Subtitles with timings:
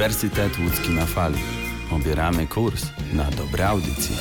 [0.00, 1.38] Uniwersytet Łódzki na fali.
[1.92, 4.16] Obieramy kurs na dobre audycje.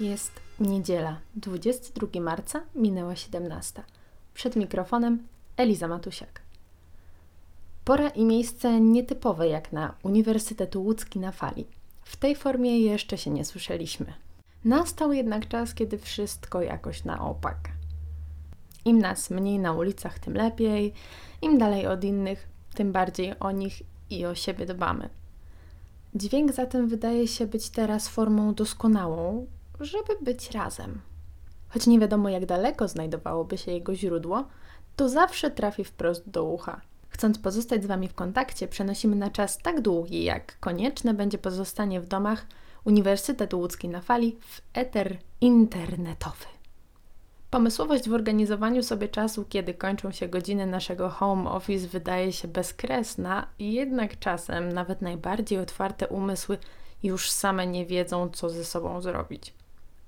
[0.00, 3.82] Jest niedziela, 22 marca, minęła 17.
[4.34, 5.26] Przed mikrofonem
[5.56, 6.40] Eliza Matusiak.
[7.84, 11.66] Pora i miejsce nietypowe jak na Uniwersytet Łódzki na fali.
[12.04, 14.24] W tej formie jeszcze się nie słyszeliśmy.
[14.64, 17.58] Nastał jednak czas, kiedy wszystko jakoś na opak.
[18.84, 20.92] Im nas mniej na ulicach, tym lepiej,
[21.42, 25.08] im dalej od innych, tym bardziej o nich i o siebie dbamy.
[26.14, 29.46] Dźwięk zatem wydaje się być teraz formą doskonałą,
[29.80, 31.00] żeby być razem.
[31.68, 34.44] Choć nie wiadomo, jak daleko znajdowałoby się jego źródło,
[34.96, 36.80] to zawsze trafi wprost do ucha.
[37.08, 42.00] Chcąc pozostać z Wami w kontakcie, przenosimy na czas tak długi, jak konieczne będzie pozostanie
[42.00, 42.46] w domach
[42.84, 46.44] Uniwersytet Łódzki na fali w eter internetowy.
[47.50, 53.46] Pomysłowość w organizowaniu sobie czasu, kiedy kończą się godziny naszego home office, wydaje się bezkresna,
[53.58, 56.58] jednak czasem nawet najbardziej otwarte umysły
[57.02, 59.54] już same nie wiedzą, co ze sobą zrobić.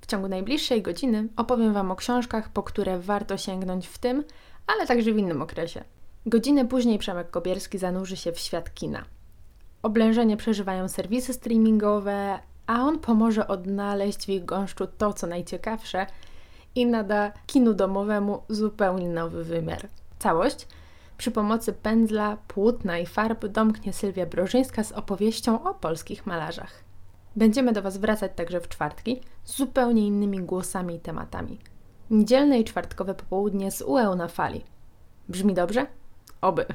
[0.01, 4.25] W ciągu najbliższej godziny opowiem Wam o książkach, po które warto sięgnąć w tym,
[4.67, 5.85] ale także w innym okresie.
[6.27, 9.05] Godzinę później Przemek Kobierski zanurzy się w świat kina.
[9.83, 16.07] Oblężenie przeżywają serwisy streamingowe, a on pomoże odnaleźć w ich gąszczu to, co najciekawsze
[16.75, 19.89] i nada kinu domowemu zupełnie nowy wymiar.
[20.19, 20.69] Całość
[21.19, 26.85] przy pomocy pędzla, płótna i farb domknie Sylwia Brożyńska z opowieścią o polskich malarzach.
[27.37, 31.59] Będziemy do Was wracać także w czwartki z zupełnie innymi głosami i tematami.
[32.11, 34.65] Niedzielne i czwartkowe popołudnie z UE na fali.
[35.29, 35.87] Brzmi dobrze?
[36.41, 36.67] Oby.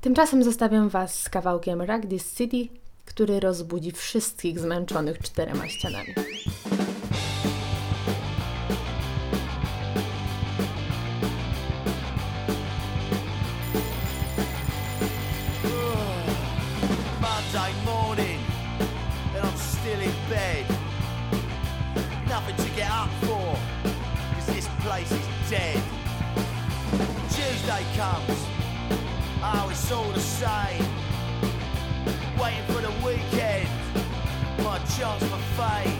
[0.00, 2.74] Tymczasem zostawiam Was z kawałkiem This City,
[3.10, 6.14] który rozbudzi wszystkich zmęczonych czterema ścianami.
[17.20, 18.40] Monday morning,
[19.36, 20.66] and I'm still in bed.
[22.56, 23.56] To get up for,
[24.34, 25.82] cause this place is dead.
[27.28, 28.40] Tuesday comes,
[29.42, 30.89] oh, it's all the same.
[32.40, 33.68] Waiting for the weekend,
[34.64, 35.99] my chance for fame.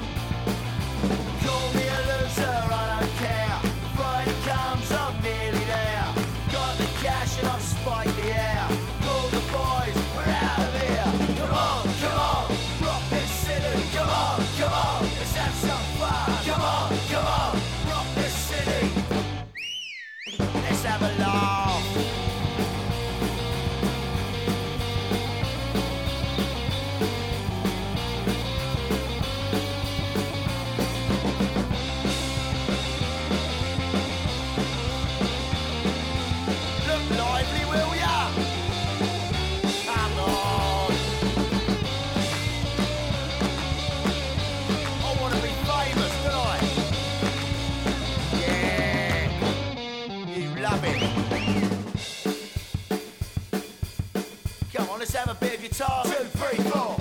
[55.70, 56.04] Guitar.
[56.04, 56.96] Two, three, four.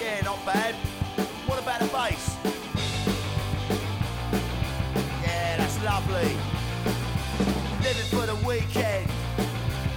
[0.00, 0.74] Yeah, not bad.
[1.46, 2.36] What about the bass?
[5.22, 6.36] Yeah, that's lovely
[7.82, 9.08] living for the weekend,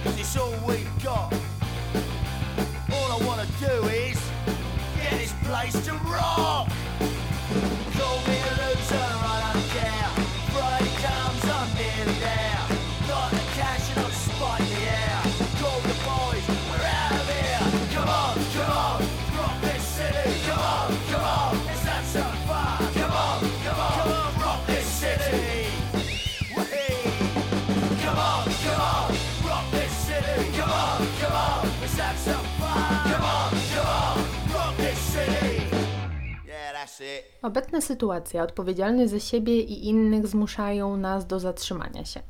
[0.02, 1.32] cause it's all we've got.
[2.92, 4.18] All I wanna do is
[4.96, 6.68] get this place to rock.
[7.96, 9.13] Call me a loser,
[37.42, 42.20] Obecna sytuacja, odpowiedzialność za siebie i innych zmuszają nas do zatrzymania się.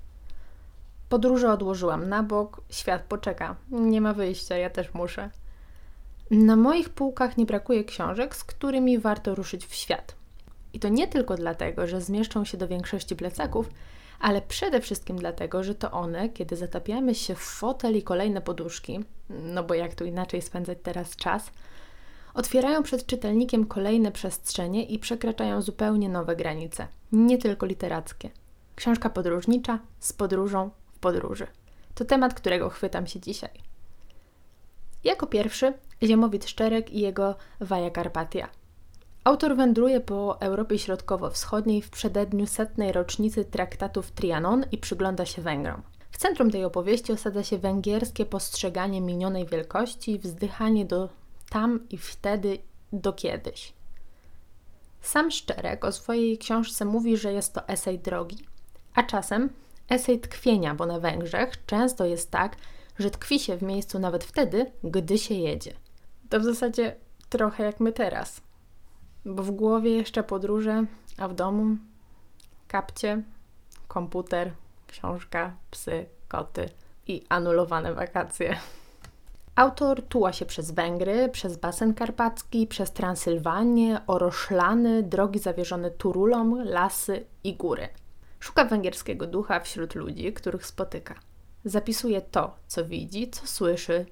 [1.08, 3.56] Podróże odłożyłam na bok, świat poczeka.
[3.70, 5.31] Nie ma wyjścia, ja też muszę.
[6.31, 10.14] Na moich półkach nie brakuje książek, z którymi warto ruszyć w świat.
[10.73, 13.70] I to nie tylko dlatego, że zmieszczą się do większości plecaków,
[14.20, 19.05] ale przede wszystkim dlatego, że to one, kiedy zatapiamy się w fotel i kolejne poduszki,
[19.31, 21.50] no bo jak tu inaczej spędzać teraz czas,
[22.35, 28.31] otwierają przed czytelnikiem kolejne przestrzenie i przekraczają zupełnie nowe granice, nie tylko literackie.
[28.77, 31.47] Książka podróżnicza z podróżą w podróży.
[31.95, 33.51] To temat, którego chwytam się dzisiaj.
[35.05, 35.73] Jako pierwszy
[36.03, 38.49] Ziemowit Szczerek i jego Waja Karpatia.
[39.25, 45.83] Autor wędruje po Europie Środkowo-Wschodniej w przededniu setnej rocznicy traktatów Trianon i przygląda się Węgrom.
[46.11, 51.09] W centrum tej opowieści osadza się węgierskie postrzeganie minionej wielkości, wzdychanie do
[51.50, 52.58] tam i wtedy,
[52.93, 53.73] do kiedyś.
[55.00, 58.38] Sam Szczerek o swojej książce mówi, że jest to esej drogi,
[58.94, 59.50] a czasem
[59.88, 62.56] esej tkwienia, bo na Węgrzech często jest tak,
[62.99, 65.75] że tkwi się w miejscu nawet wtedy, gdy się jedzie.
[66.29, 66.96] To w zasadzie
[67.29, 68.41] trochę jak my teraz.
[69.25, 70.85] Bo w głowie jeszcze podróże,
[71.19, 71.76] a w domu
[72.69, 73.23] kapcie,
[73.88, 74.52] komputer,
[74.87, 76.69] książka, psy, koty
[77.06, 78.56] i anulowane wakacje.
[79.56, 87.25] Autor tuła się przez Węgry, przez basen karpacki, przez Transylwanię, Oroszlany, drogi zawierzone Turulom, lasy
[87.45, 87.89] i góry.
[88.41, 91.15] Szuka węgierskiego ducha wśród ludzi, których spotyka.
[91.65, 94.06] Zapisuje to, co widzi, co słyszy,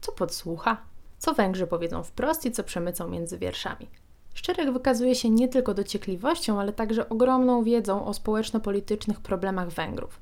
[0.00, 0.76] co podsłucha,
[1.18, 3.88] co Węgrzy powiedzą wprost i co przemycą między wierszami.
[4.34, 10.20] Szczerek wykazuje się nie tylko dociekliwością, ale także ogromną wiedzą o społeczno-politycznych problemach Węgrów.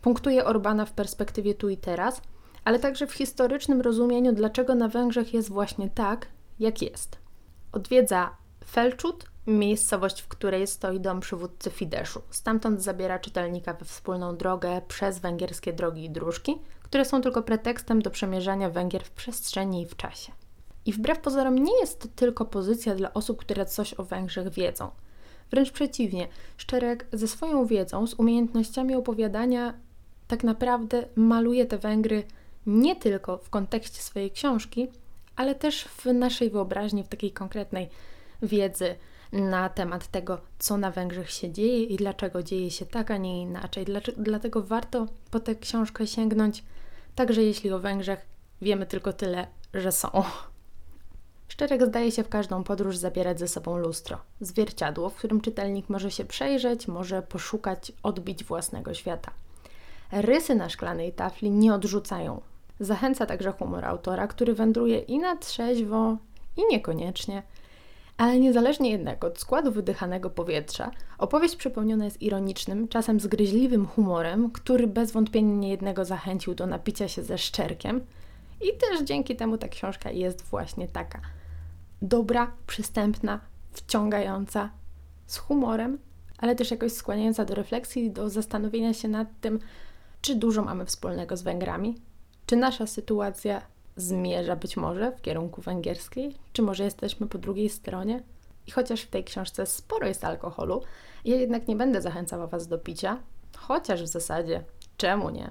[0.00, 2.22] Punktuje Orbana w perspektywie tu i teraz,
[2.64, 6.26] ale także w historycznym rozumieniu, dlaczego na Węgrzech jest właśnie tak,
[6.58, 7.18] jak jest.
[7.72, 12.22] Odwiedza Felczut, miejscowość, w której stoi dom przywódcy Fideszu.
[12.30, 18.02] Stamtąd zabiera czytelnika we wspólną drogę przez węgierskie drogi i dróżki, które są tylko pretekstem
[18.02, 20.32] do przemierzania Węgier w przestrzeni i w czasie.
[20.86, 24.90] I wbrew pozorom nie jest to tylko pozycja dla osób, które coś o Węgrzech wiedzą.
[25.50, 29.74] Wręcz przeciwnie, Szczerek ze swoją wiedzą, z umiejętnościami opowiadania,
[30.28, 32.24] tak naprawdę maluje te Węgry
[32.66, 34.88] nie tylko w kontekście swojej książki,
[35.36, 37.88] ale też w naszej wyobraźni, w takiej konkretnej
[38.42, 38.94] wiedzy
[39.32, 43.42] na temat tego, co na Węgrzech się dzieje i dlaczego dzieje się tak, a nie
[43.42, 43.86] inaczej.
[44.16, 46.64] Dlatego warto po tę książkę sięgnąć,
[47.14, 48.26] także jeśli o Węgrzech
[48.62, 50.22] wiemy tylko tyle, że są.
[51.48, 56.10] Szczerek zdaje się w każdą podróż zabierać ze sobą lustro, zwierciadło, w którym czytelnik może
[56.10, 59.30] się przejrzeć, może poszukać odbić własnego świata.
[60.12, 62.40] Rysy na szklanej tafli nie odrzucają.
[62.80, 66.16] Zachęca także humor autora, który wędruje i na trzeźwo,
[66.56, 67.42] i niekoniecznie.
[68.16, 74.86] Ale niezależnie jednak od składu wydychanego powietrza, opowieść przepełniona jest ironicznym, czasem zgryźliwym humorem, który
[74.86, 78.00] bez wątpienia niejednego zachęcił do napicia się ze szczerkiem.
[78.60, 81.20] I też dzięki temu ta książka jest właśnie taka–
[82.02, 83.40] dobra, przystępna,
[83.72, 84.70] wciągająca,
[85.26, 85.98] z humorem,
[86.38, 89.58] ale też jakoś skłaniająca do refleksji, do zastanowienia się nad tym,
[90.20, 91.94] czy dużo mamy wspólnego z Węgrami,
[92.46, 93.62] czy nasza sytuacja
[93.96, 98.22] zmierza być może w kierunku węgierskiej, czy może jesteśmy po drugiej stronie.
[98.66, 100.82] I chociaż w tej książce sporo jest alkoholu,
[101.24, 103.18] ja jednak nie będę zachęcała Was do picia,
[103.56, 104.64] chociaż w zasadzie
[104.96, 105.50] czemu nie?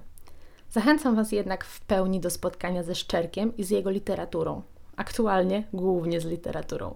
[0.70, 4.62] Zachęcam Was jednak w pełni do spotkania ze Szczerkiem i z jego literaturą,
[4.96, 6.96] aktualnie głównie z literaturą.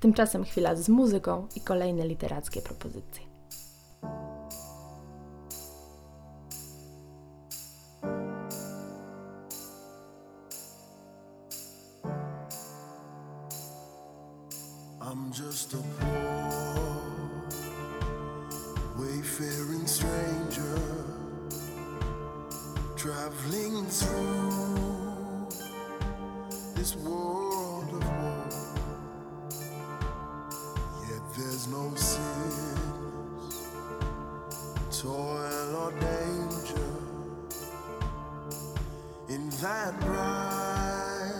[0.00, 3.22] Tymczasem chwila z muzyką i kolejne literackie propozycje.
[15.12, 17.12] I'm just a poor,
[18.96, 20.78] wayfaring stranger
[22.96, 25.48] traveling through
[26.74, 28.48] this world of woe.
[31.10, 33.68] Yet there's no sickness,
[34.98, 36.90] toil, or danger
[39.28, 41.32] in that bright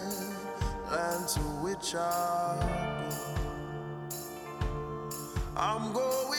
[0.91, 2.62] land to which I
[5.65, 6.32] I'm going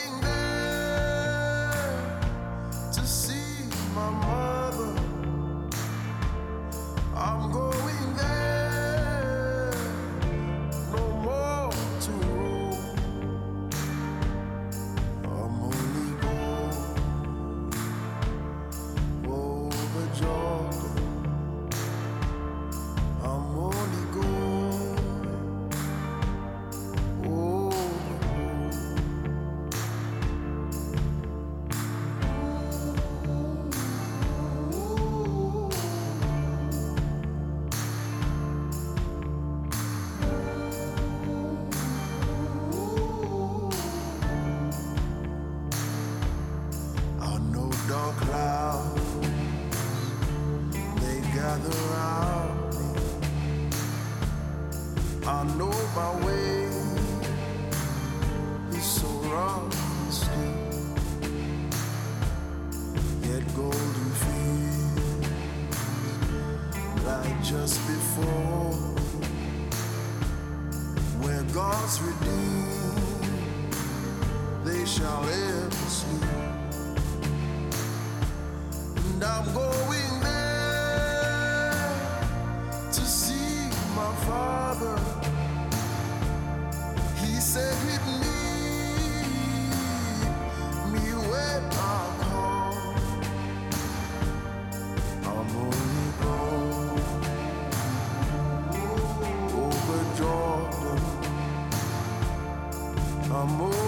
[103.35, 103.82] I'm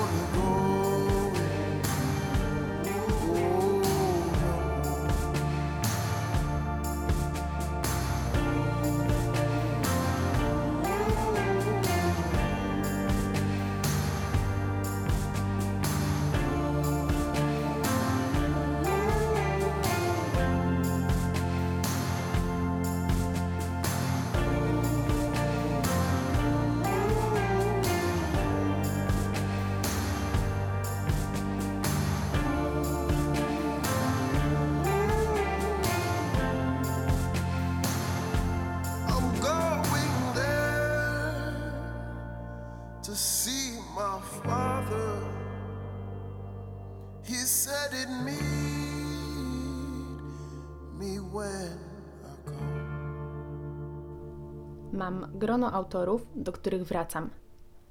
[55.35, 57.29] grono autorów, do których wracam.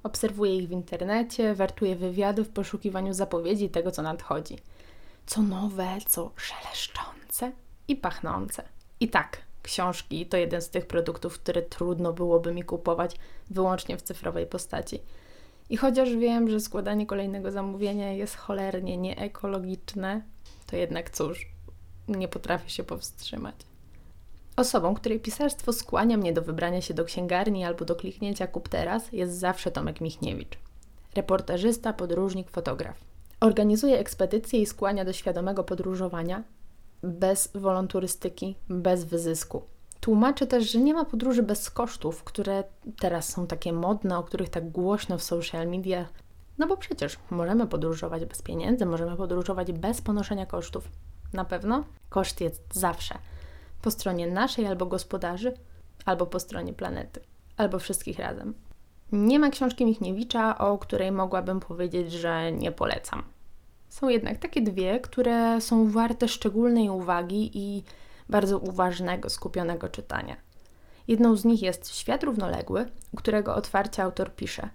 [0.03, 4.59] Obserwuję ich w internecie, wertuję wywiady w poszukiwaniu zapowiedzi tego, co nadchodzi.
[5.25, 7.51] Co nowe, co szeleszczące
[7.87, 8.63] i pachnące.
[8.99, 13.15] I tak, książki to jeden z tych produktów, które trudno byłoby mi kupować
[13.49, 14.99] wyłącznie w cyfrowej postaci.
[15.69, 20.21] I chociaż wiem, że składanie kolejnego zamówienia jest cholernie nieekologiczne,
[20.67, 21.47] to jednak cóż,
[22.07, 23.55] nie potrafię się powstrzymać.
[24.55, 29.11] Osobą, której pisarstwo skłania mnie do wybrania się do księgarni albo do kliknięcia kup teraz,
[29.11, 30.57] jest zawsze Tomek Michniewicz.
[31.15, 32.95] Reportażysta, podróżnik, fotograf.
[33.39, 36.43] Organizuje ekspedycje i skłania do świadomego podróżowania
[37.03, 39.61] bez wolonturystyki, bez wyzysku.
[39.99, 42.63] Tłumaczy też, że nie ma podróży bez kosztów, które
[42.99, 46.07] teraz są takie modne, o których tak głośno w social media.
[46.57, 50.87] No bo przecież możemy podróżować bez pieniędzy, możemy podróżować bez ponoszenia kosztów.
[51.33, 53.15] Na pewno koszt jest zawsze
[53.85, 55.53] po stronie naszej albo gospodarzy,
[56.05, 57.21] albo po stronie planety,
[57.57, 58.53] albo wszystkich razem.
[59.11, 63.23] Nie ma książki Michniewicza, o której mogłabym powiedzieć, że nie polecam.
[63.89, 67.83] Są jednak takie dwie, które są warte szczególnej uwagi i
[68.29, 70.35] bardzo uważnego, skupionego czytania.
[71.07, 74.69] Jedną z nich jest Świat równoległy, którego otwarcie autor pisze: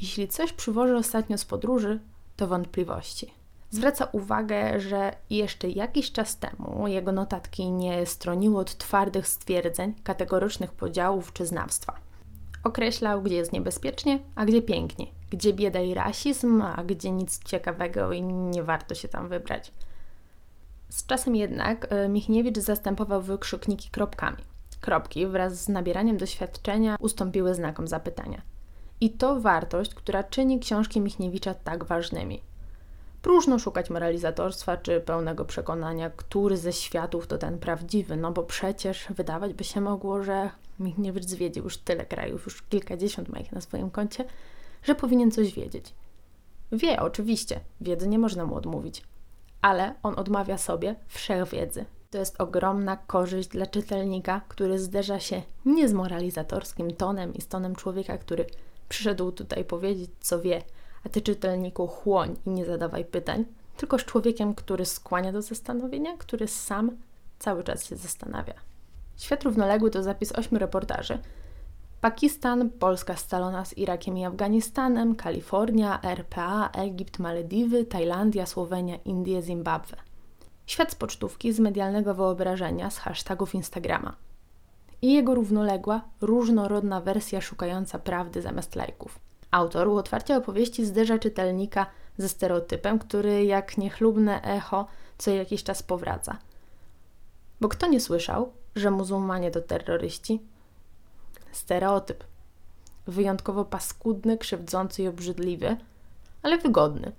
[0.00, 2.00] Jeśli coś przywożę ostatnio z podróży,
[2.36, 3.34] to wątpliwości.
[3.74, 10.72] Zwraca uwagę, że jeszcze jakiś czas temu jego notatki nie stroniły od twardych stwierdzeń, kategorycznych
[10.72, 11.96] podziałów czy znawstwa.
[12.64, 18.12] Określał, gdzie jest niebezpiecznie, a gdzie pięknie, gdzie bieda i rasizm, a gdzie nic ciekawego
[18.12, 19.72] i nie warto się tam wybrać.
[20.88, 24.44] Z czasem jednak e, Michniewicz zastępował wykrzykniki kropkami.
[24.80, 28.42] Kropki wraz z nabieraniem doświadczenia ustąpiły znakom zapytania.
[29.00, 32.42] I to wartość, która czyni książki Michniewicza tak ważnymi.
[33.24, 39.06] Próżno szukać moralizatorstwa czy pełnego przekonania, który ze światów to ten prawdziwy, no bo przecież
[39.10, 43.60] wydawać by się mogło, że Michniewicz zwiedził już tyle krajów, już kilkadziesiąt ma ich na
[43.60, 44.24] swoim koncie,
[44.82, 45.94] że powinien coś wiedzieć.
[46.72, 49.02] Wie, oczywiście, wiedzy nie można mu odmówić,
[49.62, 51.84] ale on odmawia sobie wszechwiedzy.
[52.10, 57.48] To jest ogromna korzyść dla czytelnika, który zderza się nie z moralizatorskim tonem i z
[57.48, 58.46] tonem człowieka, który
[58.88, 60.62] przyszedł tutaj powiedzieć, co wie,
[61.06, 63.44] a ty czytelniku chłoń i nie zadawaj pytań,
[63.76, 66.90] tylko z człowiekiem, który skłania do zastanowienia, który sam
[67.38, 68.54] cały czas się zastanawia.
[69.16, 71.18] Świat równoległy to zapis ośmiu reportaży.
[72.00, 79.96] Pakistan, Polska scalona z Irakiem i Afganistanem, Kalifornia, RPA, Egipt, Malediwy, Tajlandia, Słowenia, Indie, Zimbabwe.
[80.66, 84.16] Świat z pocztówki, z medialnego wyobrażenia, z hashtagów Instagrama.
[85.02, 89.18] I jego równoległa, różnorodna wersja szukająca prawdy zamiast lajków.
[89.54, 91.86] Autor u otwarcia opowieści zderza czytelnika
[92.18, 94.86] ze stereotypem, który jak niechlubne echo
[95.18, 96.38] co jakiś czas powraca.
[97.60, 100.40] Bo kto nie słyszał, że muzułmanie to terroryści?
[101.52, 102.24] Stereotyp.
[103.06, 105.76] Wyjątkowo paskudny, krzywdzący i obrzydliwy,
[106.42, 107.12] ale wygodny.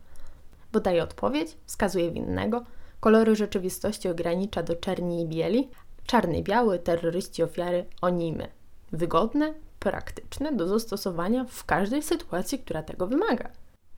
[0.74, 2.64] Bo daje odpowiedź, wskazuje winnego,
[3.00, 5.70] kolory rzeczywistości ogranicza do czerni i bieli,
[6.06, 8.48] czarny, biały, terroryści, ofiary, onimy.
[8.92, 9.54] Wygodne,
[9.86, 13.50] praktyczne do zastosowania w każdej sytuacji, która tego wymaga.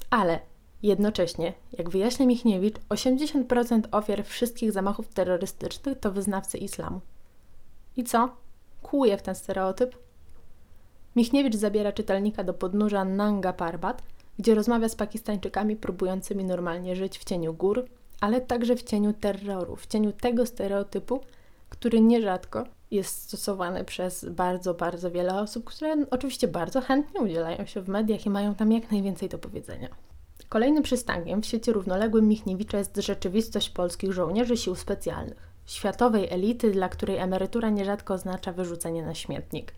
[0.10, 0.40] Ale
[0.84, 7.02] jednocześnie, jak wyjaśnia Michniewicz, 80% ofiar wszystkich zamachów terrorystycznych to wyznawcy islamu.
[7.98, 8.30] I co?
[8.82, 9.96] Kłuje w ten stereotyp?
[11.16, 14.04] Michniewicz zabiera czytelnika do podnóża Nanga Parbat,
[14.40, 17.86] gdzie rozmawia z Pakistańczykami próbującymi normalnie żyć w cieniu gór,
[18.22, 21.22] ale także w cieniu terroru, w cieniu tego stereotypu,
[21.70, 27.82] który nierzadko jest stosowany przez bardzo, bardzo wiele osób, które oczywiście bardzo chętnie udzielają się
[27.82, 29.90] w mediach i mają tam jak najwięcej do powiedzenia.
[30.50, 36.90] Kolejnym przystankiem w świecie równoległym Michniewicza jest rzeczywistość polskich żołnierzy sił specjalnych, światowej elity, dla
[36.90, 39.74] której emerytura nierzadko oznacza wyrzucenie na śmietnik.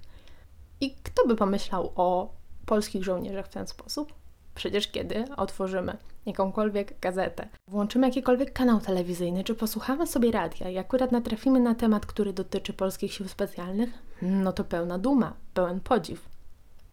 [0.81, 2.33] I kto by pomyślał o
[2.65, 4.13] polskich żołnierzach w ten sposób?
[4.59, 11.11] Przecież kiedy otworzymy jakąkolwiek gazetę, włączymy jakikolwiek kanał telewizyjny, czy posłuchamy sobie radia i akurat
[11.11, 13.89] natrafimy na temat, który dotyczy polskich sił specjalnych,
[14.21, 16.29] no to pełna duma, pełen podziw.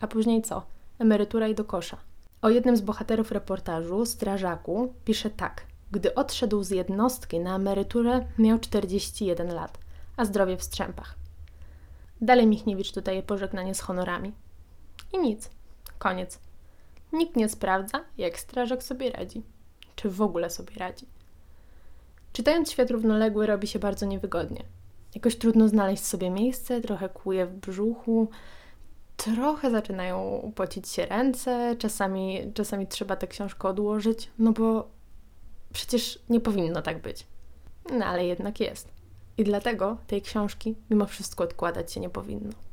[0.00, 0.62] A później co?
[0.98, 1.96] Emerytura i do kosza.
[2.42, 5.66] O jednym z bohaterów reportażu, strażaku, pisze tak.
[5.90, 9.78] Gdy odszedł z jednostki na emeryturę, miał 41 lat,
[10.16, 11.14] a zdrowie w strzępach.
[12.20, 14.32] Dalej Michniewicz dodaje pożegnanie z honorami.
[15.12, 15.50] I nic.
[15.98, 16.45] Koniec.
[17.12, 19.42] Nikt nie sprawdza, jak strażak sobie radzi.
[19.96, 21.06] Czy w ogóle sobie radzi.
[22.32, 24.64] Czytając Świat Równoległy robi się bardzo niewygodnie.
[25.14, 28.28] Jakoś trudno znaleźć sobie miejsce, trochę kłuje w brzuchu,
[29.16, 34.88] trochę zaczynają pocić się ręce, czasami, czasami trzeba tę książkę odłożyć, no bo
[35.72, 37.26] przecież nie powinno tak być.
[37.98, 38.88] No ale jednak jest.
[39.38, 42.65] I dlatego tej książki mimo wszystko odkładać się nie powinno.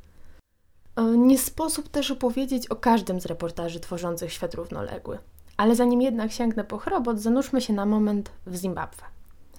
[0.95, 5.17] E, nie sposób też opowiedzieć o każdym z reportaży tworzących świat równoległy.
[5.57, 9.03] Ale zanim jednak sięgnę po chrobot, zanurzmy się na moment w Zimbabwe.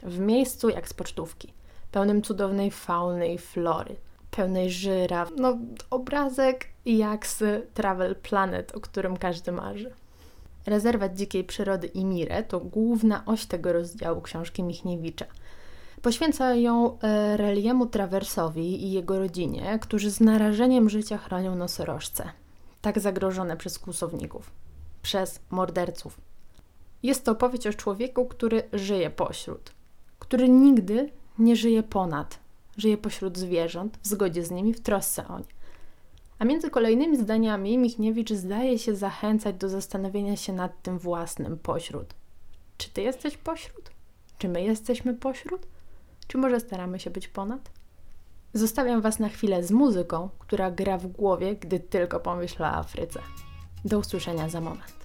[0.03, 1.53] W miejscu jak z pocztówki,
[1.93, 3.97] pełnym cudownej fauny i flory,
[4.31, 5.31] pełnej żyraf.
[5.37, 5.59] No,
[5.91, 9.93] obrazek jak z Travel Planet, o którym każdy marzy.
[10.67, 15.27] Rezerwat Dzikiej Przyrody Imire to główna oś tego rozdziału książki Michniewicza–
[16.05, 22.29] Poświęca ją e, Reliemu Traversowi i jego rodzinie, którzy z narażeniem życia chronią nosorożce,
[22.81, 24.51] tak zagrożone przez kłusowników,
[25.03, 26.21] przez morderców.
[27.03, 29.73] Jest to opowieść o człowieku, który żyje pośród,
[30.19, 32.39] który nigdy nie żyje ponad,
[32.77, 35.55] żyje pośród zwierząt, w zgodzie z nimi, w trosce o nie.
[36.39, 42.15] A między kolejnymi zdaniami Michniewicz zdaje się zachęcać do zastanowienia się nad tym własnym pośród.
[42.77, 43.91] Czy ty jesteś pośród?
[44.39, 45.74] Czy my jesteśmy pośród?
[46.29, 47.71] Czy może staramy się być ponad?
[48.55, 53.21] Zostawiam Was na chwilę z muzyką, która gra w głowie, gdy tylko pomyślę o Afryce.
[53.85, 55.04] Do usłyszenia za moment.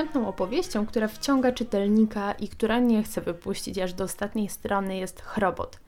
[0.00, 5.20] Następną opowieścią, która wciąga czytelnika i która nie chce wypuścić aż do ostatniej strony jest
[5.20, 5.80] Chrobot.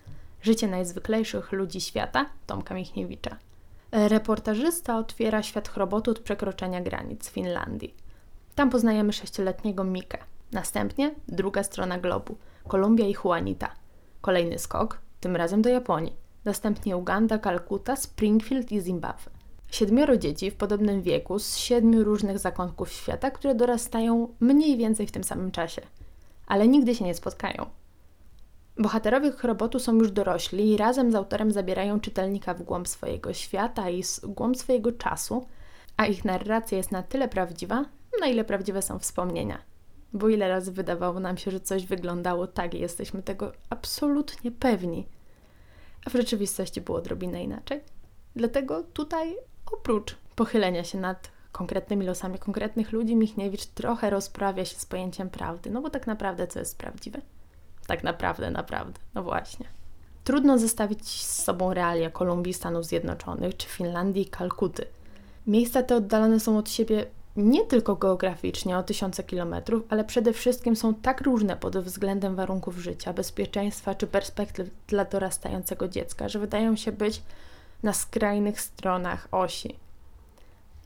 [0.42, 3.36] Życie najzwyklejszych ludzi świata Tomka Michniewicza.
[3.92, 7.94] Reportażysta otwiera świat chrobotu od przekroczenia granic Finlandii.
[8.54, 10.18] Tam poznajemy sześcioletniego Mikę.
[10.52, 12.36] Następnie druga strona globu
[12.68, 13.70] Kolumbia i Juanita.
[14.20, 16.16] Kolejny skok, tym razem do Japonii.
[16.44, 19.30] Następnie Uganda, Kalkuta, Springfield i Zimbabwe.
[19.72, 25.12] Siedmioro dzieci w podobnym wieku z siedmiu różnych zakątków świata, które dorastają mniej więcej w
[25.12, 25.82] tym samym czasie,
[26.46, 27.66] ale nigdy się nie spotkają.
[28.78, 33.90] Bohaterowie robotu są już dorośli i razem z autorem zabierają czytelnika w głąb swojego świata
[33.90, 35.46] i w głąb swojego czasu,
[35.96, 37.84] a ich narracja jest na tyle prawdziwa,
[38.20, 39.58] na ile prawdziwe są wspomnienia.
[40.12, 45.06] Bo ile razy wydawało nam się, że coś wyglądało tak i jesteśmy tego absolutnie pewni,
[46.06, 47.80] a w rzeczywistości było odrobinę inaczej.
[48.36, 49.36] Dlatego tutaj
[49.72, 55.70] oprócz pochylenia się nad konkretnymi losami konkretnych ludzi, Michniewicz trochę rozprawia się z pojęciem prawdy.
[55.70, 57.20] No bo tak naprawdę co jest prawdziwe?
[57.86, 59.00] Tak naprawdę, naprawdę.
[59.14, 59.66] No właśnie.
[60.24, 64.86] Trudno zestawić z sobą realia Kolumbii, Stanów Zjednoczonych czy Finlandii i Kalkuty.
[65.46, 67.06] Miejsca te oddalone są od siebie
[67.36, 72.78] nie tylko geograficznie o tysiące kilometrów, ale przede wszystkim są tak różne pod względem warunków
[72.78, 77.22] życia, bezpieczeństwa czy perspektyw dla dorastającego dziecka, że wydają się być
[77.82, 79.76] na skrajnych stronach osi.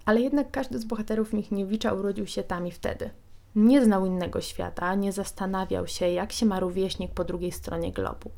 [0.04, 3.10] Ale jednak każdy z bohaterów Michniewicza urodził się tam i wtedy.
[3.54, 8.30] Nie znał innego świata, nie zastanawiał się, jak się ma rówieśnik po drugiej stronie globu.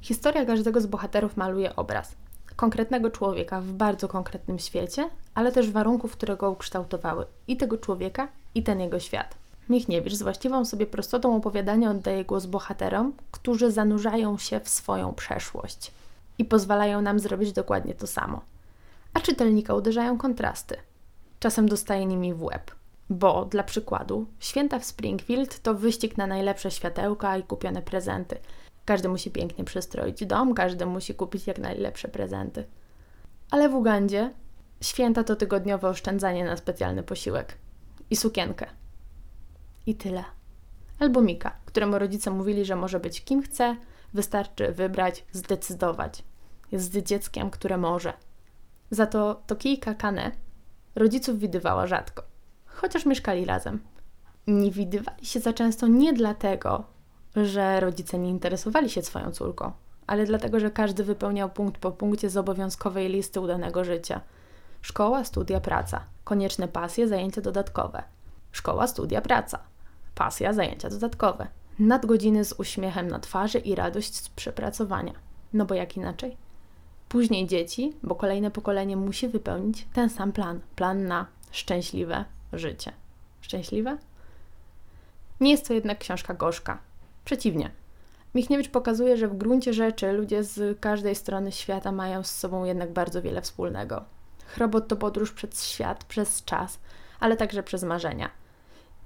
[0.00, 2.14] Historia każdego z bohaterów maluje obraz
[2.56, 8.28] konkretnego człowieka w bardzo konkretnym świecie, ale też warunków, które go ukształtowały i tego człowieka,
[8.54, 9.34] i ten jego świat.
[9.68, 15.90] Michniewicz z właściwą sobie prostotą opowiadania oddaje głos bohaterom, którzy zanurzają się w swoją przeszłość
[16.38, 18.40] i pozwalają nam zrobić dokładnie to samo.
[19.14, 20.76] A czytelnika uderzają kontrasty.
[21.40, 22.70] Czasem dostaje nimi w łeb.
[23.10, 28.38] Bo, dla przykładu, święta w Springfield to wyścig na najlepsze światełka i kupione prezenty.
[28.84, 32.64] Każdy musi pięknie przystroić dom, każdy musi kupić jak najlepsze prezenty.
[33.50, 34.30] Ale w Ugandzie
[34.80, 37.58] święta to tygodniowe oszczędzanie na specjalny posiłek
[38.10, 38.66] i sukienkę.
[39.86, 40.24] I tyle.
[40.98, 43.76] Albo Mika, któremu rodzice mówili, że może być kim chce,
[44.14, 46.24] wystarczy wybrać, zdecydować.
[46.72, 48.12] Jest dzieckiem, które może.
[48.90, 50.30] Za to Tokijka Kane
[50.94, 52.22] rodziców widywała rzadko,
[52.66, 53.80] chociaż mieszkali razem.
[54.46, 56.84] Nie widywali się za często nie dlatego,
[57.36, 59.72] że rodzice nie interesowali się swoją córką,
[60.06, 64.20] ale dlatego, że każdy wypełniał punkt po punkcie z obowiązkowej listy udanego życia.
[64.82, 66.04] Szkoła, studia, praca.
[66.24, 68.02] Konieczne pasje, zajęcia dodatkowe.
[68.52, 69.58] Szkoła, studia, praca.
[70.14, 71.46] Pasja, zajęcia dodatkowe.
[71.82, 75.12] Nadgodziny z uśmiechem na twarzy i radość z przepracowania.
[75.52, 76.36] No bo jak inaczej?
[77.08, 80.60] Później dzieci, bo kolejne pokolenie musi wypełnić ten sam plan.
[80.76, 82.92] Plan na szczęśliwe życie.
[83.40, 83.98] Szczęśliwe?
[85.40, 86.78] Nie jest to jednak książka gorzka.
[87.24, 87.70] Przeciwnie.
[88.34, 92.92] Michniewicz pokazuje, że w gruncie rzeczy ludzie z każdej strony świata mają z sobą jednak
[92.92, 94.04] bardzo wiele wspólnego.
[94.46, 96.78] Chrobot to podróż przez świat, przez czas,
[97.20, 98.41] ale także przez marzenia.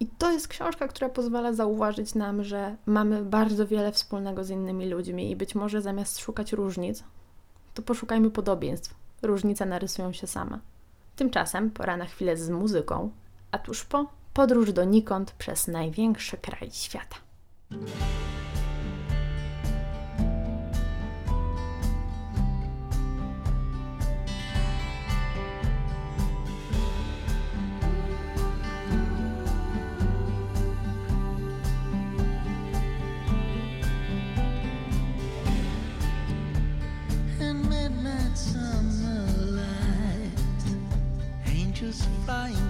[0.01, 4.89] I to jest książka, która pozwala zauważyć nam, że mamy bardzo wiele wspólnego z innymi
[4.89, 7.05] ludźmi i być może zamiast szukać różnic,
[7.75, 8.95] to poszukajmy podobieństw.
[9.23, 10.59] Różnice narysują się same.
[11.17, 13.11] Tymczasem pora na chwilę z muzyką,
[13.51, 17.17] a tuż po podróż donikąd przez największy kraj świata.
[37.89, 40.31] Midnight summer light,
[41.47, 42.66] angels flying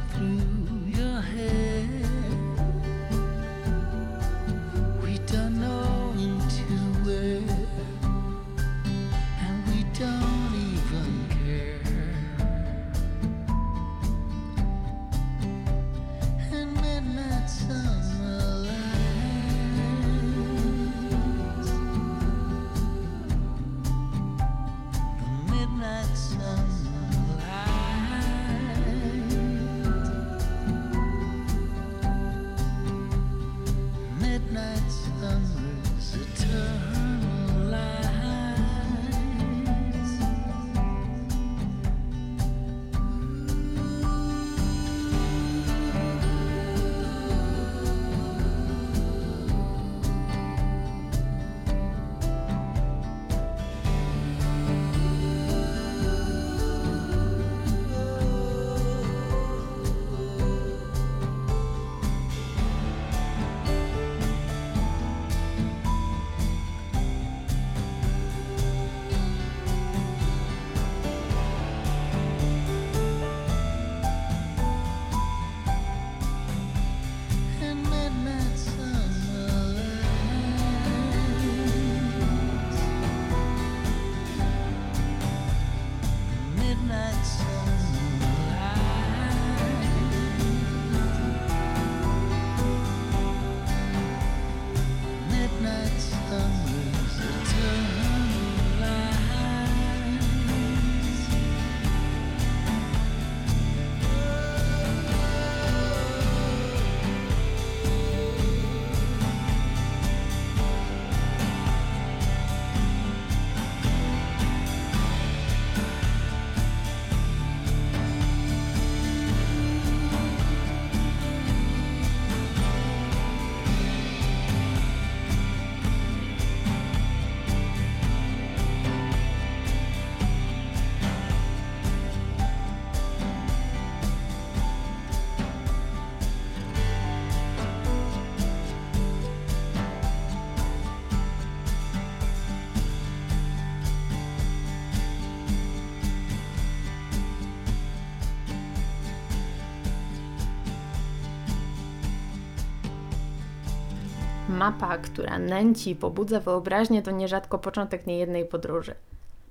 [154.66, 158.94] Mapa, która nęci i pobudza wyobraźnię, to nierzadko początek niejednej podróży.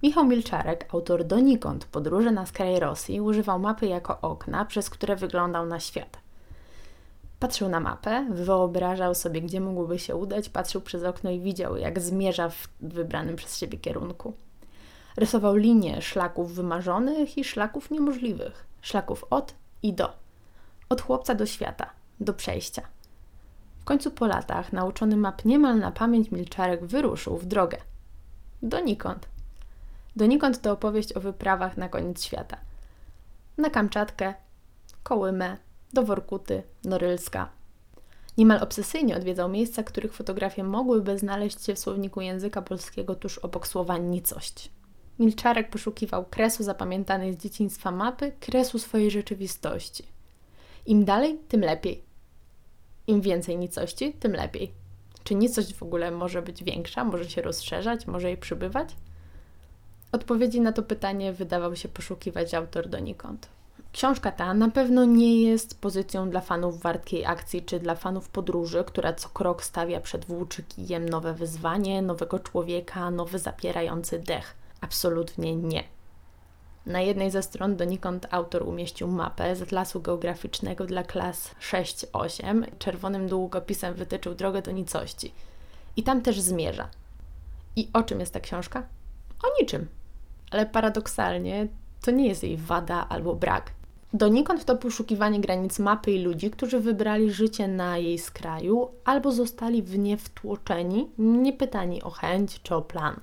[0.03, 5.65] Michał Milczarek, autor donikąd podróży na skraj Rosji, używał mapy jako okna, przez które wyglądał
[5.65, 6.17] na świat.
[7.39, 11.99] Patrzył na mapę, wyobrażał sobie, gdzie mógłby się udać, patrzył przez okno i widział, jak
[11.99, 14.33] zmierza w wybranym przez siebie kierunku.
[15.17, 20.13] Rysował linie szlaków wymarzonych i szlaków niemożliwych, szlaków od i do,
[20.89, 22.94] od chłopca do świata, do przejścia.
[23.85, 27.77] W końcu po latach, nauczony map niemal na pamięć, Milczarek wyruszył w drogę.
[28.61, 29.27] Donikąd.
[30.15, 32.57] Donikąd to opowieść o wyprawach na koniec świata.
[33.57, 34.33] Na Kamczatkę,
[35.03, 35.57] Kołymę,
[35.93, 37.49] do Workuty, Norylska.
[38.37, 43.67] Niemal obsesyjnie odwiedzał miejsca, których fotografie mogłyby znaleźć się w słowniku języka polskiego tuż obok
[43.67, 44.71] słowa nicość.
[45.19, 50.03] Milczarek poszukiwał kresu zapamiętanej z dzieciństwa mapy, kresu swojej rzeczywistości.
[50.85, 52.14] Im dalej, tym lepiej.
[53.07, 54.71] Im więcej nicości, tym lepiej.
[55.23, 58.95] Czy nicość w ogóle może być większa, może się rozszerzać, może jej przybywać?
[60.11, 63.47] Odpowiedzi na to pytanie wydawał się poszukiwać autor donikąd.
[63.91, 68.83] Książka ta na pewno nie jest pozycją dla fanów wartkiej akcji czy dla fanów podróży,
[68.87, 74.55] która co krok stawia przed włóczykijem nowe wyzwanie, nowego człowieka, nowy zapierający dech.
[74.81, 75.83] Absolutnie nie.
[76.85, 82.65] Na jednej ze stron donikąd autor umieścił mapę z atlasu geograficznego dla klas 6-8.
[82.79, 85.31] Czerwonym długopisem wytyczył drogę do nicości.
[85.97, 86.89] I tam też zmierza.
[87.75, 88.83] I o czym jest ta książka?
[89.43, 89.87] O niczym.
[90.51, 91.67] Ale paradoksalnie
[92.01, 93.71] to nie jest jej wada albo brak.
[94.13, 99.81] Donikąd to poszukiwanie granic mapy i ludzi, którzy wybrali życie na jej skraju albo zostali
[99.81, 103.19] w nie wtłoczeni, nie pytani o chęć czy o plan.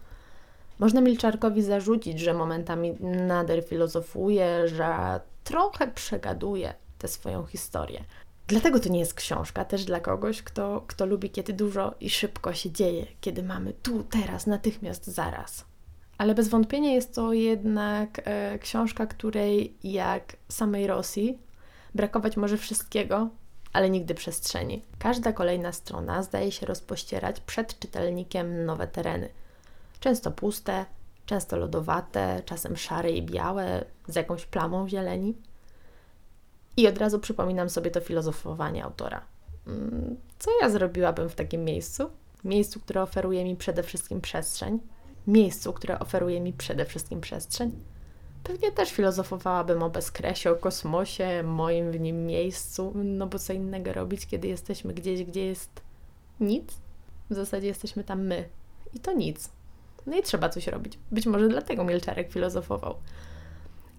[0.82, 8.04] Można Milczarkowi zarzucić, że momentami nader filozofuje, że trochę przegaduje tę swoją historię.
[8.46, 12.54] Dlatego to nie jest książka też dla kogoś, kto, kto lubi, kiedy dużo i szybko
[12.54, 15.64] się dzieje, kiedy mamy tu, teraz, natychmiast, zaraz.
[16.18, 21.38] Ale bez wątpienia jest to jednak e, książka, której jak samej Rosji
[21.94, 23.28] brakować może wszystkiego,
[23.72, 24.82] ale nigdy przestrzeni.
[24.98, 29.28] Każda kolejna strona zdaje się rozpościerać przed czytelnikiem nowe tereny.
[30.02, 30.86] Często puste,
[31.26, 35.36] często lodowate, czasem szare i białe, z jakąś plamą zieleni.
[36.76, 39.24] I od razu przypominam sobie to filozofowanie autora.
[39.66, 42.10] Mm, Co ja zrobiłabym w takim miejscu?
[42.44, 44.78] Miejscu, które oferuje mi przede wszystkim przestrzeń,
[45.26, 47.72] miejscu, które oferuje mi przede wszystkim przestrzeń.
[48.44, 53.92] Pewnie też filozofowałabym o bezkresie, o kosmosie, moim w nim miejscu, no bo co innego
[53.92, 55.80] robić, kiedy jesteśmy gdzieś, gdzie jest
[56.40, 56.72] nic?
[57.30, 58.48] W zasadzie jesteśmy tam my
[58.94, 59.50] i to nic.
[60.06, 60.98] No i trzeba coś robić.
[61.10, 62.94] Być może dlatego Milczarek filozofował.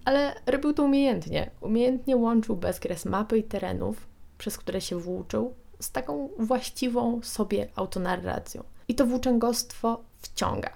[0.04, 1.50] Ale robił to umiejętnie.
[1.60, 4.06] Umiejętnie łączył bezkres mapy i terenów,
[4.38, 8.64] przez które się włóczył, z taką właściwą sobie autonarracją.
[8.88, 10.70] I to włóczęgostwo wciąga.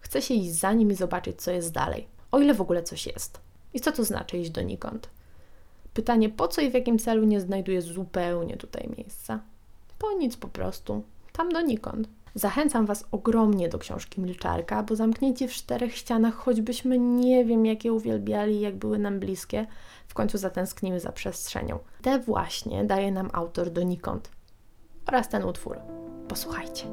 [0.00, 2.06] Chce się iść za nim i zobaczyć, co jest dalej.
[2.30, 3.40] O ile w ogóle coś jest.
[3.74, 5.10] I co to znaczy iść donikąd?
[5.94, 9.40] Pytanie, po co i w jakim celu nie znajduje zupełnie tutaj miejsca?
[9.98, 11.02] Po nic po prostu.
[11.32, 12.08] Tam donikąd.
[12.34, 17.92] Zachęcam Was ogromnie do książki Milczarka, bo zamknięci w czterech ścianach, choćbyśmy nie wiem, jakie
[17.92, 19.66] uwielbiali, jak były nam bliskie,
[20.08, 21.78] w końcu zatęsknimy za przestrzenią.
[22.02, 24.30] Te właśnie daje nam autor donikąd.
[25.06, 25.76] Oraz ten utwór.
[26.28, 26.86] Posłuchajcie.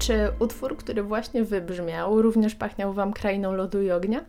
[0.00, 4.24] Czy utwór, który właśnie wybrzmiał, również pachniał Wam krainą lodu i ognia?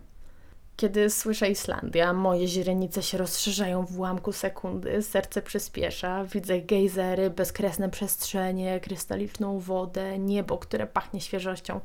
[0.76, 7.88] Kiedy słyszę Islandia, moje źrenice się rozszerzają w ułamku sekundy, serce przyspiesza, widzę gejzery, bezkresne
[7.90, 11.80] przestrzenie, krystaliczną wodę, niebo, które pachnie świeżością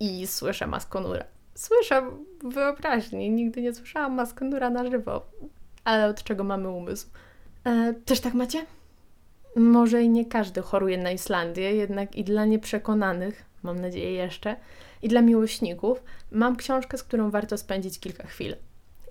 [0.00, 1.24] i słyszę Maskonura.
[1.54, 2.10] Słyszę
[2.44, 5.26] wyobraźni, nigdy nie słyszałam Maskonura na żywo,
[5.84, 7.06] ale od czego mamy umysł?
[7.64, 8.66] E, też tak macie?
[9.56, 14.56] Może i nie każdy choruje na Islandię, jednak i dla nieprzekonanych, mam nadzieję jeszcze,
[15.02, 18.56] i dla miłośników mam książkę, z którą warto spędzić kilka chwil.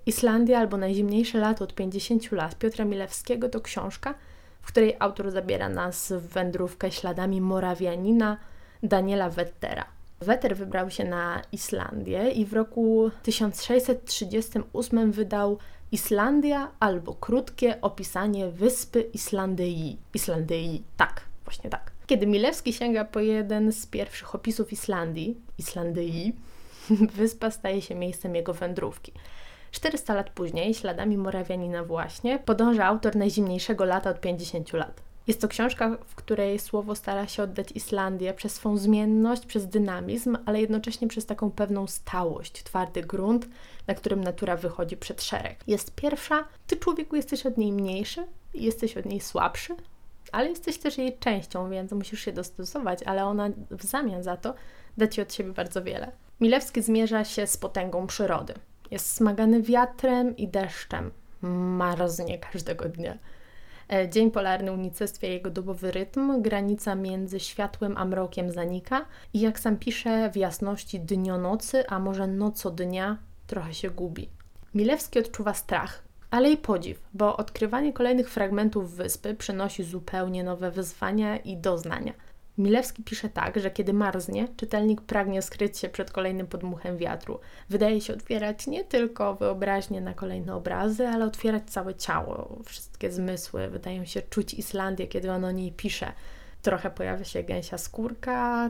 [0.06, 4.14] Islandia albo Najzimniejsze lato od 50 lat Piotra Milewskiego to książka,
[4.62, 8.38] w której autor zabiera nas w wędrówkę śladami Morawianina
[8.84, 9.86] Daniela Wettera.
[10.22, 15.58] Wetter wybrał się na Islandię i w roku 1638 wydał
[15.92, 19.98] Islandia albo krótkie opisanie wyspy Islandyi.
[20.14, 21.92] Islandyi, tak, właśnie tak.
[22.08, 26.34] Kiedy Milewski sięga po jeden z pierwszych opisów Islandii, Islandyi,
[27.18, 29.12] wyspa staje się miejscem jego wędrówki.
[29.72, 35.02] 400 lat później, śladami Morawianina właśnie, podąża autor najzimniejszego lata od 50 lat.
[35.30, 40.38] Jest to książka, w której słowo stara się oddać Islandię przez swą zmienność, przez dynamizm,
[40.45, 43.47] ale jednocześnie przez taką pewną stałość, twardy grunt,
[43.88, 45.63] na którym natura wychodzi przed szereg.
[45.67, 49.75] Jest pierwsza, ty człowieku jesteś od niej mniejszy, jesteś od niej słabszy,
[50.32, 54.53] ale jesteś też jej częścią, więc musisz się dostosować, ale ona w zamian za to
[54.97, 56.11] da ci od siebie bardzo wiele.
[56.39, 58.53] Milewski zmierza się z potęgą przyrody.
[58.91, 61.11] Jest smagany wiatrem i deszczem.
[61.41, 63.17] Marznie każdego dnia.
[63.94, 69.60] E, Dzień polarny unicestwia jego dobowy rytm, granica między światłem a mrokiem zanika i jak
[69.60, 73.18] sam pisze, w jasności dnionocy, a może noco-dnia
[73.48, 74.30] trochę się gubi.
[74.74, 81.38] Milewski odczuwa strach, ale i podziw, bo odkrywanie kolejnych fragmentów wyspy przynosi zupełnie nowe wyzwania
[81.38, 82.14] i doznania.
[82.60, 87.39] Milewski pisze tak, że kiedy marznie, czytelnik pragnie skryć się przed kolejnym podmuchem wiatru.
[87.70, 93.68] Wydaje się otwierać nie tylko wyobraźnię na kolejne obrazy, ale otwierać całe ciało, wszystkie zmysły.
[93.68, 96.14] Wydają się czuć Islandię, kiedy on o niej pisze.
[96.62, 98.70] Trochę pojawia się gęsia skórka,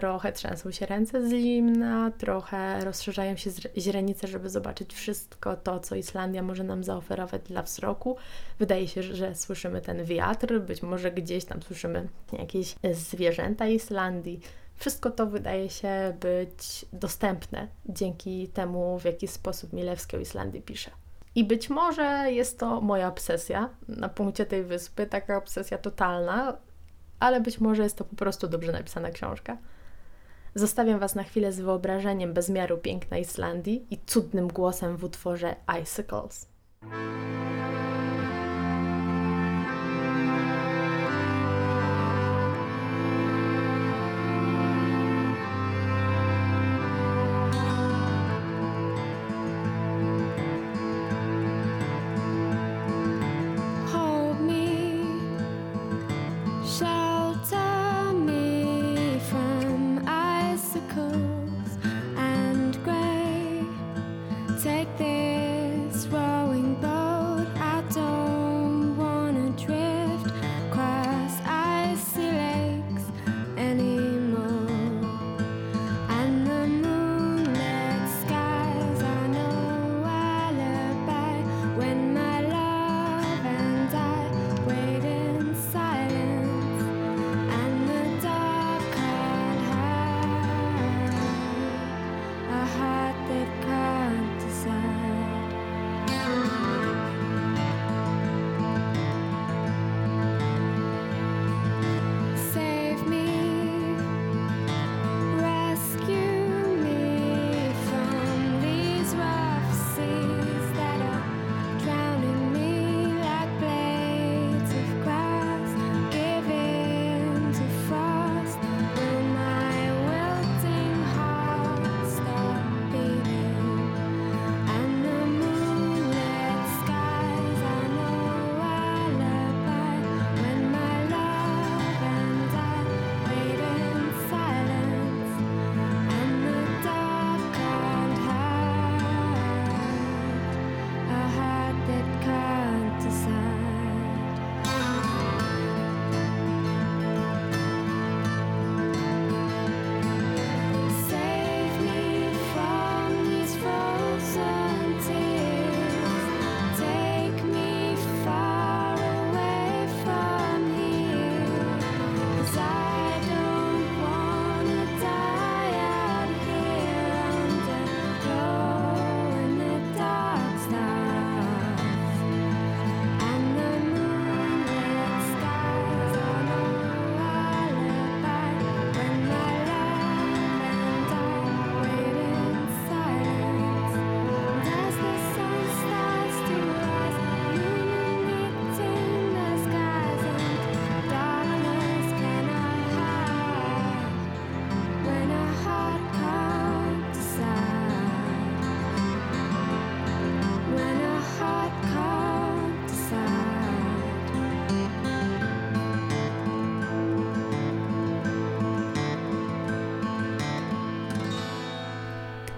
[0.00, 5.94] trochę trzęsą się ręce z zimna, trochę rozszerzają się źrenice, żeby zobaczyć wszystko to, co
[5.94, 8.16] Islandia może nam zaoferować dla wzroku.
[8.58, 14.40] Wydaje się, że słyszymy ten wiatr, być może gdzieś tam słyszymy jakieś zwierzęta Islandii.
[14.76, 20.90] Wszystko to wydaje się być dostępne dzięki temu, w jaki sposób Milewski o Islandii pisze.
[21.34, 26.56] I być może jest to moja obsesja na punkcie tej wyspy, taka obsesja totalna,
[27.20, 29.58] ale być może jest to po prostu dobrze napisana książka.
[30.54, 36.48] Zostawiam Was na chwilę z wyobrażeniem bezmiaru piękna Islandii i cudnym głosem w utworze Icicles.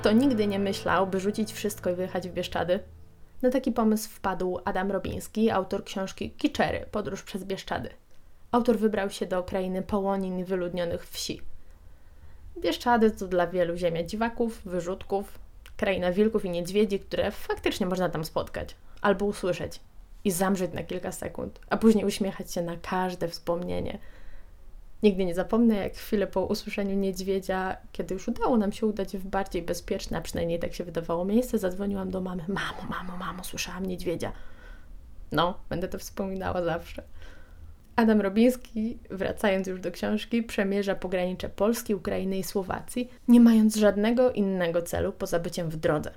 [0.05, 2.81] Kto nigdy nie myślał, by rzucić wszystko i wyjechać w Bieszczady?
[3.43, 7.89] Na taki pomysł wpadł Adam Robiński, autor książki Kiczery– Podróż przez Bieszczady.
[8.53, 11.41] Autor wybrał się do krainy połonin i wyludnionych wsi.
[12.59, 15.39] Bieszczady to dla wielu ziemia dziwaków, wyrzutków,
[15.77, 19.81] kraina wilków i niedźwiedzi, które faktycznie można tam spotkać albo usłyszeć
[20.25, 23.99] i zamrzeć na kilka sekund, a później uśmiechać się na każde wspomnienie.
[25.05, 29.27] Nigdy nie zapomnę, jak chwilę po usłyszeniu niedźwiedzia, kiedy już udało nam się udać w
[29.27, 32.45] bardziej bezpieczne, a przynajmniej tak się wydawało miejsce, zadzwoniłam do mamy.
[32.49, 34.33] Mamo, mamo, mamo, słyszałam niedźwiedzia.
[35.33, 37.03] No, będę to wspominała zawsze.
[37.97, 44.33] Adam Robiński, wracając już do książki, przemierza pogranicze Polski, Ukrainy i Słowacji, nie mając żadnego
[44.33, 46.11] innego celu poza byciem w drodze.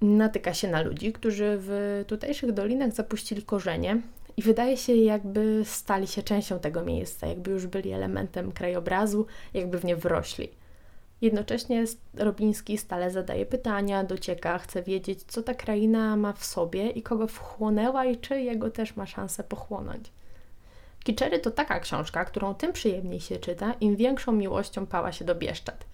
[0.00, 4.02] Natyka się na ludzi, którzy w tutejszych dolinach zapuścili korzenie
[4.36, 9.78] i wydaje się, jakby stali się częścią tego miejsca, jakby już byli elementem krajobrazu, jakby
[9.78, 10.48] w nie wrośli.
[11.20, 17.02] Jednocześnie Robiński stale zadaje pytania, docieka, chce wiedzieć, co ta kraina ma w sobie i
[17.02, 20.12] kogo wchłonęła i czy jego też ma szansę pochłonąć.
[21.04, 25.34] Kiczery to taka książka, którą tym przyjemniej się czyta, im większą miłością pała się do
[25.34, 25.84] Bieszczad.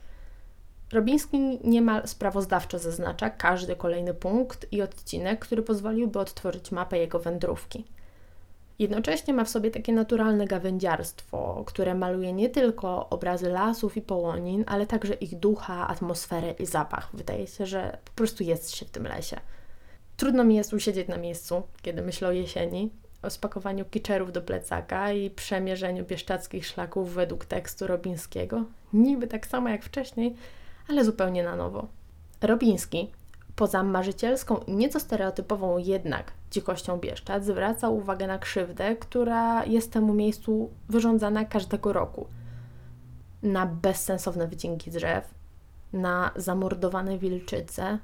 [0.93, 7.85] Robiński niemal sprawozdawczo zaznacza każdy kolejny punkt i odcinek, który pozwoliłby odtworzyć mapę jego wędrówki.
[8.79, 14.65] Jednocześnie ma w sobie takie naturalne gawędziarstwo, które maluje nie tylko obrazy lasów i połonin,
[14.67, 17.11] ale także ich ducha, atmosferę i zapach.
[17.15, 19.41] Wydaje się, że po prostu jest się w tym lesie.
[20.17, 22.91] Trudno mi jest usiedzieć na miejscu, kiedy myślę o jesieni,
[23.23, 28.65] o spakowaniu kiczerów do plecaka i przemierzeniu bieszczadzkich szlaków według tekstu Robińskiego.
[28.93, 30.37] Niby tak samo jak wcześniej,
[30.89, 31.87] ale zupełnie na nowo.
[32.43, 33.11] Robiński,
[33.59, 40.15] poza marzycielską i nieco stereotypową jednak dzikością Bieszczad, zwraca uwagę na krzywdę, która jest temu
[40.15, 42.27] miejscu wyrządzana każdego roku.
[43.43, 45.35] Na bezsensowne wycinki drzew,
[45.93, 47.99] na zamordowane wilczyce,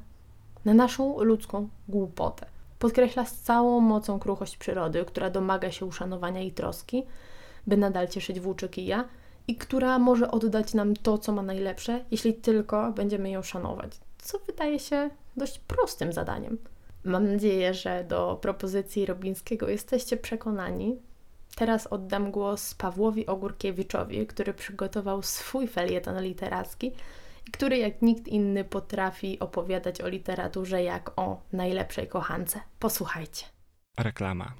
[0.64, 2.46] na naszą ludzką głupotę.
[2.78, 7.02] Podkreśla z całą mocą kruchość przyrody, która domaga się uszanowania i troski,
[7.66, 9.04] by nadal cieszyć włóczy kija
[9.48, 13.92] i która może oddać nam to, co ma najlepsze, jeśli tylko będziemy ją szanować.
[14.18, 16.58] Co wydaje się dość prostym zadaniem.
[17.04, 20.96] Mam nadzieję, że do propozycji Robińskiego jesteście przekonani.
[21.56, 26.92] Teraz oddam głos Pawłowi Ogórkiewiczowi, który przygotował swój felieton literacki
[27.48, 32.60] i który jak nikt inny potrafi opowiadać o literaturze jak o najlepszej kochance.
[32.78, 33.46] Posłuchajcie.
[33.98, 34.54] Reklama.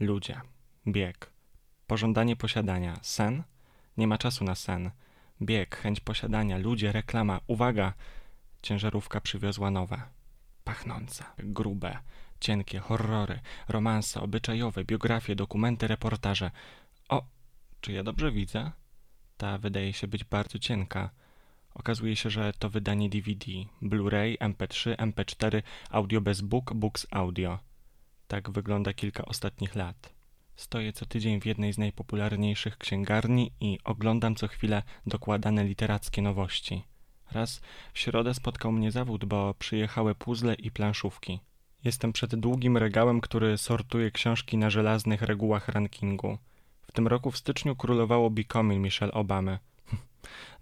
[0.00, 0.40] Ludzie.
[0.86, 1.30] Bieg.
[1.86, 2.96] Pożądanie posiadania.
[3.02, 3.42] Sen.
[3.96, 4.90] Nie ma czasu na sen.
[5.42, 7.40] Bieg, chęć posiadania, ludzie, reklama.
[7.46, 7.92] Uwaga!
[8.62, 10.02] Ciężarówka przywiozła nowe.
[10.68, 11.98] Pachnące, grube,
[12.40, 16.50] cienkie, horrory, romanse obyczajowe, biografie, dokumenty, reportaże.
[17.08, 17.26] O,
[17.80, 18.70] czy ja dobrze widzę?
[19.36, 21.10] Ta wydaje się być bardzo cienka.
[21.74, 23.46] Okazuje się, że to wydanie DVD,
[23.82, 27.58] Blu-ray, MP3, MP4, audio bez book, books audio.
[28.26, 30.14] Tak wygląda kilka ostatnich lat.
[30.56, 36.82] Stoję co tydzień w jednej z najpopularniejszych księgarni i oglądam co chwilę dokładane literackie nowości.
[37.32, 37.60] Raz
[37.92, 41.40] w środę spotkał mnie zawód, bo przyjechały puzzle i planszówki.
[41.84, 46.38] Jestem przed długim regałem, który sortuje książki na żelaznych regułach rankingu.
[46.88, 49.58] W tym roku w styczniu królowało Becoming Michelle Obamy.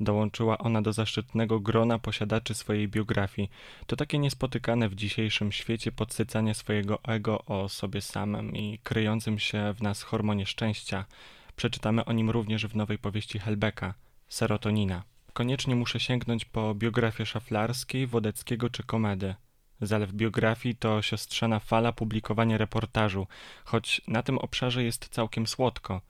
[0.00, 3.50] Dołączyła ona do zaszczytnego grona posiadaczy swojej biografii.
[3.86, 9.74] To takie niespotykane w dzisiejszym świecie podsycanie swojego ego o sobie samym i kryjącym się
[9.74, 11.04] w nas hormonie szczęścia.
[11.56, 13.94] Przeczytamy o nim również w nowej powieści Helbecka,
[14.28, 15.02] Serotonina.
[15.36, 19.34] Koniecznie muszę sięgnąć po biografię Szaflarskiej, Wodeckiego czy Komedy.
[19.80, 23.26] Zalew biografii to siostrzana fala publikowania reportażu,
[23.64, 26.00] choć na tym obszarze jest całkiem słodko–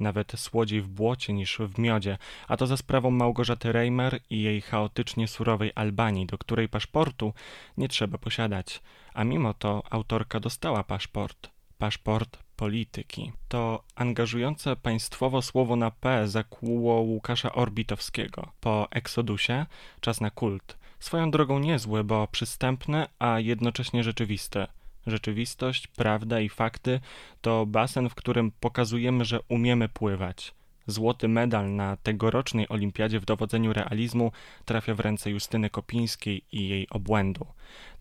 [0.00, 2.18] nawet słodziej w błocie niż w miodzie,
[2.48, 7.34] a to za sprawą Małgorzaty Reimer i jej chaotycznie surowej Albanii, do której paszportu
[7.76, 8.82] nie trzeba posiadać.
[9.14, 11.50] A mimo to autorka dostała paszport.
[11.78, 13.32] Paszport polityki.
[13.48, 18.52] To angażujące państwowo słowo na P zakłuło Łukasza Orbitowskiego.
[18.60, 19.66] Po Eksodusie
[20.00, 20.78] czas na kult.
[21.00, 24.66] Swoją drogą niezły, bo przystępny, a jednocześnie rzeczywisty.
[25.06, 27.00] Rzeczywistość, prawda i fakty
[27.40, 30.54] to basen, w którym pokazujemy, że umiemy pływać.
[30.86, 34.32] Złoty medal na tegorocznej olimpiadzie w dowodzeniu realizmu
[34.64, 37.46] trafia w ręce Justyny Kopińskiej i jej obłędu.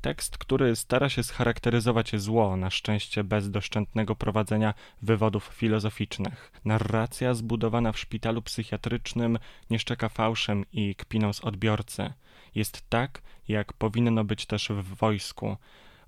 [0.02, 6.52] Tekst, który stara się scharakteryzować zło, na szczęście bez doszczętnego prowadzenia wywodów filozoficznych.
[6.66, 12.14] Narracja zbudowana w szpitalu psychiatrycznym nie szczeka fałszem i kpiną z odbiorcy.
[12.56, 15.58] Jest tak, jak powinno być też w wojsku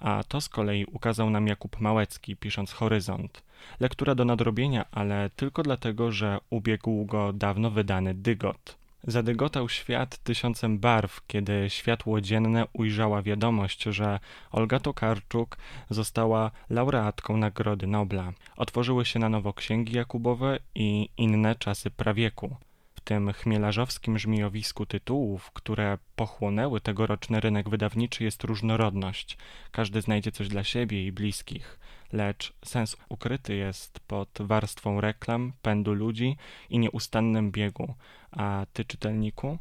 [0.03, 3.43] a to z kolei ukazał nam Jakub Małecki, pisząc Horyzont.
[3.79, 8.77] Lektura do nadrobienia, ale tylko dlatego, że ubiegł go dawno wydany Dygot.
[9.07, 14.19] Zadygotał świat tysiącem barw, kiedy światło dzienne ujrzała wiadomość, że
[14.51, 15.57] Olga Tokarczuk
[15.89, 18.33] została laureatką Nagrody Nobla.
[18.57, 22.55] Otworzyły się na nowo księgi Jakubowe i inne czasy prawieku.
[23.03, 29.37] Tym chmielarzowskim żmijowisku tytułów, które pochłonęły tegoroczny rynek wydawniczy, jest różnorodność.
[29.71, 31.79] Każdy znajdzie coś dla siebie i bliskich,
[32.13, 36.37] lecz sens ukryty jest pod warstwą reklam, pędu ludzi
[36.69, 37.93] i nieustannym biegu.
[38.31, 39.57] A ty, czytelniku?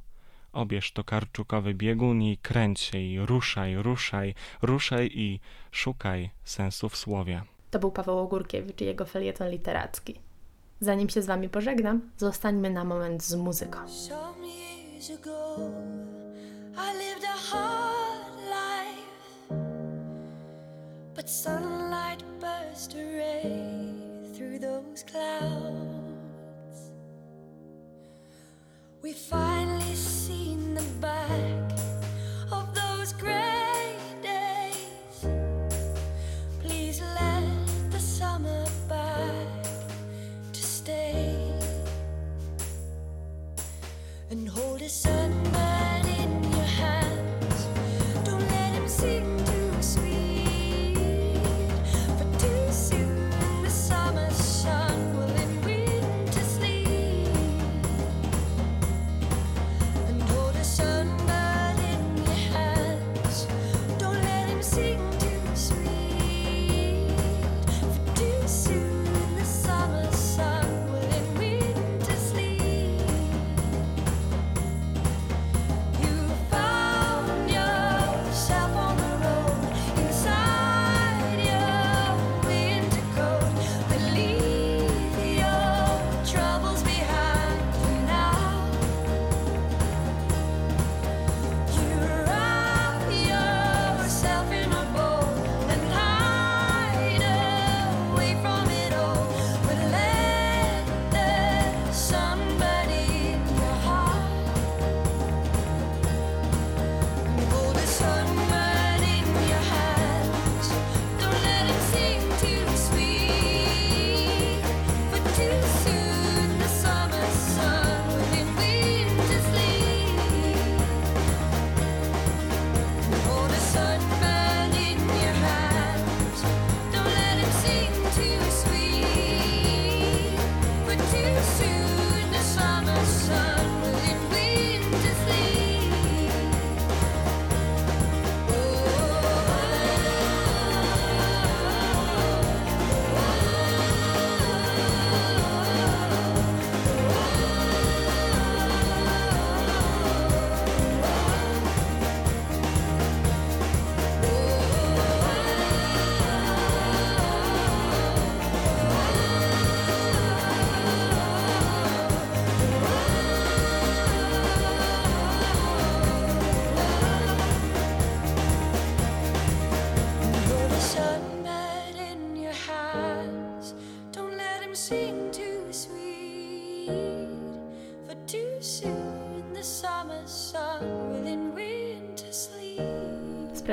[0.52, 5.40] Obierz to karczukowy biegun i kręć się i ruszaj, ruszaj, ruszaj i
[5.70, 7.42] szukaj sensu w słowie.
[7.70, 10.14] To był Paweł Ogórkiewicz i jego felieton literacki.
[10.82, 13.78] Zanim się z Wami pożegnam, zostańmy na moment z muzyką.
[21.14, 23.92] But sunlight burst a ray
[24.34, 26.92] through those clouds.
[29.02, 31.71] We finally seen the back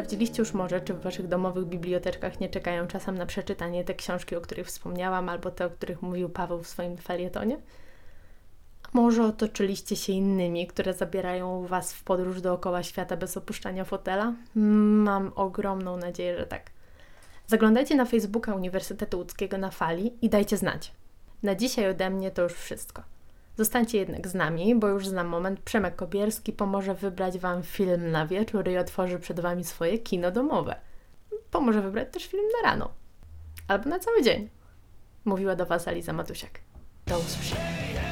[0.09, 4.35] Sprawdziliście już może, czy w Waszych domowych biblioteczkach nie czekają czasem na przeczytanie te książki,
[4.35, 7.57] o których wspomniałam, albo te, o których mówił Paweł w swoim felietonie?
[8.83, 14.33] A może otoczyliście się innymi, które zabierają Was w podróż dookoła świata bez opuszczania fotela?
[14.55, 16.71] Mam ogromną nadzieję, że tak.
[17.47, 20.91] Zaglądajcie na Facebooka Uniwersytetu Łódzkiego na fali i dajcie znać.
[21.43, 23.03] Na dzisiaj ode mnie to już wszystko.
[23.59, 28.27] Zostańcie jednak z nami, bo już za moment Przemek Kobierski pomoże wybrać Wam film na
[28.27, 30.75] wieczór i otworzy przed Wami swoje kino domowe.
[31.51, 32.89] Pomoże wybrać też film na rano.
[33.67, 34.49] Albo na cały dzień.
[35.25, 36.59] Mówiła do Was Aliza Matusiak.
[37.07, 38.08] Do usłyszenia.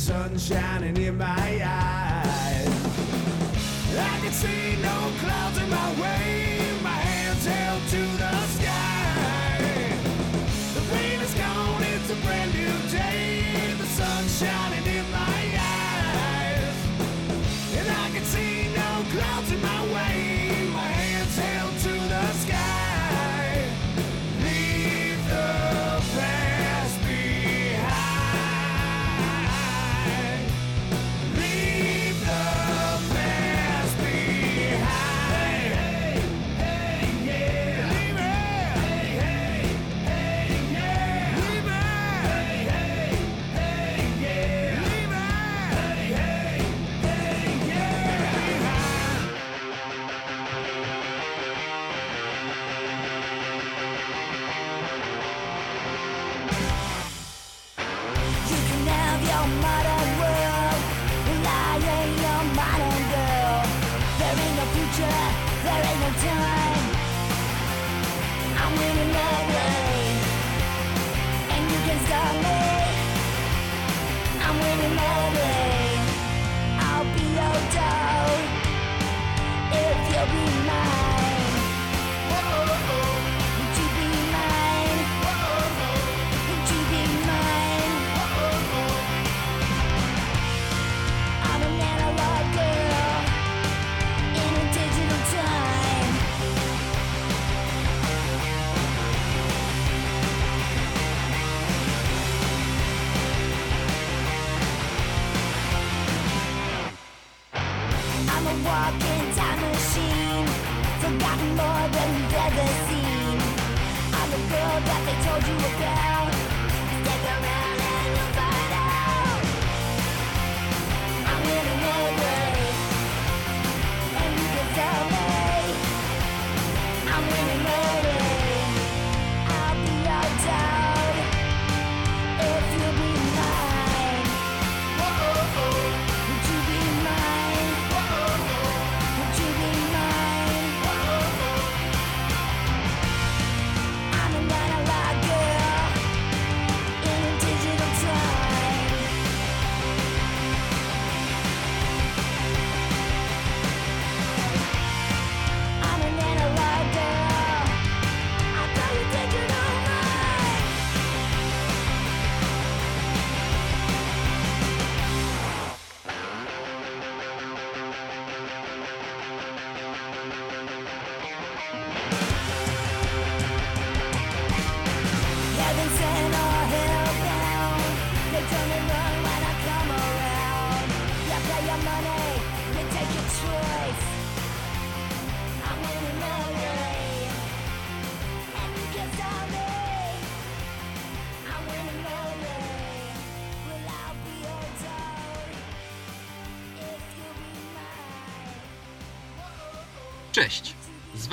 [0.00, 2.74] Sun shining in my eyes.
[3.98, 8.19] I can see no clouds in my way, my hands held to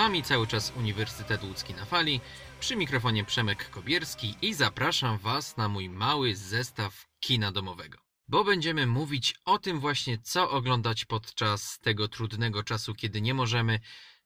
[0.08, 2.22] Z Wami cały czas Uniwersytet Łódzki na fali,
[2.60, 7.97] przy mikrofonie Przemek Kobierski i zapraszam Was na mój mały zestaw kina domowego.
[8.28, 13.80] Bo będziemy mówić o tym właśnie, co oglądać podczas tego trudnego czasu, kiedy nie możemy,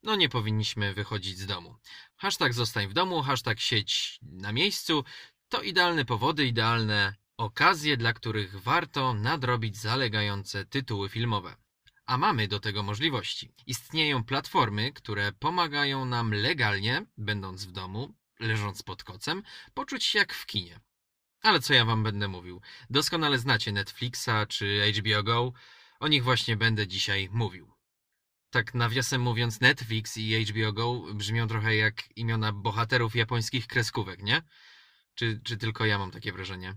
[0.04, 1.76] no nie powinniśmy wychodzić z domu.
[2.18, 5.04] Hashtag zostań w domu, hashtag siedź na miejscu,
[5.50, 11.56] to idealne powody, idealne okazje, dla których warto nadrobić zalegające tytuły filmowe.
[12.06, 13.54] A mamy do tego możliwości.
[13.68, 19.44] Istnieją platformy, które pomagają nam legalnie, będąc w domu, leżąc pod kocem,
[19.74, 20.80] poczuć się jak w kinie.
[21.42, 22.62] Ale co ja wam będę mówił?
[22.90, 25.54] Doskonale znacie Netflixa czy HBO Go.
[26.00, 27.72] O nich właśnie będę dzisiaj mówił.
[28.50, 34.42] Tak nawiasem mówiąc, Netflix i HBO Go brzmią trochę jak imiona bohaterów japońskich kreskówek, nie?
[35.16, 36.76] Czy, czy tylko ja mam takie wrażenie?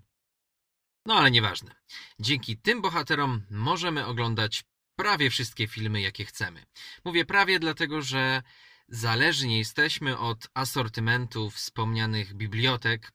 [1.07, 1.75] No ale nieważne.
[2.19, 4.65] Dzięki tym bohaterom możemy oglądać
[4.97, 6.65] prawie wszystkie filmy, jakie chcemy.
[7.05, 8.43] Mówię prawie dlatego, że
[8.89, 13.13] zależni jesteśmy od asortymentu wspomnianych bibliotek,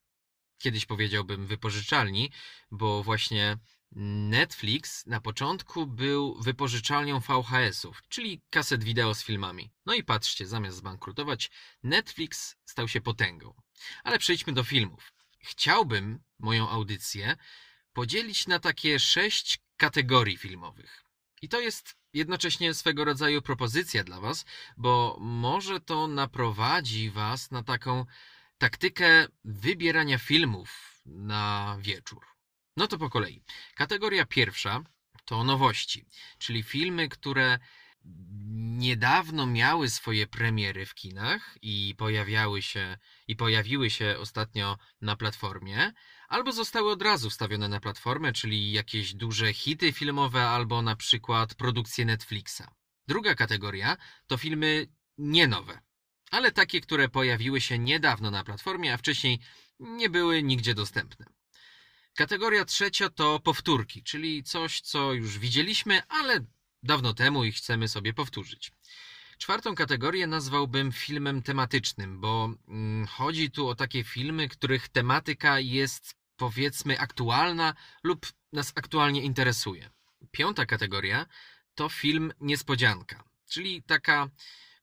[0.58, 2.32] kiedyś powiedziałbym wypożyczalni,
[2.72, 3.58] bo właśnie
[3.92, 9.72] Netflix na początku był wypożyczalnią VHS-ów, czyli kaset wideo z filmami.
[9.86, 11.52] No i patrzcie, zamiast zbankrutować,
[11.84, 13.54] Netflix stał się potęgą.
[14.04, 15.14] Ale przejdźmy do filmów.
[15.40, 17.36] Chciałbym moją audycję
[17.94, 21.09] podzielić na takie sześć kategorii filmowych.
[21.42, 24.46] I to jest jednocześnie swego rodzaju propozycja dla Was,
[24.78, 28.06] bo może to naprowadzi Was na taką
[28.58, 32.26] taktykę wybierania filmów na wieczór.
[32.78, 33.44] No to po kolei.
[33.76, 34.84] Kategoria pierwsza
[35.26, 36.06] to nowości,
[36.38, 37.60] czyli filmy, które
[38.78, 45.92] niedawno miały swoje premiery w kinach i pojawiały się i pojawiły się ostatnio na platformie,
[46.30, 51.56] albo zostały od razu wstawione na platformę, czyli jakieś duże hity filmowe albo na przykład
[51.56, 52.64] produkcje Netflixa.
[53.08, 55.80] Druga kategoria to filmy nie nowe,
[56.32, 59.40] ale takie, które pojawiły się niedawno na platformie, a wcześniej
[59.80, 61.26] nie były nigdzie dostępne.
[62.16, 66.46] Kategoria trzecia to powtórki, czyli coś, co już widzieliśmy, ale
[66.84, 68.72] dawno temu i chcemy sobie powtórzyć.
[69.38, 76.19] Czwartą kategorię nazwałbym filmem tematycznym, bo mm, chodzi tu o takie filmy, których tematyka jest
[76.40, 77.74] powiedzmy aktualna
[78.04, 79.90] lub nas aktualnie interesuje.
[80.32, 81.26] Piąta kategoria
[81.76, 84.30] to film niespodzianka, czyli taka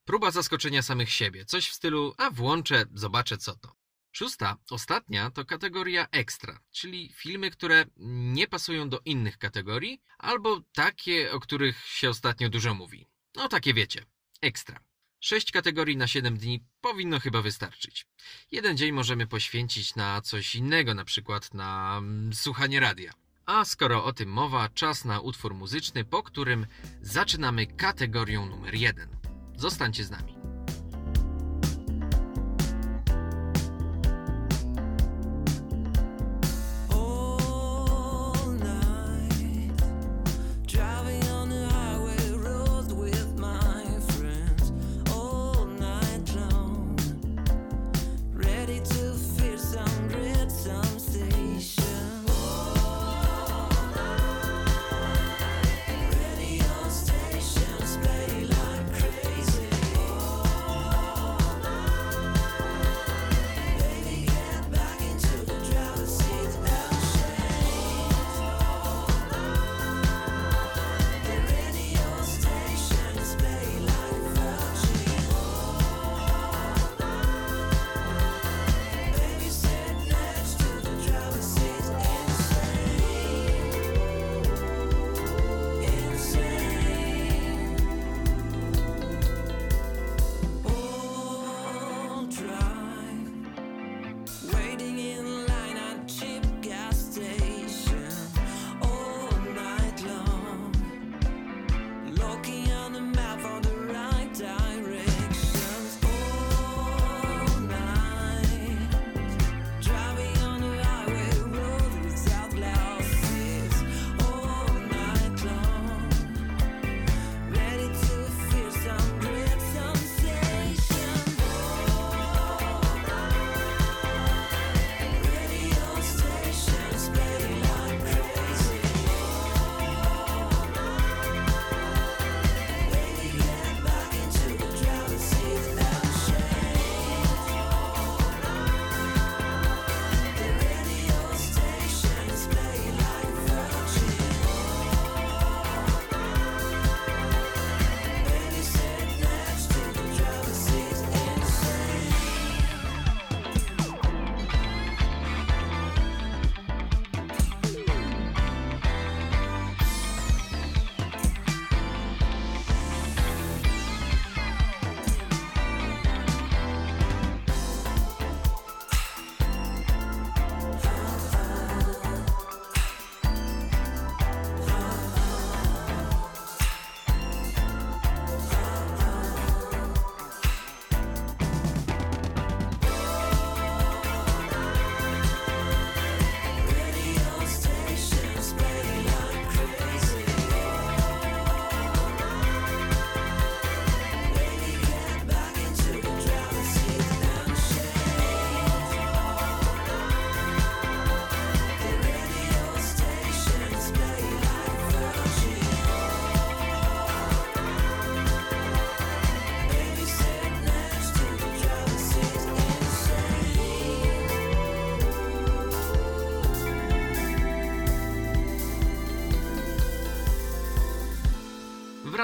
[0.04, 3.76] próba zaskoczenia samych siebie, coś w stylu a włączę, zobaczę co to.
[4.12, 11.32] Szósta, ostatnia to kategoria ekstra, czyli filmy, które nie pasują do innych kategorii, albo takie,
[11.32, 13.06] o których się ostatnio dużo mówi.
[13.34, 14.04] No takie wiecie,
[14.42, 14.80] ekstra.
[15.26, 18.06] Sześć kategorii na 7 dni powinno chyba wystarczyć.
[18.52, 23.12] Jeden dzień możemy poświęcić na coś innego, na przykład na mm, słuchanie radia.
[23.46, 26.66] A skoro o tym mowa, czas na utwór muzyczny, po którym
[27.00, 29.08] zaczynamy kategorią numer jeden.
[29.56, 30.55] Zostańcie z nami.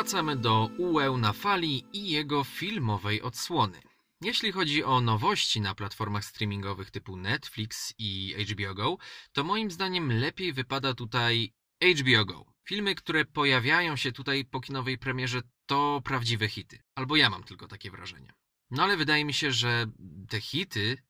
[0.02, 3.82] Wracamy do UEł na fali i jego filmowej odsłony.
[4.20, 8.98] Jeśli chodzi o nowości na platformach streamingowych typu Netflix i HBO Go,
[9.32, 11.52] to moim zdaniem lepiej wypada tutaj
[12.00, 12.46] HBO Go.
[12.64, 16.82] Filmy, które pojawiają się tutaj po kinowej premierze, to prawdziwe hity.
[16.94, 18.32] Albo ja mam tylko takie wrażenie.
[18.70, 19.86] No ale wydaje mi się, że
[20.28, 21.02] te hity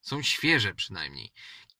[0.00, 1.32] są świeże przynajmniej.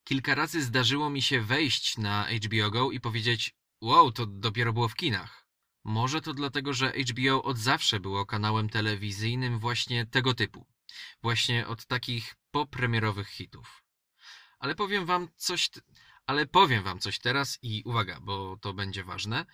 [0.05, 4.89] Kilka razy zdarzyło mi się wejść na HBO Go i powiedzieć: Wow, to dopiero było
[4.89, 5.40] w kinach.
[5.85, 10.67] Może to dlatego, że HBO od zawsze było kanałem telewizyjnym właśnie tego typu.
[11.23, 13.85] Właśnie od takich popremierowych hitów.
[14.59, 15.71] Ale powiem wam coś,
[16.27, 19.47] ale powiem wam coś teraz i uwaga, bo to będzie ważne.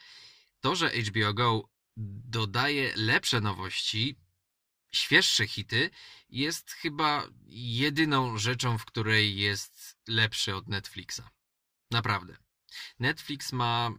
[0.61, 4.19] To, że HBO Go dodaje lepsze nowości,
[4.93, 5.91] świeższe hity,
[6.29, 11.23] jest chyba jedyną rzeczą, w której jest lepszy od Netflixa.
[11.91, 12.37] Naprawdę.
[12.99, 13.91] Netflix ma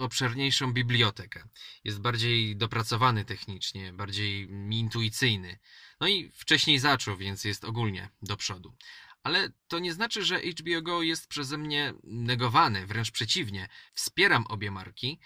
[0.00, 1.48] obszerniejszą bibliotekę.
[1.84, 5.58] Jest bardziej dopracowany technicznie, bardziej intuicyjny.
[6.00, 8.76] No i wcześniej zaczął, więc jest ogólnie do przodu.
[9.22, 13.68] Ale to nie znaczy, że HBO Go jest przeze mnie negowany, wręcz przeciwnie.
[13.92, 15.20] Wspieram obie marki.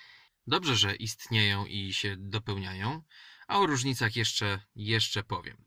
[0.46, 3.02] Dobrze, że istnieją i się dopełniają,
[3.48, 5.64] a o różnicach jeszcze, jeszcze powiem.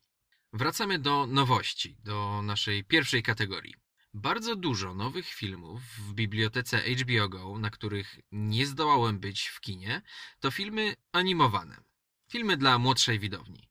[0.53, 3.87] Wracamy do nowości, do naszej pierwszej kategorii.
[4.22, 10.01] Bardzo dużo nowych filmów w bibliotece HBO Go, na których nie zdołałem być w kinie,
[10.39, 11.84] to filmy animowane.
[12.32, 13.70] Filmy dla młodszej widowni.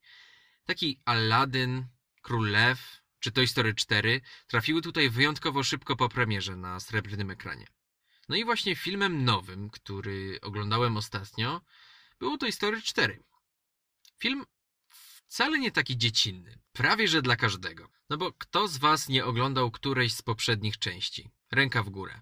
[0.65, 1.87] Taki Aladdin,
[2.21, 7.67] Król Lew czy Toy Story 4 trafiły tutaj wyjątkowo szybko po premierze na srebrnym ekranie.
[8.29, 11.61] No i właśnie filmem nowym, który oglądałem ostatnio,
[12.19, 13.23] było Toy Story 4.
[14.19, 14.45] Film
[15.27, 17.89] wcale nie taki dziecinny, prawie że dla każdego.
[18.09, 21.29] No bo kto z was nie oglądał którejś z poprzednich części?
[21.51, 22.21] Ręka w górę.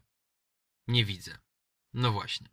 [0.87, 1.37] Nie widzę.
[1.93, 2.49] No właśnie.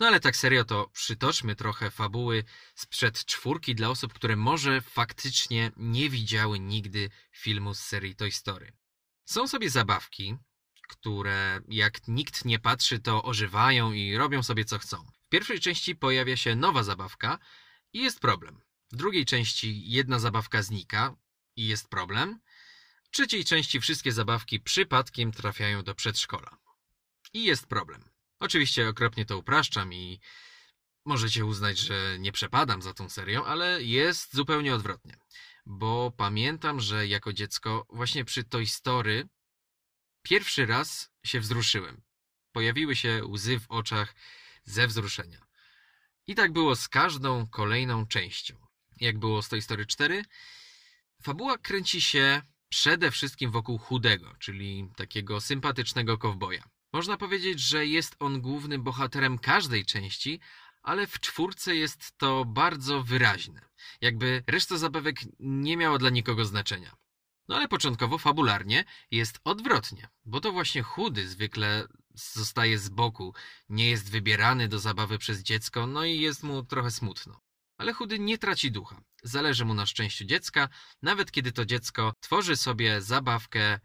[0.00, 5.72] No ale tak serio to przytoczmy trochę fabuły sprzed czwórki dla osób, które może faktycznie
[5.76, 8.72] nie widziały nigdy filmu z serii Toy Story.
[9.24, 10.36] Są sobie zabawki,
[10.88, 15.06] które jak nikt nie patrzy, to ożywają i robią sobie co chcą.
[15.26, 17.38] W pierwszej części pojawia się nowa zabawka
[17.92, 18.60] i jest problem.
[18.92, 21.16] W drugiej części jedna zabawka znika
[21.56, 22.40] i jest problem.
[23.02, 26.58] W trzeciej części wszystkie zabawki przypadkiem trafiają do przedszkola.
[27.32, 28.04] I jest problem.
[28.40, 30.20] Oczywiście okropnie to upraszczam i
[31.04, 35.16] możecie uznać, że nie przepadam za tą serią, ale jest zupełnie odwrotnie.
[35.66, 39.28] Bo pamiętam, że jako dziecko właśnie przy Toy Story
[40.22, 42.02] pierwszy raz się wzruszyłem.
[42.52, 44.14] Pojawiły się łzy w oczach
[44.64, 45.46] ze wzruszenia.
[46.26, 48.69] I tak było z każdą kolejną częścią.
[49.00, 50.24] Jak było z Toy Story 4,
[51.22, 56.62] fabuła kręci się przede wszystkim wokół chudego, czyli takiego sympatycznego kowboja.
[56.92, 60.40] Można powiedzieć, że jest on głównym bohaterem każdej części,
[60.82, 63.68] ale w czwórce jest to bardzo wyraźne.
[64.00, 66.96] Jakby reszta zabawek nie miała dla nikogo znaczenia.
[67.48, 73.34] No ale początkowo fabularnie jest odwrotnie, bo to właśnie chudy zwykle zostaje z boku,
[73.68, 77.40] nie jest wybierany do zabawy przez dziecko, no i jest mu trochę smutno.
[77.80, 79.00] Ale chudy nie traci ducha.
[79.22, 80.68] Zależy mu na szczęściu dziecka,
[81.02, 83.80] nawet kiedy to dziecko tworzy sobie zabawkę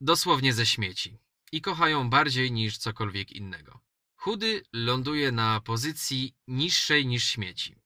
[0.00, 1.18] dosłownie ze śmieci
[1.52, 3.80] i kocha ją bardziej niż cokolwiek innego.
[4.16, 7.76] Chudy ląduje na pozycji niższej niż śmieci.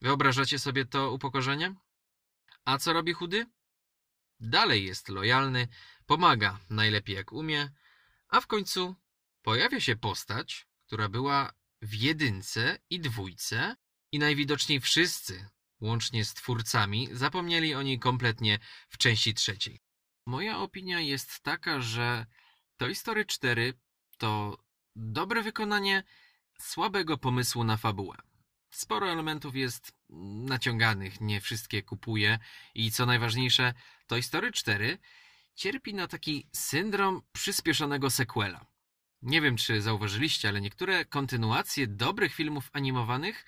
[0.00, 1.74] Wyobrażacie sobie to upokorzenie?
[2.64, 3.46] A co robi chudy?
[4.40, 5.68] Dalej jest lojalny,
[6.06, 7.70] pomaga najlepiej jak umie,
[8.28, 8.94] a w końcu
[9.42, 11.52] pojawia się postać, która była
[11.82, 13.76] w jedynce i dwójce
[14.12, 15.48] i najwidoczniej wszyscy,
[15.80, 18.58] łącznie z twórcami, zapomnieli o niej kompletnie
[18.88, 19.80] w części trzeciej.
[20.26, 22.26] Moja opinia jest taka, że
[22.76, 23.74] Toy Story 4
[24.18, 24.58] to
[24.96, 26.02] dobre wykonanie
[26.60, 28.16] słabego pomysłu na fabułę.
[28.70, 29.92] Sporo elementów jest
[30.48, 32.38] naciąganych, nie wszystkie kupuję
[32.74, 33.74] i co najważniejsze,
[34.06, 34.98] Toy Story 4
[35.54, 38.66] cierpi na taki syndrom przyspieszonego sequela.
[39.22, 43.44] Nie wiem, czy zauważyliście, ale niektóre kontynuacje dobrych filmów animowanych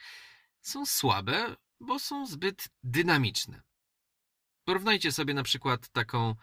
[0.62, 3.62] są słabe, bo są zbyt dynamiczne.
[4.64, 6.34] Porównajcie sobie na przykład taką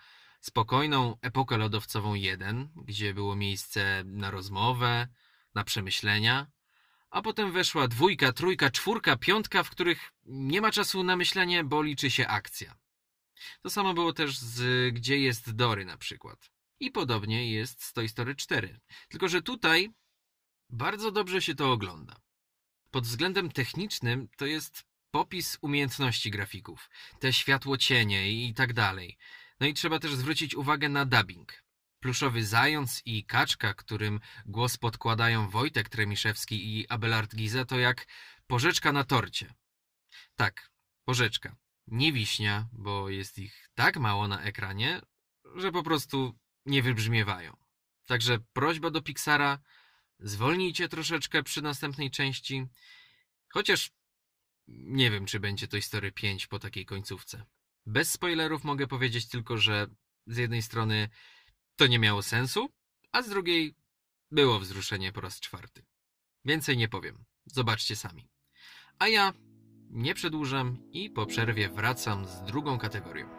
[0.42, 5.08] spokojną epokę lodowcową 1, gdzie było miejsce na rozmowę,
[5.56, 6.48] na przemyślenia,
[7.10, 11.82] a potem weszła dwójka, trójka, czwórka, piątka, w których nie ma czasu na myślenie, bo
[11.82, 12.76] liczy się akcja.
[13.62, 16.52] To samo było też z Gdzie jest Dory na przykład.
[16.80, 18.80] I podobnie jest z Toy Story 4.
[19.10, 19.90] Tylko, że tutaj
[20.70, 22.16] bardzo dobrze się to ogląda.
[22.92, 29.18] Pod względem technicznym to jest popis umiejętności grafików, te światłocienie i tak dalej.
[29.60, 31.64] No i trzeba też zwrócić uwagę na dubbing.
[32.00, 38.08] Pluszowy zając i kaczka, którym głos podkładają Wojtek Tremiszewski i Abelard Giza, to jak
[38.48, 39.54] porzeczka na torcie.
[40.36, 40.72] Tak,
[41.06, 41.56] porzeczka.
[41.88, 45.02] Nie wiśnia, bo jest ich tak mało na ekranie,
[45.56, 47.58] że po prostu nie wybrzmiewają.
[48.06, 49.60] Także prośba do Pixara,
[50.20, 52.66] zwolnijcie troszeczkę przy następnej części,
[53.50, 53.92] chociaż
[54.68, 57.46] nie wiem, czy będzie Toy Story 5 po takiej końcówce.
[57.86, 59.88] Bez spoilerów mogę powiedzieć tylko, że
[60.28, 61.10] z jednej strony
[61.76, 62.70] to nie miało sensu,
[63.12, 63.76] a z drugiej
[64.32, 65.86] było wzruszenie po raz czwarty.
[66.46, 67.26] Więcej nie powiem.
[67.46, 68.30] Zobaczcie sami.
[69.00, 69.34] A ja
[69.90, 73.39] nie przedłużam i po przerwie wracam z drugą kategorią.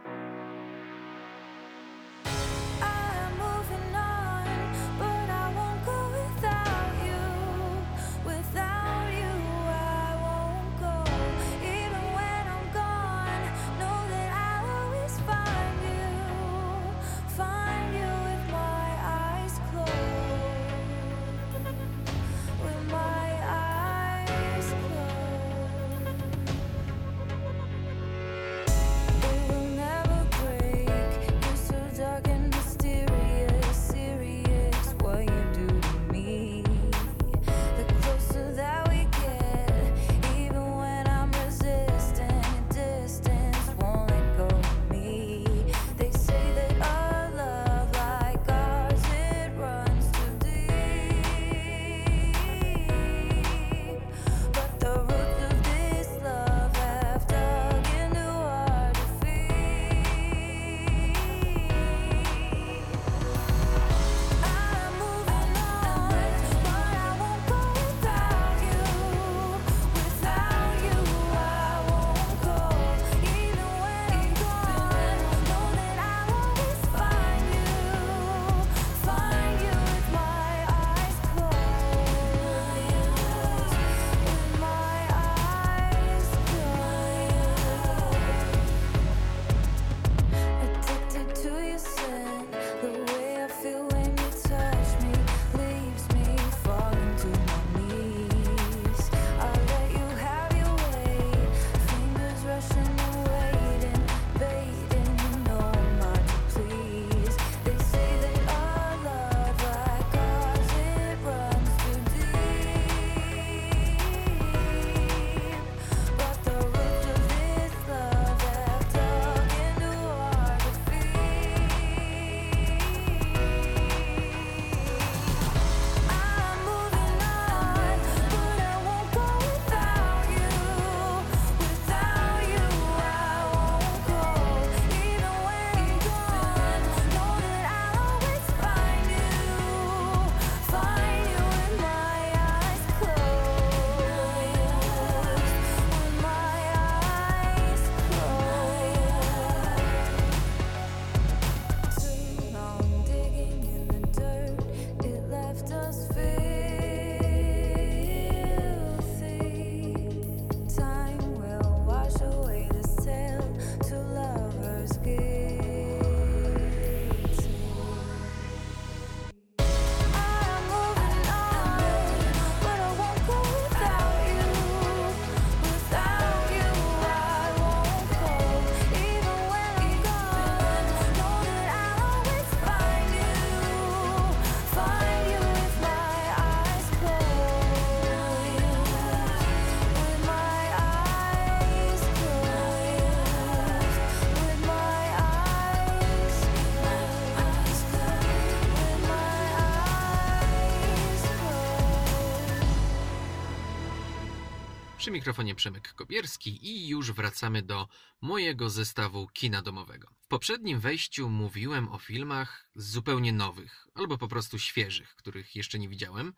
[205.00, 207.88] Przy mikrofonie Przemek Kopierski i już wracamy do
[208.20, 210.10] mojego zestawu kina domowego.
[210.20, 215.88] W poprzednim wejściu mówiłem o filmach zupełnie nowych, albo po prostu świeżych, których jeszcze nie
[215.88, 216.34] widziałem,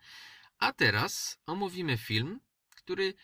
[0.59, 2.41] a teraz omówimy film,
[2.77, 3.15] który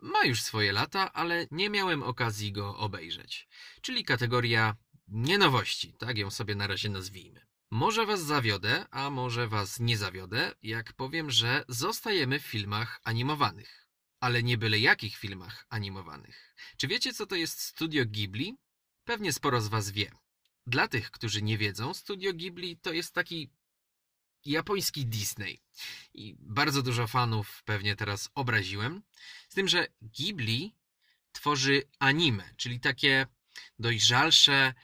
[0.00, 3.48] ma już swoje lata, ale nie miałem okazji go obejrzeć.
[3.80, 4.76] Czyli kategoria
[5.08, 7.46] nie nowości, tak ją sobie na razie nazwijmy.
[7.70, 13.81] Może was zawiodę, a może was nie zawiodę, jak powiem, że zostajemy w filmach animowanych
[14.22, 16.54] ale nie byle jakich filmach animowanych.
[16.76, 18.56] Czy wiecie, co to jest Studio Ghibli?
[19.04, 20.12] Pewnie sporo z Was wie.
[20.66, 23.50] Dla tych, którzy nie wiedzą, Studio Ghibli to jest taki
[24.44, 25.62] japoński Disney.
[26.14, 29.02] I bardzo dużo fanów pewnie teraz obraziłem.
[29.48, 30.74] Z tym, że Ghibli
[31.32, 33.26] tworzy anime, czyli takie
[33.78, 34.74] dojrzalsze,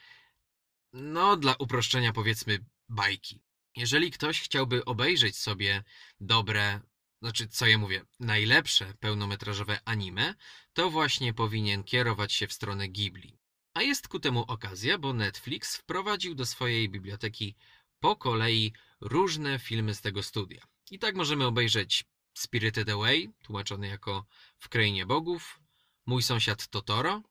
[0.93, 3.41] no dla uproszczenia powiedzmy bajki.
[3.75, 5.83] Jeżeli ktoś chciałby obejrzeć sobie
[6.19, 6.81] dobre,
[7.21, 10.35] znaczy co ja mówię, najlepsze pełnometrażowe anime,
[10.73, 13.37] to właśnie powinien kierować się w stronę Ghibli.
[13.73, 17.55] A jest ku temu okazja, bo Netflix wprowadził do swojej biblioteki
[17.99, 20.61] po kolei różne filmy z tego studia.
[20.91, 24.25] I tak możemy obejrzeć Spirited Away, tłumaczony jako
[24.57, 25.59] W Krainie Bogów,
[26.05, 27.21] Mój sąsiad Totoro,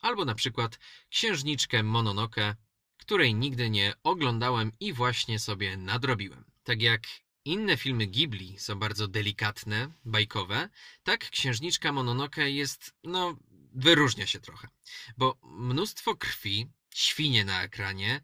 [0.00, 2.56] albo na przykład Księżniczkę Mononoke,
[2.96, 6.44] której nigdy nie oglądałem i właśnie sobie nadrobiłem.
[6.64, 7.02] Tak jak
[7.44, 10.68] inne filmy Ghibli są bardzo delikatne, bajkowe,
[11.02, 13.36] tak Księżniczka Mononoke jest, no,
[13.72, 14.68] wyróżnia się trochę.
[15.16, 18.20] Bo mnóstwo krwi, świnie na ekranie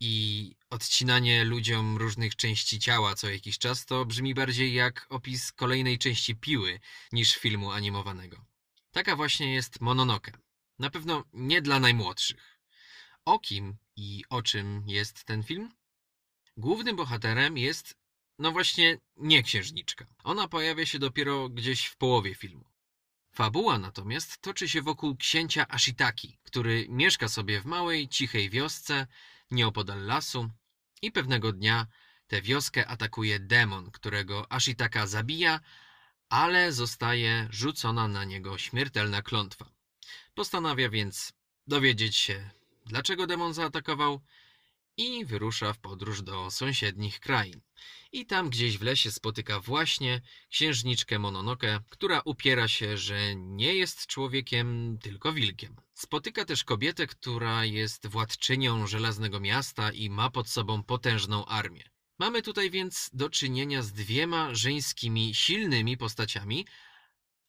[0.00, 5.98] i odcinanie ludziom różnych części ciała co jakiś czas to brzmi bardziej jak opis kolejnej
[5.98, 6.80] części piły
[7.12, 8.44] niż filmu animowanego.
[8.92, 10.32] Taka właśnie jest Mononoke.
[10.78, 12.60] Na pewno nie dla najmłodszych.
[13.24, 15.72] O kim i o czym jest ten film?
[16.56, 17.96] Głównym bohaterem jest,
[18.38, 20.06] no właśnie, nie księżniczka.
[20.24, 22.64] Ona pojawia się dopiero gdzieś w połowie filmu.
[23.32, 29.06] Fabuła natomiast toczy się wokół księcia Ashitaki, który mieszka sobie w małej, cichej wiosce
[29.50, 30.50] nieopodal lasu
[31.02, 31.86] i pewnego dnia
[32.26, 35.60] tę wioskę atakuje demon, którego Ashitaka zabija,
[36.28, 39.70] ale zostaje rzucona na niego śmiertelna klątwa.
[40.34, 41.32] Postanawia więc
[41.66, 42.50] dowiedzieć się,
[42.86, 44.20] dlaczego demon zaatakował
[44.96, 47.60] i wyrusza w podróż do sąsiednich krain.
[48.12, 54.06] I tam gdzieś w lesie spotyka właśnie księżniczkę Mononoke, która upiera się, że nie jest
[54.06, 55.76] człowiekiem, tylko wilkiem.
[55.94, 61.84] Spotyka też kobietę, która jest władczynią Żelaznego Miasta i ma pod sobą potężną armię.
[62.18, 66.66] Mamy tutaj więc do czynienia z dwiema żeńskimi, silnymi postaciami,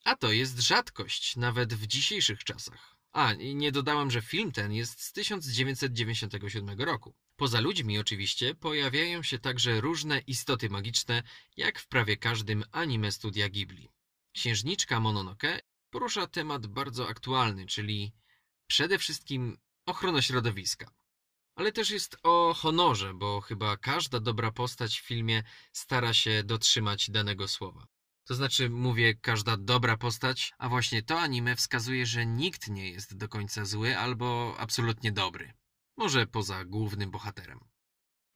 [0.04, 2.96] a to jest rzadkość, nawet w dzisiejszych czasach.
[3.12, 7.16] A, nie dodałem, że film ten jest z 1997 roku.
[7.36, 11.24] Poza ludźmi oczywiście pojawiają się także różne istoty magiczne,
[11.58, 13.90] jak w prawie każdym anime studia Ghibli.
[14.34, 15.60] Księżniczka Mononoke
[15.90, 18.14] porusza temat bardzo aktualny, czyli
[18.68, 20.92] przede wszystkim ochrona środowiska.
[21.56, 25.44] Ale też jest o honorze, bo chyba każda dobra postać w filmie
[25.74, 27.88] stara się dotrzymać danego słowa.
[28.26, 33.18] To znaczy, mówię każda dobra postać, a właśnie to anime wskazuje, że nikt nie jest
[33.18, 35.54] do końca zły albo absolutnie dobry.
[35.98, 37.60] Może poza głównym bohaterem.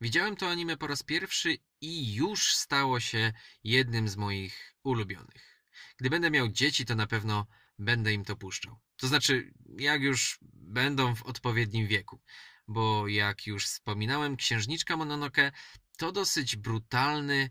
[0.01, 3.33] Widziałem to anime po raz pierwszy i już stało się
[3.63, 5.65] jednym z moich ulubionych.
[5.97, 7.47] Gdy będę miał dzieci, to na pewno
[7.79, 8.79] będę im to puszczał.
[8.95, 12.21] To znaczy, jak już będą w odpowiednim wieku.
[12.67, 15.51] Bo jak już wspominałem, Księżniczka Mononoke
[15.97, 17.49] to dosyć brutalny,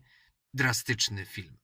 [0.53, 1.57] drastyczny film.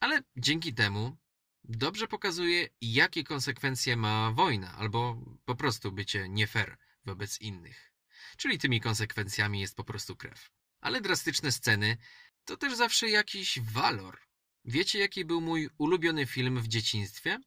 [0.00, 1.16] Ale dzięki temu
[1.64, 7.92] dobrze pokazuje, jakie konsekwencje ma wojna, albo po prostu bycie nie fair wobec innych.
[8.36, 10.50] Czyli tymi konsekwencjami jest po prostu krew.
[10.80, 11.96] Ale drastyczne sceny
[12.44, 14.20] to też zawsze jakiś walor.
[14.64, 17.38] Wiecie, jaki był mój ulubiony film w dzieciństwie?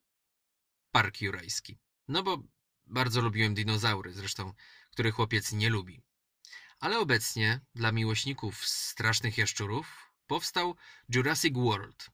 [0.90, 1.78] Park Jurajski.
[2.08, 2.42] No bo
[2.86, 4.52] bardzo lubiłem dinozaury, zresztą,
[4.90, 6.02] który chłopiec nie lubi.
[6.80, 10.76] Ale obecnie, dla miłośników strasznych jaszczurów, powstał
[11.08, 12.10] Jurassic World.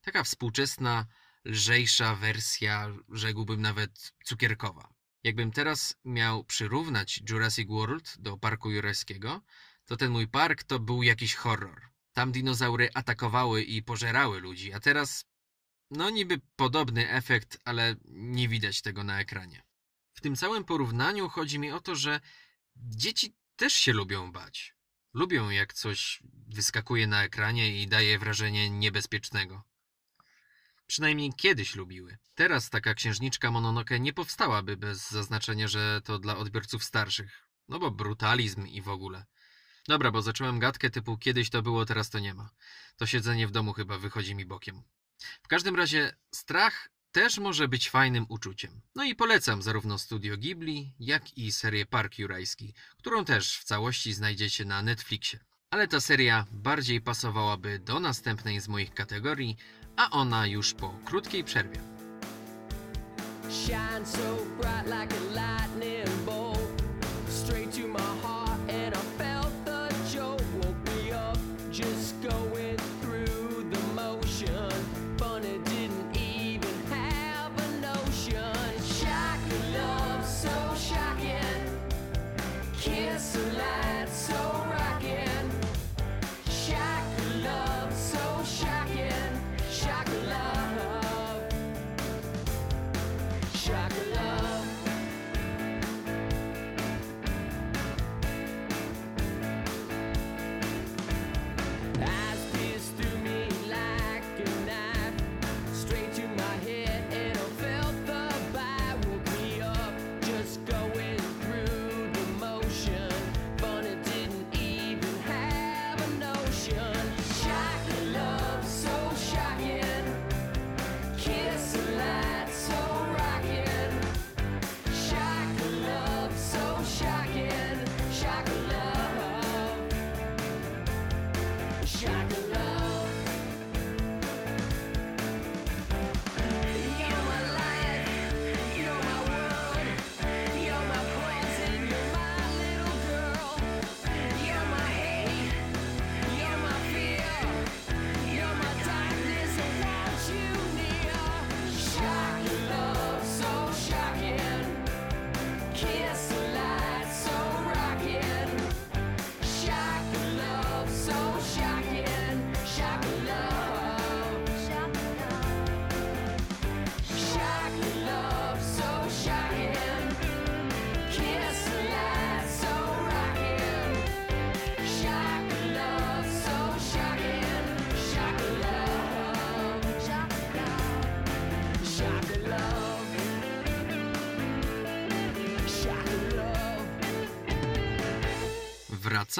[0.00, 1.06] Taka współczesna,
[1.44, 4.94] lżejsza wersja, rzekłbym nawet cukierkowa.
[5.24, 9.42] Jakbym teraz miał przyrównać Jurassic World do Parku Jurajskiego,
[9.84, 11.90] to ten mój park to był jakiś horror.
[12.12, 15.24] Tam dinozaury atakowały i pożerały ludzi, a teraz
[15.90, 19.62] no niby podobny efekt, ale nie widać tego na ekranie.
[20.14, 22.20] W tym całym porównaniu chodzi mi o to, że
[22.76, 24.74] dzieci też się lubią bać.
[25.14, 29.62] Lubią jak coś wyskakuje na ekranie i daje wrażenie niebezpiecznego.
[30.86, 32.18] Przynajmniej kiedyś lubiły.
[32.34, 37.48] Teraz taka księżniczka Mononoke nie powstałaby bez zaznaczenia, że to dla odbiorców starszych.
[37.68, 39.24] No bo brutalizm i w ogóle.
[39.88, 42.50] Dobra, bo zacząłem gadkę typu kiedyś to było, teraz to nie ma.
[42.96, 44.82] To siedzenie w domu chyba wychodzi mi bokiem.
[45.42, 48.80] W każdym razie strach też może być fajnym uczuciem.
[48.94, 54.12] No i polecam zarówno studio Ghibli, jak i serię Park Jurajski, którą też w całości
[54.12, 55.38] znajdziecie na Netflixie.
[55.70, 59.56] Ale ta seria bardziej pasowałaby do następnej z moich kategorii,
[59.96, 61.80] a ona już po krótkiej przerwie.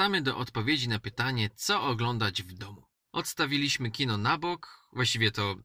[0.03, 2.87] Wracamy do odpowiedzi na pytanie, co oglądać w domu.
[3.11, 5.55] Odstawiliśmy kino na bok, właściwie to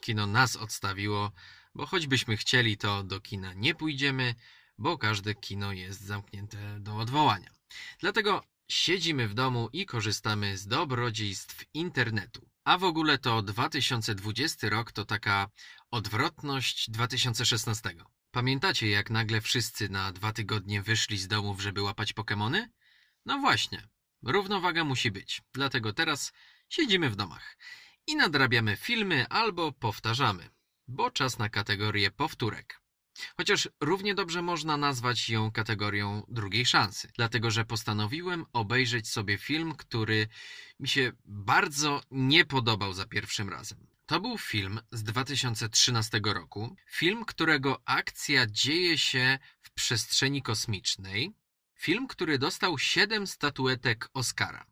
[0.00, 1.32] kino nas odstawiło,
[1.74, 4.34] bo choćbyśmy chcieli, to do kina nie pójdziemy,
[4.78, 7.50] bo każde kino jest zamknięte do odwołania.
[7.98, 12.48] Dlatego siedzimy w domu i korzystamy z dobrodziejstw internetu.
[12.64, 15.48] A w ogóle to 2020 rok to taka
[15.90, 17.94] odwrotność 2016.
[18.30, 22.68] Pamiętacie, jak nagle wszyscy na dwa tygodnie wyszli z domów, żeby łapać Pokemony?
[23.26, 23.88] No właśnie,
[24.22, 25.42] równowaga musi być.
[25.52, 26.32] Dlatego teraz
[26.68, 27.56] siedzimy w domach
[28.06, 30.50] i nadrabiamy filmy albo powtarzamy,
[30.88, 32.80] bo czas na kategorię powtórek.
[33.36, 39.74] Chociaż równie dobrze można nazwać ją kategorią drugiej szansy, dlatego że postanowiłem obejrzeć sobie film,
[39.74, 40.28] który
[40.80, 43.86] mi się bardzo nie podobał za pierwszym razem.
[44.06, 51.32] To był film z 2013 roku, film, którego akcja dzieje się w przestrzeni kosmicznej,
[51.84, 54.66] film, który dostał 7 statuetek Oscara.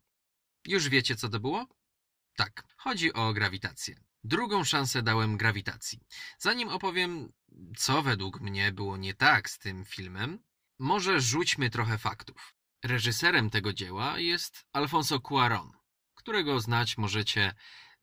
[0.66, 1.66] Już wiecie, co to było?
[2.36, 4.01] Tak, chodzi o grawitację.
[4.24, 6.01] Drugą szansę dałem grawitacji.
[6.39, 7.32] Zanim opowiem,
[7.76, 10.39] co według mnie było nie tak z tym filmem,
[10.78, 12.55] może rzućmy trochę faktów.
[12.84, 15.70] Reżyserem tego dzieła jest Alfonso Cuarón,
[16.14, 17.55] którego znać możecie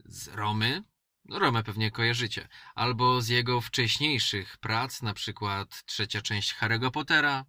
[0.05, 0.83] z Romy,
[1.29, 7.45] Romę pewnie kojarzycie, albo z jego wcześniejszych prac, na przykład trzecia część Harry'ego Pottera,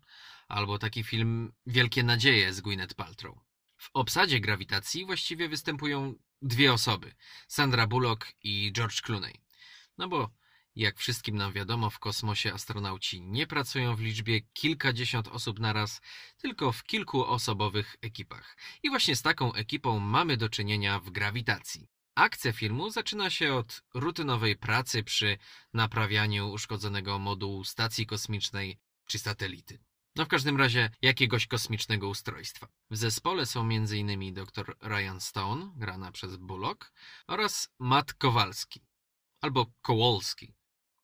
[0.51, 3.39] albo taki film Wielkie Nadzieje z Gwyneth Paltrow.
[3.77, 7.15] W obsadzie grawitacji właściwie występują dwie osoby:
[7.49, 9.41] Sandra Bullock i George Clooney.
[9.99, 10.31] No bo
[10.77, 16.01] jak wszystkim nam wiadomo, w kosmosie astronauci nie pracują w liczbie kilkadziesiąt osób naraz,
[16.39, 18.57] tylko w kilkuosobowych ekipach.
[18.83, 21.89] I właśnie z taką ekipą mamy do czynienia w grawitacji.
[22.15, 25.39] Akcja filmu zaczyna się od rutynowej pracy przy
[25.75, 29.79] naprawianiu uszkodzonego modułu stacji kosmicznej czy satelity.
[30.21, 32.69] No w każdym razie jakiegoś kosmicznego ustrojstwa.
[32.91, 34.35] W zespole są m.in.
[34.35, 36.93] dr Ryan Stone, grana przez Bullock,
[37.27, 38.81] oraz Matt Kowalski,
[39.41, 40.55] albo Kowalski.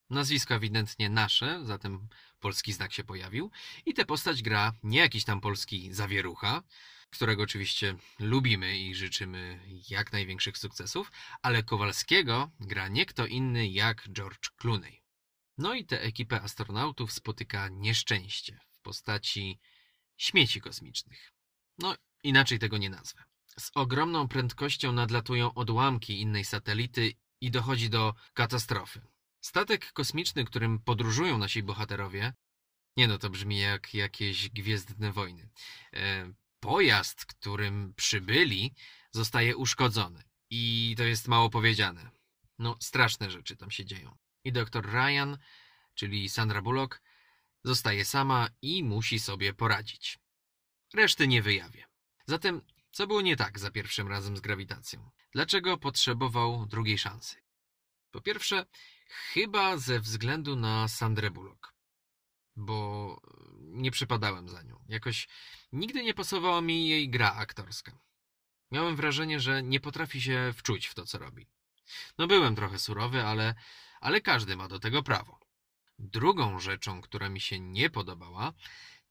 [0.09, 2.07] Nazwisko ewidentnie nasze, zatem
[2.39, 3.51] polski znak się pojawił.
[3.85, 6.63] I tę postać gra nie jakiś tam polski zawierucha,
[7.09, 11.11] którego oczywiście lubimy i życzymy jak największych sukcesów,
[11.41, 15.03] ale Kowalskiego gra nie kto inny jak George Clooney.
[15.57, 19.59] No i tę ekipę astronautów spotyka nieszczęście postaci
[20.17, 21.33] śmieci kosmicznych.
[21.77, 23.23] No, inaczej tego nie nazwę.
[23.59, 29.01] Z ogromną prędkością nadlatują odłamki innej satelity i dochodzi do katastrofy.
[29.41, 32.33] Statek kosmiczny, którym podróżują nasi bohaterowie,
[32.97, 35.49] nie no, to brzmi jak jakieś gwiezdne wojny.
[35.93, 38.73] E, pojazd, którym przybyli,
[39.11, 40.23] zostaje uszkodzony.
[40.49, 42.09] I to jest mało powiedziane.
[42.59, 44.17] No, straszne rzeczy tam się dzieją.
[44.43, 45.37] I doktor Ryan,
[45.93, 47.01] czyli Sandra Bullock,
[47.67, 50.19] zostaje sama i musi sobie poradzić.
[50.93, 51.85] Reszty nie wyjawię.
[52.25, 52.61] Zatem,
[52.91, 55.11] co było nie tak za pierwszym razem z grawitacją?
[55.31, 57.35] Dlaczego potrzebował drugiej szansy?
[58.11, 58.65] Po pierwsze,
[59.07, 61.73] chyba ze względu na Sandrę Bullock,
[62.55, 63.21] bo
[63.59, 64.85] nie przypadałem za nią.
[64.89, 65.27] Jakoś
[65.71, 67.99] nigdy nie pasowała mi jej gra aktorska.
[68.71, 71.47] Miałem wrażenie, że nie potrafi się wczuć w to, co robi.
[72.17, 73.55] No byłem trochę surowy, ale,
[74.01, 75.46] ale każdy ma do tego prawo.
[75.99, 78.53] Drugą rzeczą, która mi się nie podobała,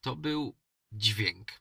[0.00, 0.56] to był
[0.92, 1.52] dźwięk.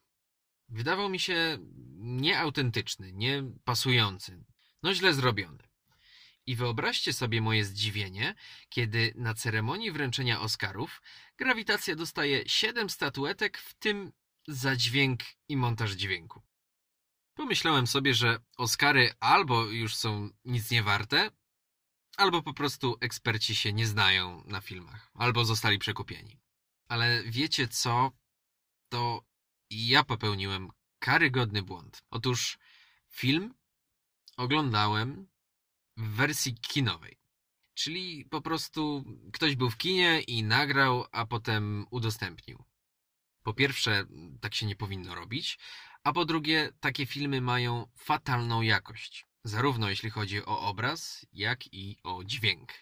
[0.70, 1.58] Wydawał mi się
[1.98, 4.44] nieautentyczny, nie pasujący,
[4.84, 5.64] no źle zrobiony.
[6.48, 8.36] I wyobraźcie sobie moje zdziwienie,
[8.70, 11.02] kiedy na ceremonii wręczenia Oscarów
[11.38, 14.12] grawitacja dostaje 7 statuetek, w tym
[14.48, 15.20] za dźwięk
[15.50, 16.42] i montaż dźwięku.
[17.34, 21.32] Pomyślałem sobie, że Oscary albo już są nic nie warte,
[22.18, 26.40] albo po prostu eksperci się nie znają na filmach, albo zostali przekupieni.
[26.88, 28.12] Ale wiecie co?
[28.90, 29.24] To
[29.70, 30.70] ja popełniłem
[31.00, 32.04] karygodny błąd.
[32.10, 32.58] Otóż
[33.10, 33.54] film
[34.38, 35.28] oglądałem
[35.98, 37.18] w wersji kinowej.
[37.74, 42.64] Czyli po prostu ktoś był w kinie i nagrał, a potem udostępnił.
[43.44, 44.06] Po pierwsze,
[44.42, 45.60] tak się nie powinno robić,
[46.04, 51.98] a po drugie, takie filmy mają fatalną jakość, zarówno jeśli chodzi o obraz, jak i
[52.04, 52.74] o dźwięk.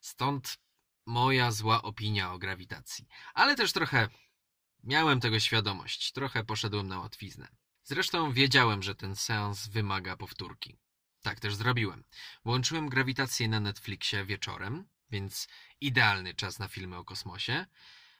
[0.00, 0.58] Stąd
[1.06, 3.08] moja zła opinia o grawitacji.
[3.34, 4.08] Ale też trochę
[4.84, 7.48] miałem tego świadomość, trochę poszedłem na łatwiznę.
[7.84, 10.76] Zresztą wiedziałem, że ten seans wymaga powtórki.
[11.22, 12.04] Tak też zrobiłem.
[12.44, 15.48] Włączyłem grawitację na Netflixie wieczorem, więc
[15.80, 17.66] idealny czas na filmy o kosmosie.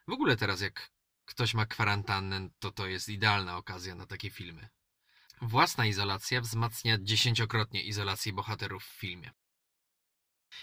[0.08, 0.90] W ogóle teraz jak
[1.24, 4.68] ktoś ma kwarantannę, to to jest idealna okazja na takie filmy.
[5.40, 9.30] Własna izolacja wzmacnia dziesięciokrotnie izolację bohaterów w filmie.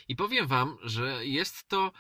[0.08, 1.92] I powiem wam, że jest to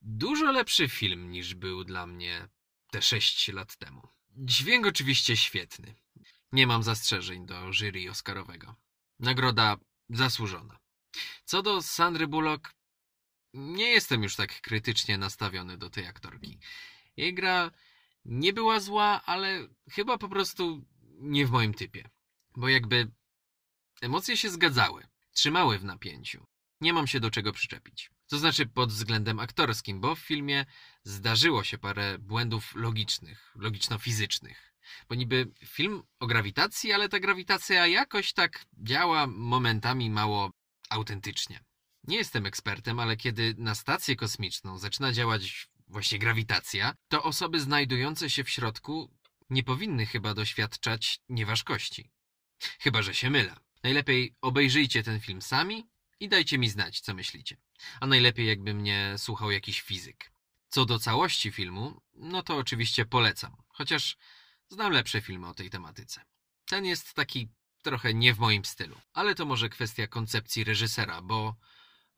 [0.00, 2.48] dużo lepszy film niż był dla mnie
[2.90, 4.08] te 6 lat temu.
[4.30, 5.94] Dźwięk oczywiście świetny.
[6.52, 8.74] Nie mam zastrzeżeń do jury Oscarowego.
[9.18, 9.76] Nagroda
[10.10, 10.78] zasłużona.
[11.44, 12.74] Co do Sandry Bullock,
[13.54, 16.58] nie jestem już tak krytycznie nastawiony do tej aktorki.
[17.16, 17.70] Jej gra
[18.24, 20.84] nie była zła, ale chyba po prostu
[21.18, 22.10] nie w moim typie.
[22.56, 23.10] Bo jakby
[24.00, 26.46] emocje się zgadzały, trzymały w napięciu.
[26.80, 28.10] Nie mam się do czego przyczepić.
[28.28, 30.66] To znaczy pod względem aktorskim, bo w filmie
[31.04, 34.72] zdarzyło się parę błędów logicznych, logiczno-fizycznych.
[35.08, 40.50] Bo niby film o grawitacji, ale ta grawitacja jakoś tak działa momentami mało
[40.90, 41.60] autentycznie.
[42.04, 48.30] Nie jestem ekspertem, ale kiedy na stację kosmiczną zaczyna działać właśnie grawitacja, to osoby znajdujące
[48.30, 49.15] się w środku
[49.50, 52.10] nie powinny chyba doświadczać nieważkości.
[52.80, 53.56] Chyba, że się mylę.
[53.82, 55.86] Najlepiej obejrzyjcie ten film sami
[56.20, 57.56] i dajcie mi znać, co myślicie.
[58.00, 60.32] A najlepiej, jakby mnie słuchał jakiś fizyk.
[60.68, 64.16] Co do całości filmu, no to oczywiście polecam, chociaż
[64.68, 66.24] znam lepsze filmy o tej tematyce.
[66.66, 67.48] Ten jest taki
[67.82, 71.56] trochę nie w moim stylu, ale to może kwestia koncepcji reżysera, bo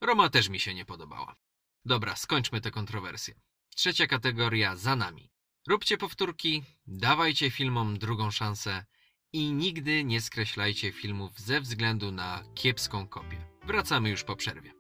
[0.01, 1.37] Roma też mi się nie podobała.
[1.85, 3.35] Dobra, skończmy tę kontrowersję.
[3.77, 5.31] Trzecia kategoria za nami.
[5.69, 8.85] Róbcie powtórki, dawajcie filmom drugą szansę
[9.33, 13.37] i nigdy nie skreślajcie filmów ze względu na kiepską kopię.
[13.67, 14.78] Wracamy już po przerwie.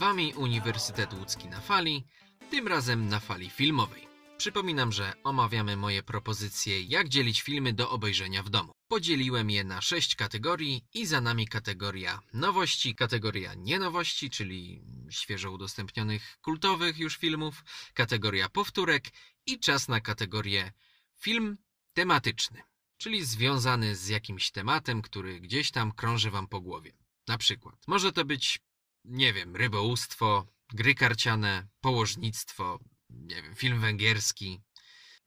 [0.00, 2.04] Wami Uniwersytet Łódzki na fali,
[2.50, 4.08] tym razem na fali filmowej.
[4.36, 8.72] Przypominam, że omawiamy moje propozycje, jak dzielić filmy do obejrzenia w domu.
[8.88, 16.38] Podzieliłem je na sześć kategorii i za nami kategoria nowości, kategoria nienowości, czyli świeżo udostępnionych
[16.42, 17.64] kultowych już filmów,
[17.94, 19.04] kategoria powtórek
[19.46, 20.72] i czas na kategorię
[21.18, 21.58] film
[21.92, 22.62] tematyczny,
[22.98, 26.92] czyli związany z jakimś tematem, który gdzieś tam krąży Wam po głowie.
[27.28, 28.60] Na przykład może to być
[29.04, 32.78] nie wiem, rybołówstwo, gry karciane, położnictwo,
[33.10, 34.60] nie wiem, film węgierski.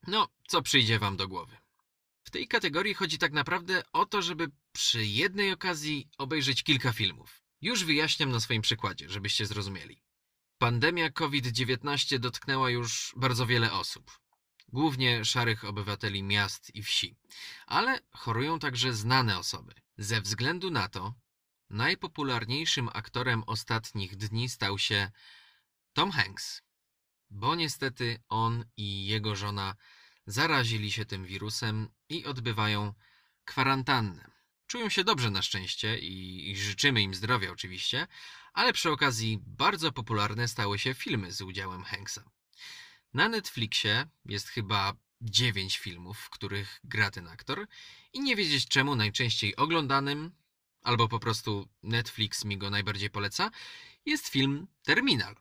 [0.06, 1.56] No, co przyjdzie wam do głowy.
[2.24, 7.42] W tej kategorii chodzi tak naprawdę o to, żeby przy jednej okazji obejrzeć kilka filmów.
[7.60, 10.02] Już wyjaśniam na swoim przykładzie, żebyście zrozumieli.
[10.58, 14.20] Pandemia COVID-19 dotknęła już bardzo wiele osób.
[14.68, 17.16] Głównie szarych obywateli miast i wsi.
[17.66, 19.74] Ale chorują także znane osoby.
[19.98, 21.14] Ze względu na to
[21.74, 25.10] najpopularniejszym aktorem ostatnich dni stał się
[25.92, 26.62] Tom Hanks.
[27.30, 29.76] Bo niestety on i jego żona
[30.26, 32.94] zarazili się tym wirusem i odbywają
[33.44, 34.30] kwarantannę.
[34.66, 38.06] Czują się dobrze na szczęście i, i życzymy im zdrowia oczywiście,
[38.52, 42.24] ale przy okazji bardzo popularne stały się filmy z udziałem Hanksa.
[43.14, 47.66] Na Netflixie jest chyba dziewięć filmów, w których gra ten aktor
[48.12, 50.32] i nie wiedzieć czemu najczęściej oglądanym,
[50.84, 53.50] albo po prostu Netflix mi go najbardziej poleca,
[54.06, 55.36] jest film Terminal.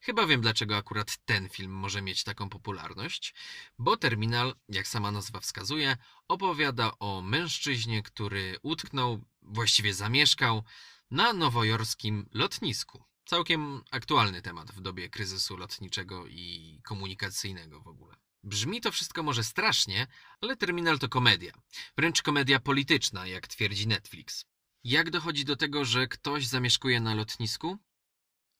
[0.00, 3.34] Chyba wiem, dlaczego akurat ten film może mieć taką popularność,
[3.78, 5.96] bo Terminal, jak sama nazwa wskazuje,
[6.28, 10.64] opowiada o mężczyźnie, który utknął, właściwie zamieszkał
[11.10, 13.04] na nowojorskim lotnisku.
[13.24, 18.16] Całkiem aktualny temat w dobie kryzysu lotniczego i komunikacyjnego w ogóle.
[18.42, 20.06] Brzmi to wszystko może strasznie,
[20.40, 21.52] ale Terminal to komedia.
[21.96, 24.44] Wręcz komedia polityczna, jak twierdzi Netflix.
[24.84, 27.78] Jak dochodzi do tego, że ktoś zamieszkuje na lotnisku?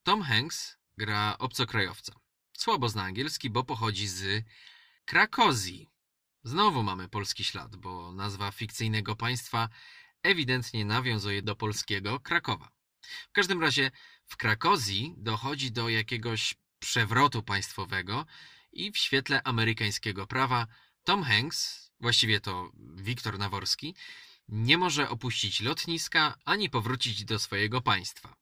[0.03, 2.13] Tom Hanks gra obcokrajowca.
[2.53, 4.45] Słabo zna angielski, bo pochodzi z
[5.05, 5.91] Krakozji.
[6.45, 9.69] Znowu mamy polski ślad, bo nazwa fikcyjnego państwa
[10.23, 12.73] ewidentnie nawiązuje do polskiego Krakowa.
[13.29, 13.91] W każdym razie
[14.27, 18.27] w Krakozji dochodzi do jakiegoś przewrotu państwowego
[18.73, 20.67] i w świetle amerykańskiego prawa
[21.03, 23.95] Tom Hanks, właściwie to Wiktor Naworski,
[24.49, 28.37] nie może opuścić lotniska ani powrócić do swojego państwa,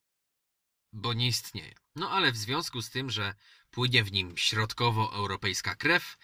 [0.93, 1.74] bo nie istnieje.
[1.97, 3.35] No ale w związku z tym, że
[3.70, 6.16] płynie w nim środkowoeuropejska krew,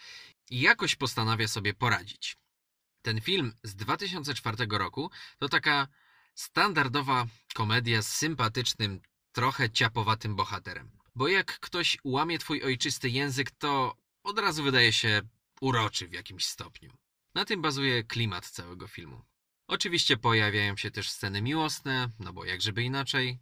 [0.51, 2.37] jakoś postanawia sobie poradzić.
[3.03, 5.89] Ten film z 2004 roku to taka
[6.35, 9.01] standardowa komedia z sympatycznym,
[9.33, 10.91] trochę ciapowatym bohaterem.
[11.15, 15.23] Bo jak ktoś łamie twój ojczysty język, to od razu wydaje się
[15.61, 16.97] uroczy w jakimś stopniu.
[17.35, 19.25] Na tym bazuje klimat całego filmu.
[19.69, 23.39] Oczywiście pojawiają się też sceny miłosne, no bo jak żeby inaczej.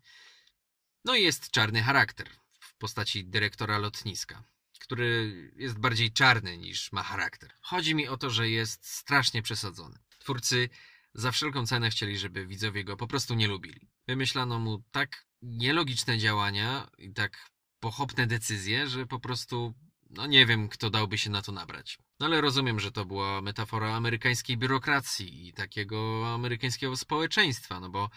[1.05, 2.29] No i jest czarny charakter
[2.61, 4.45] w postaci dyrektora lotniska,
[4.79, 7.53] który jest bardziej czarny niż ma charakter.
[7.61, 9.99] Chodzi mi o to, że jest strasznie przesadzony.
[10.19, 10.69] Twórcy
[11.15, 13.89] za wszelką cenę chcieli, żeby widzowie go po prostu nie lubili.
[14.09, 17.51] Wymyślano mu tak nielogiczne działania i tak
[17.81, 19.75] pochopne decyzje, że po prostu
[20.11, 21.99] no nie wiem, kto dałby się na to nabrać.
[22.21, 28.11] No ale rozumiem, że to była metafora amerykańskiej biurokracji i takiego amerykańskiego społeczeństwa, no bo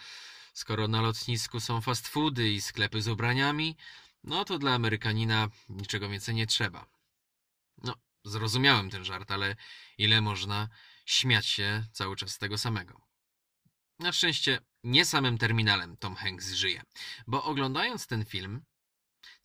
[0.52, 3.76] skoro na lotnisku są fast foody i sklepy z ubraniami,
[4.24, 6.86] no to dla Amerykanina niczego więcej nie trzeba.
[7.82, 7.94] No,
[8.24, 9.56] zrozumiałem ten żart, ale
[9.98, 10.68] ile można
[11.06, 13.00] śmiać się cały czas z tego samego.
[13.98, 16.82] Na szczęście nie samym terminalem Tom Hanks żyje,
[17.26, 18.62] bo oglądając ten film,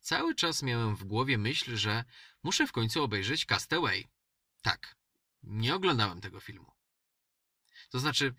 [0.00, 2.04] cały czas miałem w głowie myśl, że
[2.46, 4.08] muszę w końcu obejrzeć Castaway.
[4.62, 4.96] Tak,
[5.42, 6.72] nie oglądałem tego filmu.
[7.90, 8.34] To znaczy,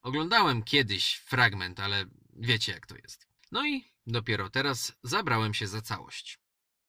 [0.00, 2.04] oglądałem kiedyś fragment, ale
[2.36, 3.26] wiecie jak to jest.
[3.52, 6.38] No i dopiero teraz zabrałem się za całość.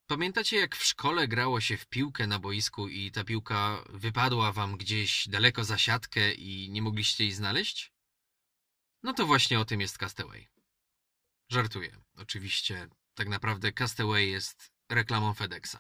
[0.07, 4.77] Pamiętacie, jak w szkole grało się w piłkę na boisku i ta piłka wypadła wam
[4.77, 7.91] gdzieś daleko za siatkę i nie mogliście jej znaleźć?
[9.03, 10.47] No to właśnie o tym jest Castaway.
[11.49, 11.97] Żartuję.
[12.15, 15.77] Oczywiście, tak naprawdę Castaway jest reklamą FedExa.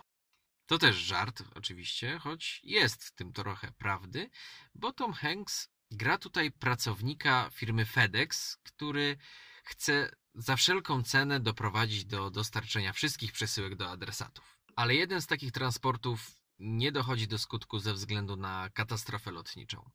[0.65, 4.29] To też żart, oczywiście, choć jest w tym trochę prawdy,
[4.75, 9.17] bo Tom Hanks gra tutaj pracownika firmy FedEx, który
[9.63, 14.59] chce za wszelką cenę doprowadzić do dostarczenia wszystkich przesyłek do adresatów.
[14.75, 19.89] Ale jeden z takich transportów nie dochodzi do skutku ze względu na katastrofę lotniczą.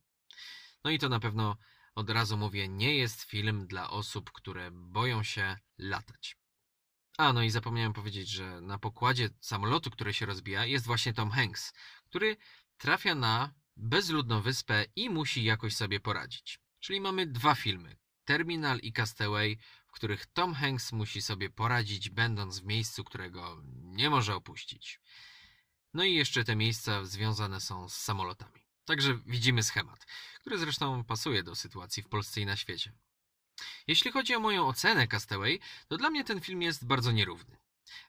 [0.84, 1.56] No i to na pewno
[1.94, 6.36] od razu mówię, nie jest film dla osób, które boją się latać.
[7.18, 11.30] A, no i zapomniałem powiedzieć, że na pokładzie samolotu, który się rozbija, jest właśnie Tom
[11.30, 11.72] Hanks,
[12.04, 12.36] który
[12.76, 16.60] trafia na bezludną wyspę i musi jakoś sobie poradzić.
[16.80, 22.60] Czyli mamy dwa filmy: Terminal i Castaway, w których Tom Hanks musi sobie poradzić, będąc
[22.60, 25.00] w miejscu, którego nie może opuścić.
[25.94, 28.60] No i jeszcze te miejsca związane są z samolotami.
[28.84, 30.06] Także widzimy schemat,
[30.40, 32.92] który zresztą pasuje do sytuacji w Polsce i na świecie.
[33.86, 37.56] Jeśli chodzi o moją ocenę Castaway, to dla mnie ten film jest bardzo nierówny.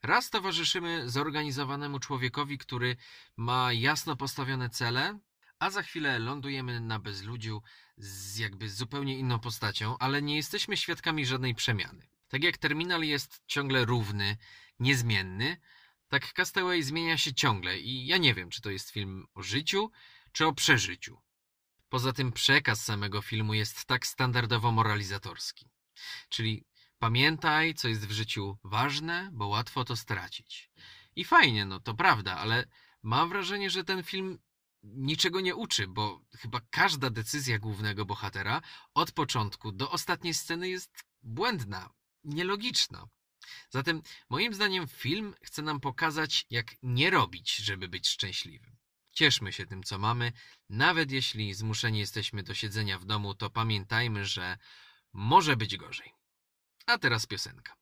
[0.04, 2.96] Raz towarzyszymy zorganizowanemu człowiekowi, który
[3.38, 5.20] ma jasno postawione cele,
[5.60, 7.62] a za chwilę lądujemy na bezludziu
[7.98, 12.08] z jakby zupełnie inną postacią, ale nie jesteśmy świadkami żadnej przemiany.
[12.28, 14.38] Tak jak terminal jest ciągle równy,
[14.80, 15.58] niezmienny,
[16.10, 19.92] tak Castaway zmienia się ciągle i ja nie wiem, czy to jest film o życiu,
[20.32, 21.22] czy o przeżyciu.
[21.90, 25.70] Poza tym przekaz samego filmu jest tak standardowo moralizatorski.
[26.30, 26.66] Czyli
[27.00, 30.72] pamiętaj, co jest w życiu ważne, bo łatwo to stracić.
[31.16, 32.66] I fajnie, no to prawda, ale
[33.04, 34.40] mam wrażenie, że ten film
[34.84, 38.62] niczego nie uczy, bo chyba każda decyzja głównego bohatera
[38.94, 41.90] od początku do ostatniej sceny jest błędna,
[42.24, 43.08] nielogiczna.
[43.70, 48.79] Zatem moim zdaniem film chce nam pokazać, jak nie robić, żeby być szczęśliwym.
[49.20, 50.32] Cieszmy się tym, co mamy.
[50.70, 54.58] Nawet jeśli zmuszeni jesteśmy do siedzenia w domu, to pamiętajmy, że
[55.14, 56.14] może być gorzej.
[56.86, 57.74] A teraz piosenka.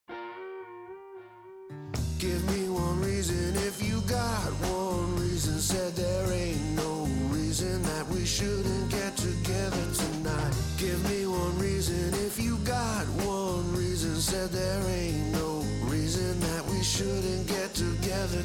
[2.20, 5.62] Give me one reason if you got one reason.
[5.62, 10.56] Said there ain't no reason that we shouldn't get together tonight.
[10.80, 14.22] Give me one reason if you got one reason.
[14.22, 18.42] Said there ain't no reason that we shouldn't get together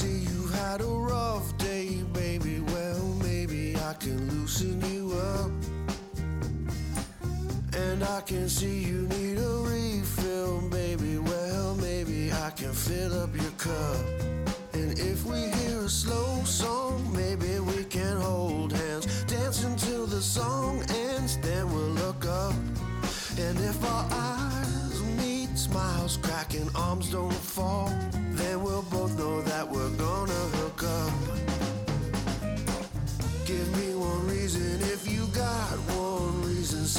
[0.00, 0.29] fixing you
[8.00, 11.18] And I can see you need a refill, baby.
[11.18, 14.04] Well, maybe I can fill up your cup.
[14.72, 20.20] And if we hear a slow song, maybe we can hold hands, dance until the
[20.20, 21.36] song ends.
[21.38, 22.54] Then we'll look up.
[23.38, 27.92] And if our eyes meet, smiles crack and arms don't fall,
[28.32, 30.69] then we'll both know that we're gonna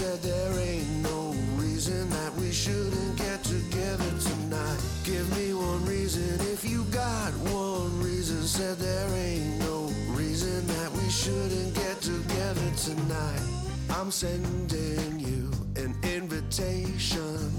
[0.02, 1.30] Said there ain't no
[1.62, 4.82] reason that we shouldn't get together tonight.
[5.04, 8.42] Give me one reason if you got one reason.
[8.42, 13.44] Said there ain't no reason that we shouldn't get together tonight.
[13.92, 17.54] I'm sending you an invitation.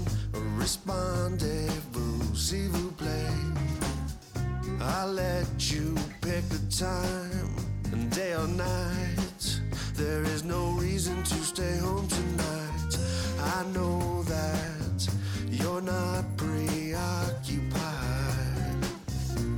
[0.57, 3.39] Respondez-vous, s'il vous plaît.
[4.81, 7.55] I'll let you pick the time,
[8.09, 9.32] day or night.
[9.95, 12.97] There is no reason to stay home tonight.
[13.39, 15.07] I know that
[15.51, 17.77] you're not preoccupied,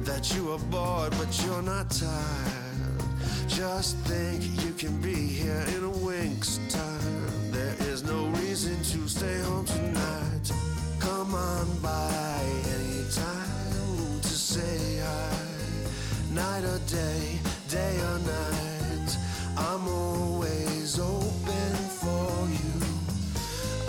[0.04, 2.66] that you are bored, but you're not tired.
[3.48, 7.52] Just think you can be here in a wink's time.
[7.52, 10.52] There is no reason to stay home tonight.
[11.00, 12.42] Come on by
[12.76, 15.38] anytime to say hi.
[16.34, 17.40] Night or day,
[17.70, 18.65] day or night.
[19.76, 22.76] I'm always open for you.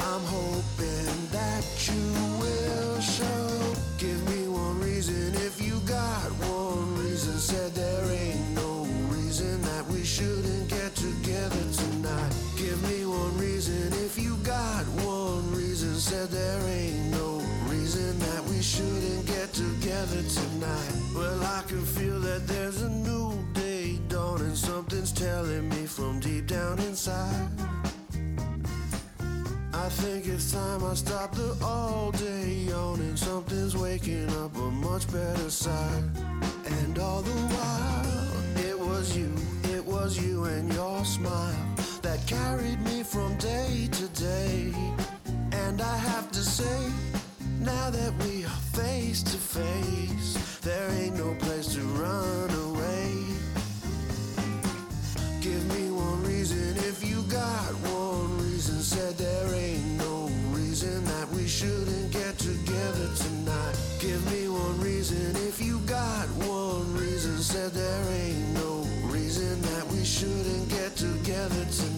[0.02, 3.74] I'm hoping that you will show.
[3.96, 7.38] Give me one reason if you got one reason.
[7.38, 8.82] Said there ain't no
[9.14, 12.34] reason that we shouldn't get together tonight.
[12.56, 15.94] Give me one reason if you got one reason.
[15.94, 20.94] Said there ain't no reason that we shouldn't get together tonight.
[21.14, 23.35] Well, I can feel that there's a new.
[24.66, 27.48] Something's telling me from deep down inside.
[29.72, 33.16] I think it's time I stop the all day yawning.
[33.16, 36.02] Something's waking up a much better side.
[36.80, 39.32] And all the while, it was you,
[39.72, 44.74] it was you and your smile that carried me from day to day.
[45.52, 46.90] And I have to say,
[47.60, 53.35] now that we are face to face, there ain't no place to run away.
[55.68, 58.80] Give me one reason if you got one reason.
[58.82, 63.76] Said there ain't no reason that we shouldn't get together tonight.
[63.98, 67.38] Give me one reason if you got one reason.
[67.38, 71.95] Said there ain't no reason that we shouldn't get together tonight.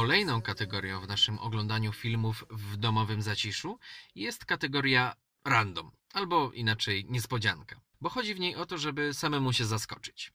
[0.00, 3.78] Kolejną kategorią w naszym oglądaniu filmów w domowym zaciszu
[4.14, 9.64] jest kategoria random, albo inaczej niespodzianka, bo chodzi w niej o to, żeby samemu się
[9.64, 10.32] zaskoczyć.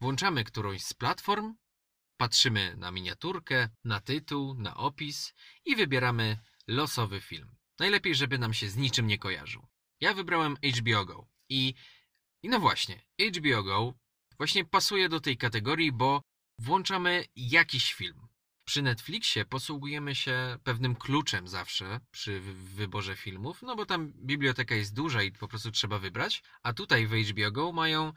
[0.00, 1.54] Włączamy którąś z platform,
[2.16, 5.34] patrzymy na miniaturkę, na tytuł, na opis
[5.64, 7.56] i wybieramy losowy film.
[7.78, 9.66] Najlepiej, żeby nam się z niczym nie kojarzył.
[10.00, 11.74] Ja wybrałem HBO Go i,
[12.42, 13.02] i no właśnie,
[13.36, 13.94] HBO Go
[14.36, 16.22] właśnie pasuje do tej kategorii, bo
[16.58, 18.27] włączamy jakiś film.
[18.68, 24.74] Przy Netflixie posługujemy się pewnym kluczem zawsze przy wy- wyborze filmów, no bo tam biblioteka
[24.74, 28.12] jest duża i po prostu trzeba wybrać, a tutaj w HBO Go mają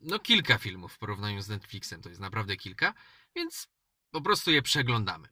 [0.00, 2.94] no kilka filmów w porównaniu z Netflixem, to jest naprawdę kilka,
[3.36, 3.68] więc
[4.10, 5.28] po prostu je przeglądamy.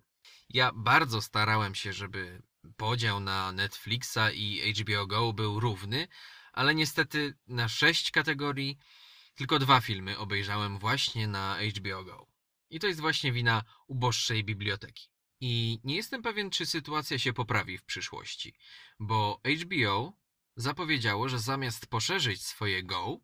[0.48, 2.42] Ja bardzo starałem się, żeby
[2.76, 6.08] podział na Netflixa i HBO Go był równy,
[6.52, 8.78] ale niestety na sześć kategorii
[9.34, 12.33] tylko dwa filmy obejrzałem właśnie na HBO Go.
[12.70, 15.08] I to jest właśnie wina uboższej biblioteki.
[15.40, 18.54] I nie jestem pewien, czy sytuacja się poprawi w przyszłości,
[18.98, 20.12] bo HBO
[20.56, 23.18] zapowiedziało, że zamiast poszerzyć swoje Go,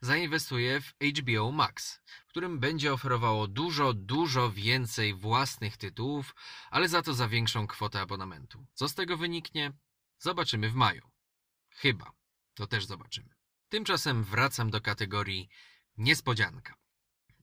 [0.00, 6.34] zainwestuje w HBO Max, w którym będzie oferowało dużo, dużo więcej własnych tytułów,
[6.70, 8.66] ale za to za większą kwotę abonamentu.
[8.74, 9.72] Co z tego wyniknie?
[10.18, 11.10] Zobaczymy w maju.
[11.70, 12.12] Chyba.
[12.54, 13.34] To też zobaczymy.
[13.68, 15.48] Tymczasem wracam do kategorii
[15.96, 16.81] niespodzianka.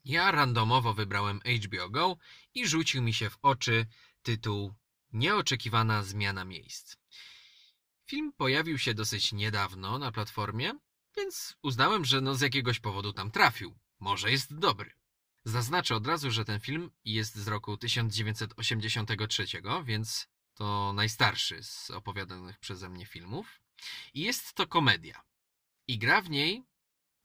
[0.10, 2.18] Ja randomowo wybrałem HBO Go
[2.54, 3.86] i rzucił mi się w oczy
[4.22, 4.74] tytuł
[5.14, 6.96] Nieoczekiwana zmiana miejsc.
[8.06, 10.74] Film pojawił się dosyć niedawno na platformie,
[11.18, 13.80] więc uznałem, że no z jakiegoś powodu tam trafił.
[14.00, 14.94] Może jest dobry.
[15.46, 19.46] Zaznaczę od razu, że ten film jest z roku 1983,
[19.84, 23.62] więc to najstarszy z opowiadanych przeze mnie filmów.
[24.14, 25.22] I jest to komedia.
[25.88, 26.64] I gra w niej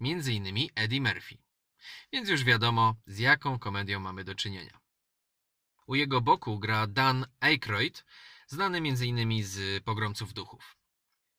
[0.00, 1.43] innymi Eddie Murphy.
[2.12, 4.80] Więc już wiadomo, z jaką komedią mamy do czynienia.
[5.86, 8.04] U jego boku gra Dan Aykroyd,
[8.46, 9.44] znany m.in.
[9.44, 10.76] z Pogromców Duchów.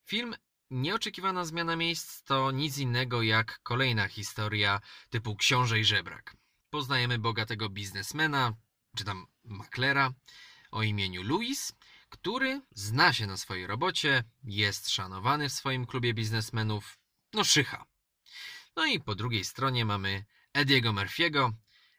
[0.05, 0.35] Film
[0.72, 6.38] Nieoczekiwana zmiana miejsc to nic innego jak kolejna historia typu Książę i Żebrak.
[6.69, 8.53] Poznajemy bogatego biznesmena,
[8.97, 10.13] czy tam maklera,
[10.72, 11.73] o imieniu Louis,
[12.09, 16.97] który zna się na swojej robocie, jest szanowany w swoim klubie biznesmenów,
[17.34, 17.85] no szycha.
[18.76, 21.52] No i po drugiej stronie mamy Ediego Murphy'ego,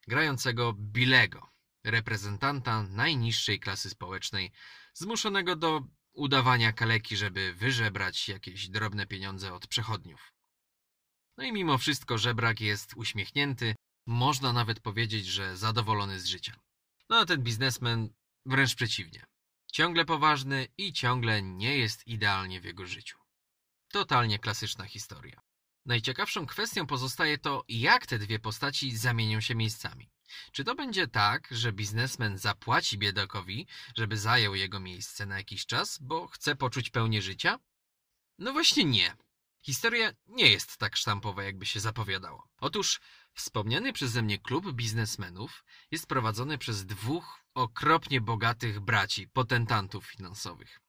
[0.08, 1.50] grającego Billego,
[1.84, 4.52] reprezentanta najniższej klasy społecznej,
[4.94, 5.82] zmuszonego do
[6.12, 10.32] udawania kaleki, żeby wyżebrać jakieś drobne pieniądze od przechodniów.
[11.36, 13.74] No i mimo wszystko żebrak jest uśmiechnięty,
[14.06, 16.60] można nawet powiedzieć, że zadowolony z życia.
[17.08, 18.08] No a ten biznesmen
[18.46, 19.26] wręcz przeciwnie.
[19.72, 23.18] Ciągle poważny i ciągle nie jest idealnie w jego życiu.
[23.88, 25.45] Totalnie klasyczna historia.
[25.86, 30.10] Najciekawszą kwestią pozostaje to, jak te dwie postaci zamienią się miejscami.
[30.52, 35.98] Czy to będzie tak, że biznesmen zapłaci biedakowi, żeby zajął jego miejsce na jakiś czas,
[35.98, 37.58] bo chce poczuć pełnię życia?
[38.38, 39.16] No właśnie nie.
[39.60, 42.48] Historia nie jest tak sztampowa, jakby się zapowiadało.
[42.60, 43.00] Otóż
[43.34, 50.80] wspomniany przeze mnie klub biznesmenów jest prowadzony przez dwóch okropnie bogatych braci, potentantów finansowych.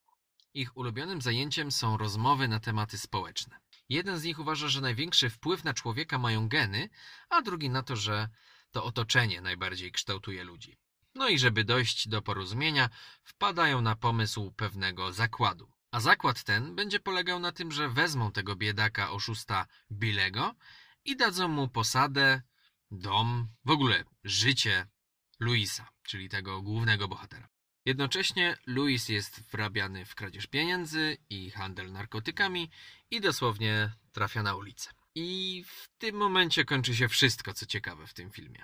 [0.53, 3.59] Ich ulubionym zajęciem są rozmowy na tematy społeczne.
[3.89, 6.89] Jeden z nich uważa, że największy wpływ na człowieka mają geny,
[7.29, 8.29] a drugi na to, że
[8.71, 10.77] to otoczenie najbardziej kształtuje ludzi.
[11.15, 12.89] No i żeby dojść do porozumienia,
[13.23, 15.71] wpadają na pomysł pewnego zakładu.
[15.91, 20.55] A zakład ten będzie polegał na tym, że wezmą tego biedaka oszusta Billego
[21.05, 22.41] i dadzą mu posadę,
[22.91, 24.87] dom, w ogóle życie
[25.39, 27.49] Luisa, czyli tego głównego bohatera.
[27.87, 32.69] Jednocześnie Louis jest wrabiany w kradzież pieniędzy i handel narkotykami
[33.11, 34.89] i dosłownie trafia na ulicę.
[35.15, 38.63] I w tym momencie kończy się wszystko, co ciekawe w tym filmie.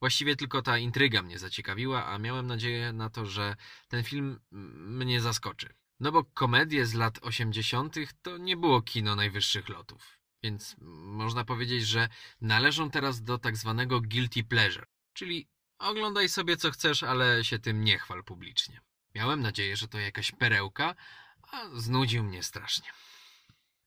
[0.00, 3.56] Właściwie tylko ta intryga mnie zaciekawiła, a miałem nadzieję na to, że
[3.88, 5.74] ten film mnie zaskoczy.
[6.00, 7.96] No bo komedie z lat 80.
[8.22, 10.18] to nie było kino najwyższych lotów.
[10.42, 12.08] Więc można powiedzieć, że
[12.40, 15.48] należą teraz do tak zwanego guilty pleasure, czyli
[15.78, 18.80] oglądaj sobie co chcesz, ale się tym nie chwal publicznie.
[19.14, 20.94] Miałem nadzieję, że to jakaś perełka,
[21.42, 22.88] a znudził mnie strasznie.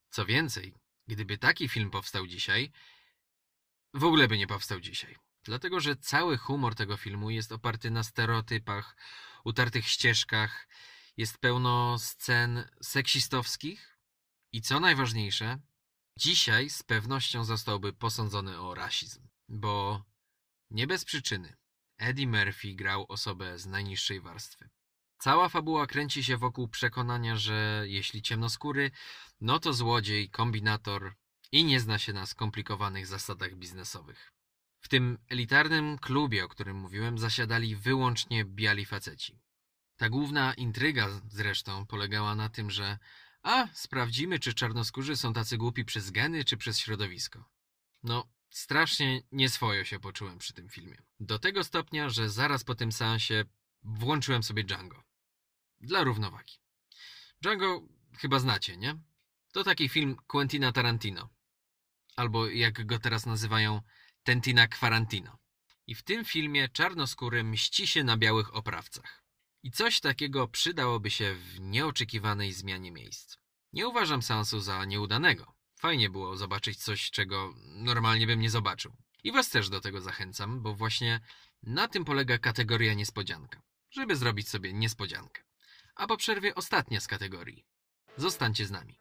[0.10, 0.74] Co więcej,
[1.08, 2.72] gdyby taki film powstał dzisiaj,
[3.94, 5.18] w ogóle by nie powstał dzisiaj.
[5.44, 8.96] Dlatego, że cały humor tego filmu jest oparty na stereotypach,
[9.44, 10.68] utartych ścieżkach,
[11.18, 13.98] jest pełno scen seksistowskich
[14.52, 15.60] i co najważniejsze,
[16.18, 19.28] dzisiaj z pewnością zostałby posądzony o rasizm.
[19.50, 20.04] Bo
[20.70, 21.61] nie bez przyczyny
[22.02, 24.70] Eddie Murphy grał osobę z najniższej warstwy.
[25.18, 28.92] Cała fabuła kręci się wokół przekonania, że jeśli ciemnoskóry,
[29.42, 31.16] no to złodziej, kombinator
[31.52, 34.34] i nie zna się na skomplikowanych zasadach biznesowych.
[34.80, 39.40] W tym elitarnym klubie, o którym mówiłem, zasiadali wyłącznie biali faceci.
[39.98, 42.98] Ta główna intryga zresztą polegała na tym, że
[43.44, 47.50] a, sprawdzimy, czy czarnoskórzy są tacy głupi przez geny, czy przez środowisko.
[48.04, 50.98] No, strasznie nieswojo się poczułem przy tym filmie.
[51.20, 53.46] Do tego stopnia, że zaraz po tym seansie
[53.84, 55.04] włączyłem sobie Django.
[55.80, 56.54] Dla równowagi.
[57.42, 57.82] Django
[58.18, 58.96] chyba znacie, nie?
[59.52, 61.30] To taki film Quentina Tarantino.
[62.16, 63.82] Albo jak go teraz nazywają,
[64.24, 65.38] Tentina Quarantino.
[65.88, 69.24] I w tym filmie czarnoskóry mści się na białych oprawcach.
[69.64, 73.38] I coś takiego przydałoby się w nieoczekiwanej zmianie miejsc.
[73.74, 75.56] Nie uważam seansu za nieudanego.
[75.82, 78.96] Fajnie było zobaczyć coś, czego normalnie bym nie zobaczył.
[79.24, 81.20] I was też do tego zachęcam, bo właśnie
[81.64, 83.62] na tym polega kategoria niespodzianka.
[83.92, 85.44] Żeby zrobić sobie niespodziankę.
[85.96, 87.66] A po przerwie ostatnia z kategorii.
[88.18, 89.00] Zostańcie z nami.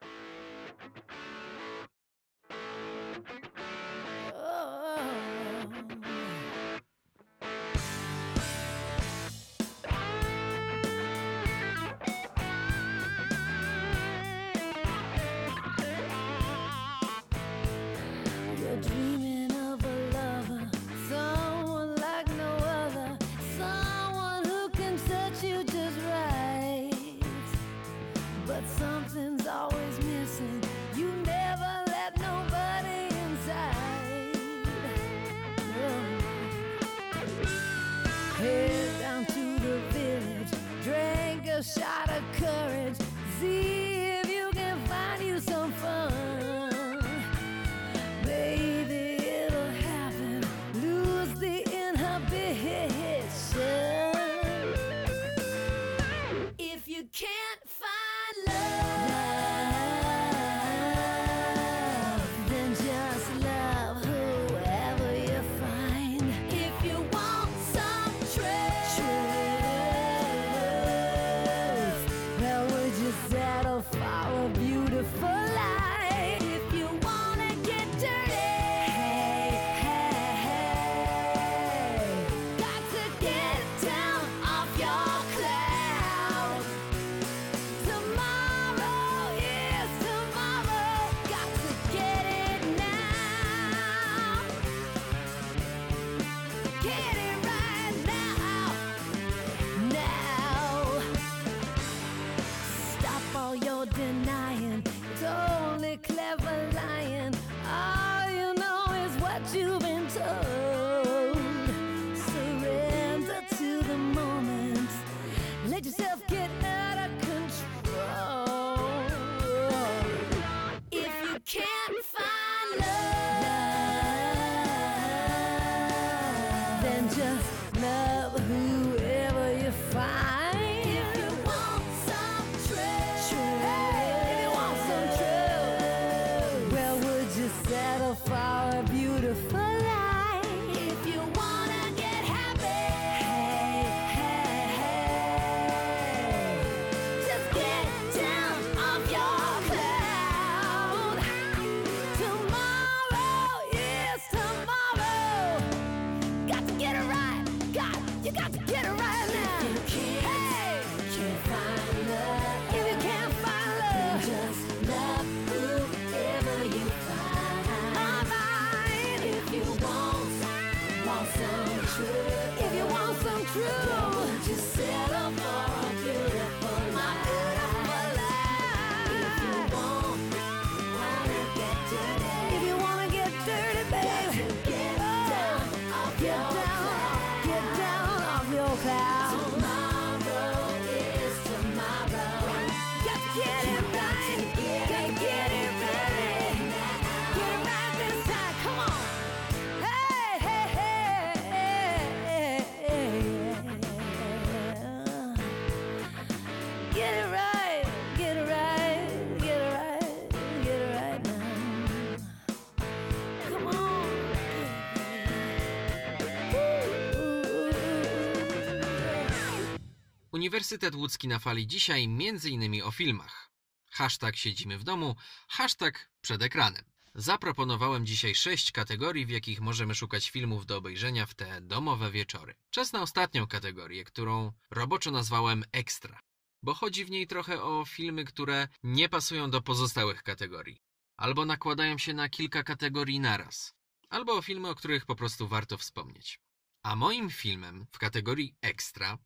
[220.71, 222.83] Uniwersytet Łódzki na fali dzisiaj m.in.
[222.83, 223.51] o filmach.
[223.91, 225.17] Hashtag siedzimy w domu,
[225.49, 226.85] hashtag przed ekranem.
[227.15, 232.55] Zaproponowałem dzisiaj sześć kategorii, w jakich możemy szukać filmów do obejrzenia w te domowe wieczory.
[232.71, 236.21] Czas na ostatnią kategorię, którą roboczo nazwałem ekstra,
[236.63, 240.83] bo chodzi w niej trochę o filmy, które nie pasują do pozostałych kategorii,
[241.17, 243.75] albo nakładają się na kilka kategorii naraz,
[244.09, 246.41] albo o filmy, o których po prostu warto wspomnieć.
[246.83, 249.19] A moim filmem w kategorii ekstra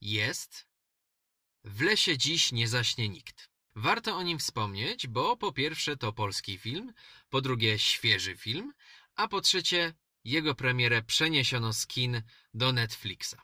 [0.00, 0.73] jest
[1.64, 3.50] W lesie dziś nie zaśnie nikt.
[3.76, 6.92] Warto o nim wspomnieć, bo po pierwsze to polski film,
[7.30, 8.72] po drugie świeży film,
[9.16, 12.22] a po trzecie jego premierę przeniesiono z kin
[12.54, 13.36] do Netflixa.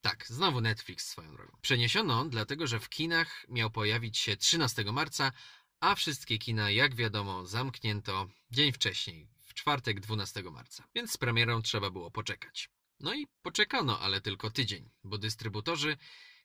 [0.00, 1.58] Tak, znowu Netflix swoją drogą.
[1.62, 5.32] Przeniesiono, dlatego że w kinach miał pojawić się 13 marca,
[5.80, 10.84] a wszystkie kina, jak wiadomo, zamknięto dzień wcześniej, w czwartek 12 marca.
[10.94, 12.70] Więc z premierą trzeba było poczekać.
[13.00, 15.96] No i poczekano, ale tylko tydzień, bo dystrybutorzy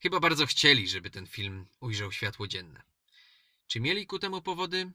[0.04, 2.84] chyba bardzo chcieli, żeby ten film ujrzał światło dzienne.
[3.68, 4.92] Czy mieli ku temu powody?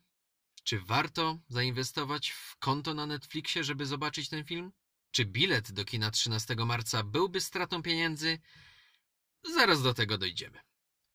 [0.65, 4.73] Czy warto zainwestować w konto na Netflixie, żeby zobaczyć ten film?
[5.11, 8.39] Czy bilet do kina 13 marca byłby stratą pieniędzy?
[9.55, 10.61] Zaraz do tego dojdziemy.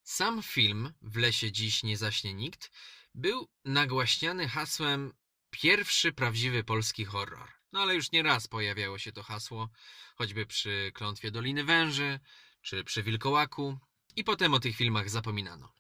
[0.04, 2.72] Sam film W lesie dziś nie zaśnie nikt
[3.16, 5.14] był nagłaśniany hasłem
[5.50, 7.52] pierwszy prawdziwy polski horror.
[7.72, 9.70] No ale już nie raz pojawiało się to hasło,
[10.16, 12.20] choćby przy Klątwie Doliny Węży,
[12.64, 13.78] czy przy Wilkołaku
[14.16, 15.74] i potem o tych filmach zapominano.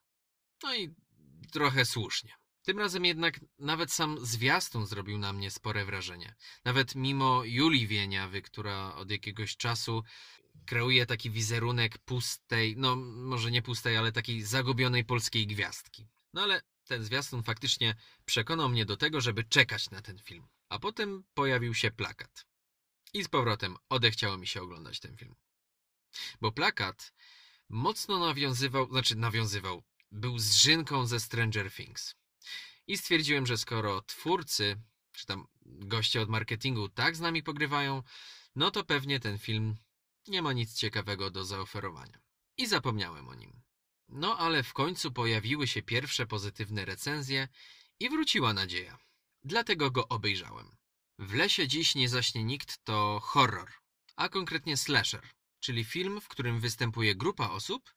[0.64, 0.95] No i
[1.51, 2.34] trochę słusznie.
[2.64, 6.35] Tym razem jednak nawet sam zwiastun zrobił na mnie spore wrażenie.
[6.65, 10.03] Nawet mimo Julii Wieniawy, która od jakiegoś czasu
[10.65, 16.07] kreuje taki wizerunek pustej, no może nie pustej, ale takiej zagubionej polskiej gwiazdki.
[16.34, 17.95] No ale ten zwiastun faktycznie
[18.26, 20.47] przekonał mnie do tego, żeby czekać na ten film.
[20.69, 22.45] A potem pojawił się plakat.
[23.14, 25.35] I z powrotem odechciało mi się oglądać ten film.
[26.41, 27.14] Bo plakat
[27.69, 32.15] mocno nawiązywał, znaczy nawiązywał, był zżynką ze Stranger Things.
[32.88, 34.81] I stwierdziłem, że skoro twórcy,
[35.11, 38.03] czy tam goście od marketingu tak z nami pogrywają,
[38.56, 39.76] no to pewnie ten film
[40.27, 42.19] nie ma nic ciekawego do zaoferowania.
[42.57, 43.61] I zapomniałem o nim.
[44.10, 47.48] No ale w końcu pojawiły się pierwsze pozytywne recenzje
[47.99, 48.98] i wróciła nadzieja.
[49.44, 50.76] Dlatego go obejrzałem.
[51.19, 53.72] W lesie dziś nie zaśnie nikt to horror,
[54.15, 55.30] a konkretnie slasher,
[55.64, 57.94] czyli film, w którym występuje grupa osób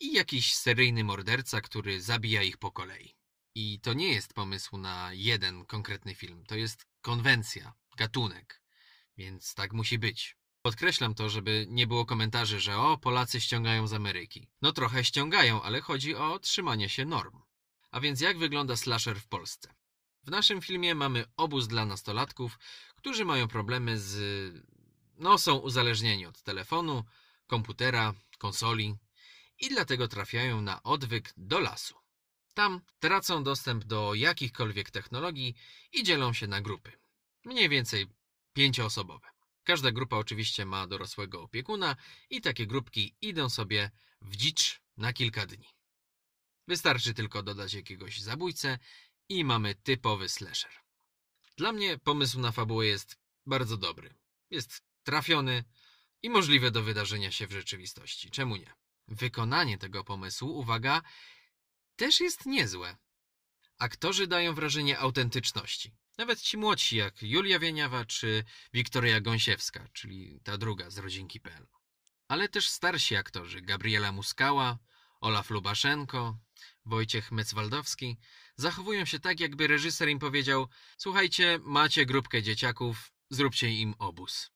[0.00, 3.14] i jakiś seryjny morderca, który zabija ich po kolei.
[3.54, 8.62] I to nie jest pomysł na jeden konkretny film, to jest konwencja, gatunek,
[9.16, 10.36] więc tak musi być.
[10.62, 14.48] Podkreślam to, żeby nie było komentarzy, że o, Polacy ściągają z Ameryki.
[14.62, 17.42] No trochę ściągają, ale chodzi o trzymanie się norm.
[17.90, 19.74] A więc jak wygląda slasher w Polsce?
[20.22, 22.58] W naszym filmie mamy obóz dla nastolatków,
[22.96, 24.14] którzy mają problemy z...
[25.18, 27.04] no są uzależnieni od telefonu,
[27.46, 28.96] komputera, konsoli
[29.58, 31.94] i dlatego trafiają na odwyk do lasu.
[32.54, 35.54] Tam tracą dostęp do jakichkolwiek technologii
[35.92, 36.92] i dzielą się na grupy.
[37.44, 38.06] Mniej więcej
[38.52, 39.28] pięcioosobowe.
[39.64, 41.96] Każda grupa oczywiście ma dorosłego opiekuna
[42.30, 45.68] i takie grupki idą sobie w dzicz na kilka dni.
[46.68, 48.78] Wystarczy tylko dodać jakiegoś zabójcę
[49.28, 50.72] i mamy typowy slasher.
[51.56, 54.14] Dla mnie pomysł na fabułę jest bardzo dobry.
[54.50, 55.64] Jest trafiony
[56.22, 58.30] i możliwe do wydarzenia się w rzeczywistości.
[58.30, 58.74] Czemu nie?
[59.08, 61.02] Wykonanie tego pomysłu, uwaga,
[61.96, 62.96] też jest niezłe.
[63.78, 65.94] Aktorzy dają wrażenie autentyczności.
[66.18, 71.66] Nawet ci młodsi, jak Julia Wieniawa czy Wiktoria Gąsiewska, czyli ta druga z rodzinki.pl.
[72.28, 74.78] Ale też starsi aktorzy, Gabriela Muskała,
[75.20, 76.38] Olaf Lubaszenko,
[76.84, 78.16] Wojciech Mecwaldowski,
[78.56, 80.68] zachowują się tak, jakby reżyser im powiedział
[80.98, 84.53] słuchajcie, macie grupkę dzieciaków, zróbcie im obóz.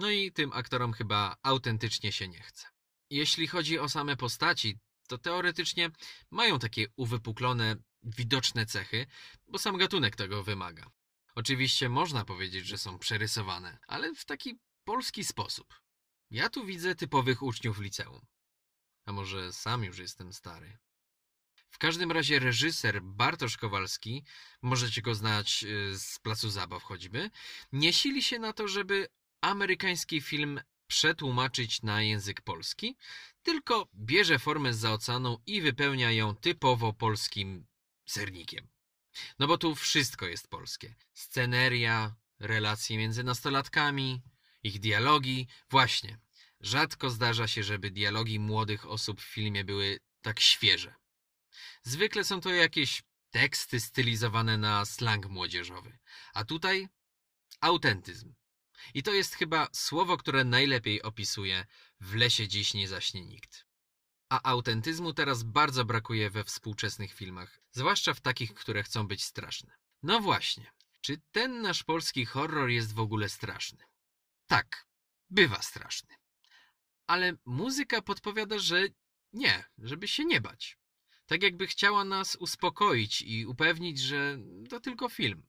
[0.00, 2.66] No i tym aktorom chyba autentycznie się nie chce.
[3.10, 4.78] Jeśli chodzi o same postaci,
[5.08, 5.90] to teoretycznie
[6.30, 9.06] mają takie uwypuklone, widoczne cechy,
[9.46, 10.90] bo sam gatunek tego wymaga.
[11.34, 15.74] Oczywiście można powiedzieć, że są przerysowane, ale w taki polski sposób.
[16.30, 18.26] Ja tu widzę typowych uczniów liceum.
[19.06, 20.78] A może sam już jestem stary.
[21.70, 24.24] W każdym razie reżyser Bartosz Kowalski,
[24.62, 27.30] możecie go znać y, z Placu Zabaw choćby,
[27.72, 29.08] nie sili się na to, żeby
[29.40, 32.96] amerykański film przetłumaczyć na język polski,
[33.42, 37.66] tylko bierze formę z oceanu i wypełnia ją typowo polskim
[38.06, 38.68] sernikiem.
[39.38, 40.94] No bo tu wszystko jest polskie.
[41.14, 44.22] Sceneria, relacje między nastolatkami,
[44.62, 45.46] ich dialogi.
[45.70, 46.18] Właśnie,
[46.60, 50.94] rzadko zdarza się, żeby dialogi młodych osób w filmie były tak świeże.
[51.82, 55.98] Zwykle są to jakieś teksty stylizowane na slang młodzieżowy.
[56.34, 56.88] A tutaj
[57.60, 58.34] autentyzm.
[58.94, 61.66] I to jest chyba słowo, które najlepiej opisuje
[62.00, 63.66] w lesie dziś nie zaśnie nikt.
[64.28, 69.74] A autentyzmu teraz bardzo brakuje we współczesnych filmach, zwłaszcza w takich, które chcą być straszne.
[70.02, 73.84] No właśnie, czy ten nasz polski horror jest w ogóle straszny?
[74.46, 74.86] Tak,
[75.30, 76.14] bywa straszny.
[77.06, 78.88] Ale muzyka podpowiada, że
[79.32, 80.78] nie, żeby się nie bać.
[81.26, 84.38] Tak jakby chciała nas uspokoić i upewnić, że
[84.68, 85.46] to tylko film.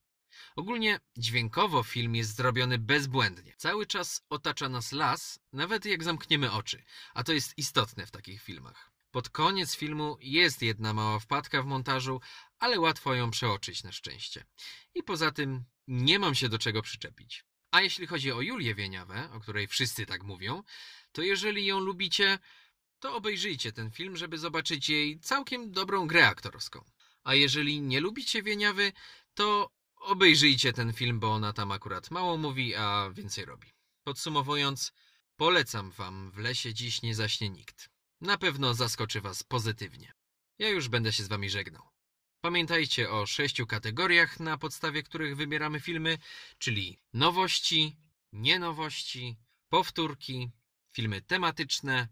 [0.56, 3.54] Ogólnie dźwiękowo film jest zrobiony bezbłędnie.
[3.58, 6.84] Cały czas otacza nas las, nawet jak zamkniemy oczy,
[7.14, 8.92] a to jest istotne w takich filmach.
[9.12, 12.22] Pod koniec filmu jest jedna mała wpadka w montażu,
[12.60, 14.46] ale łatwo ją przeoczyć na szczęście.
[14.96, 17.46] I poza tym nie mam się do czego przyczepić.
[17.72, 20.64] A jeśli chodzi o Julię Wieniawę, o której wszyscy tak mówią,
[21.12, 22.40] to jeżeli ją lubicie,
[23.00, 26.86] to obejrzyjcie ten film, żeby zobaczyć jej całkiem dobrą grę aktorską.
[27.24, 28.92] A jeżeli nie lubicie Wieniawy,
[29.34, 29.72] to
[30.02, 33.68] obejrzyjcie ten film, bo ona tam akurat mało mówi, a więcej robi.
[34.04, 34.94] Podsumowując,
[35.36, 37.90] polecam wam W lesie dziś nie zaśnie nikt.
[38.22, 40.14] Na pewno zaskoczy was pozytywnie.
[40.60, 41.84] Ja już będę się z wami żegnał.
[42.42, 46.18] Pamiętajcie o sześciu kategoriach, na podstawie których wybieramy filmy,
[46.58, 47.98] czyli nowości,
[48.32, 49.38] nienowości,
[49.70, 50.52] powtórki,
[50.92, 52.08] filmy tematyczne,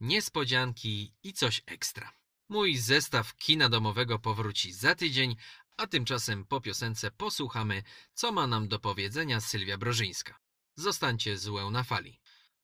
[0.00, 2.12] niespodzianki i coś ekstra.
[2.48, 5.36] Mój zestaw kina domowego powróci za tydzień,
[5.76, 7.82] a tymczasem po piosence posłuchamy,
[8.14, 10.38] co ma nam do powiedzenia Sylwia Brożyńska.
[10.76, 12.20] Zostańcie z na fali.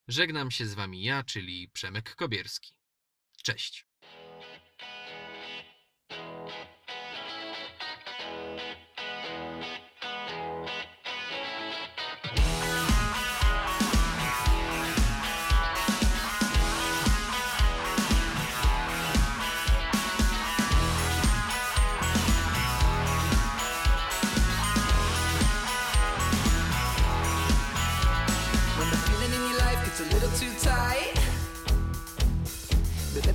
[0.08, 2.74] Żegnam się z wami ja, czyli Przemek Kobierski.
[3.42, 3.89] Cześć.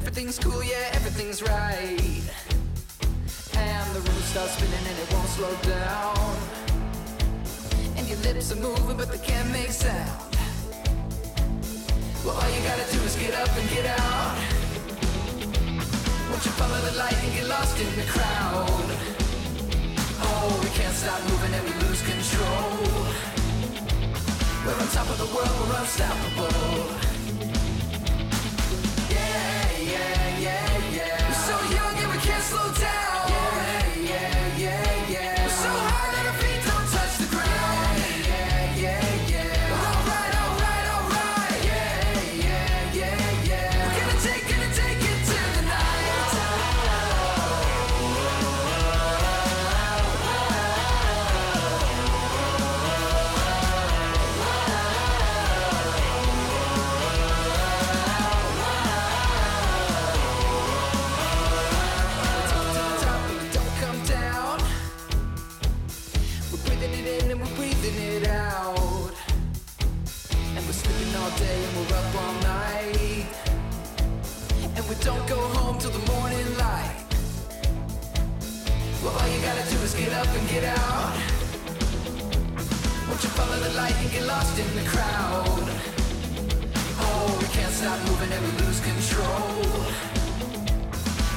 [0.07, 2.21] Everything's cool, yeah, everything's right.
[3.57, 6.37] And the room starts spinning and it won't slow down.
[7.97, 10.37] And your lips are moving, but they can't make sound.
[12.23, 14.37] Well, all you gotta do is get up and get out.
[16.29, 18.87] Won't you follow the light and get lost in the crowd?
[20.21, 22.77] Oh, we can't stop moving and we lose control.
[24.65, 27.04] We're on top of the world, we're unstoppable.
[79.97, 81.15] Get up and get out.
[83.07, 85.69] Won't you follow the light and get lost in the crowd?
[86.99, 89.61] Oh, we can't stop moving and we lose control.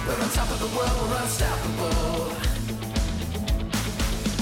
[0.07, 2.33] We're on top of the world, we're unstoppable.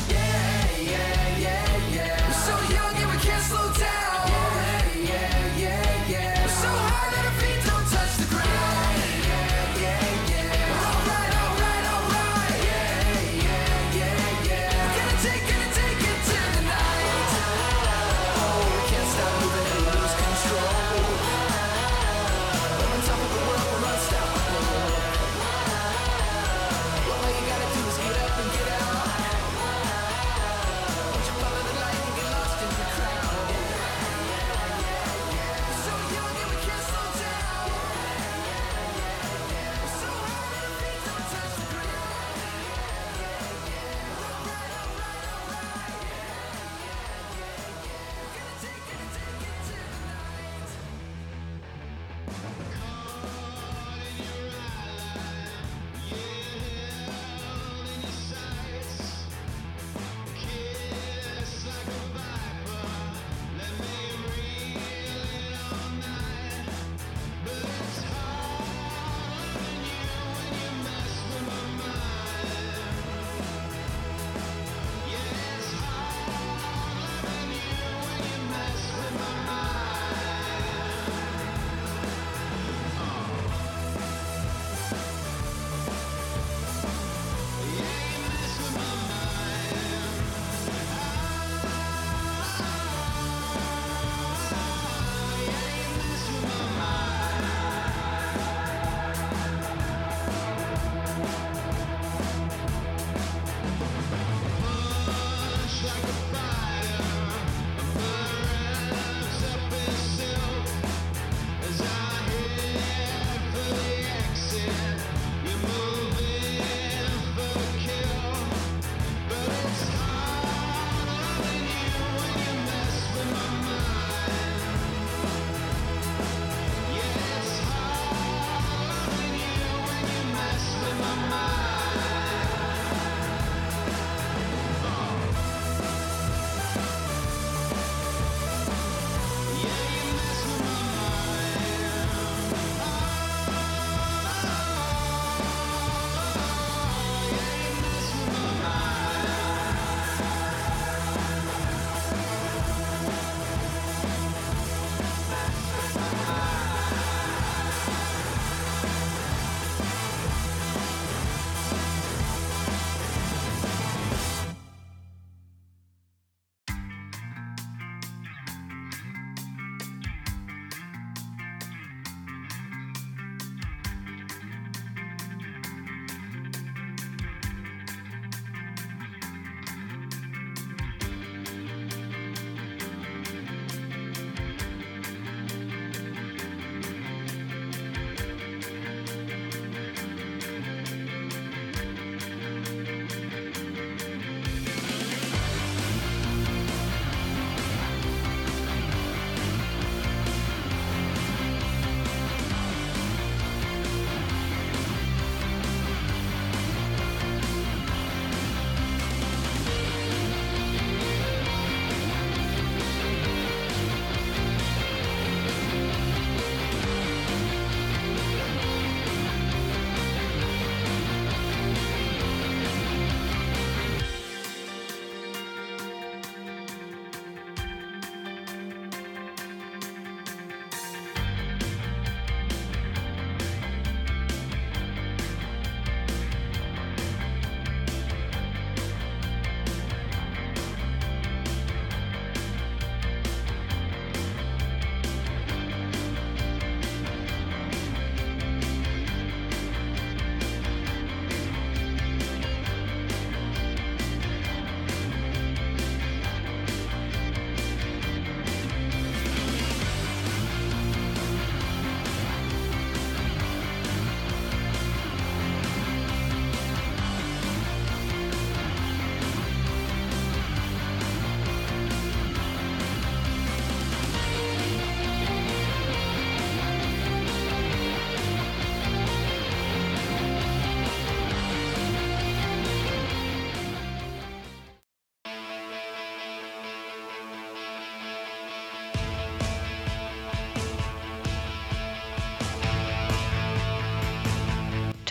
[0.09, 2.26] Yeah, yeah, yeah, yeah.
[2.26, 4.06] We're so young and we can't slow down.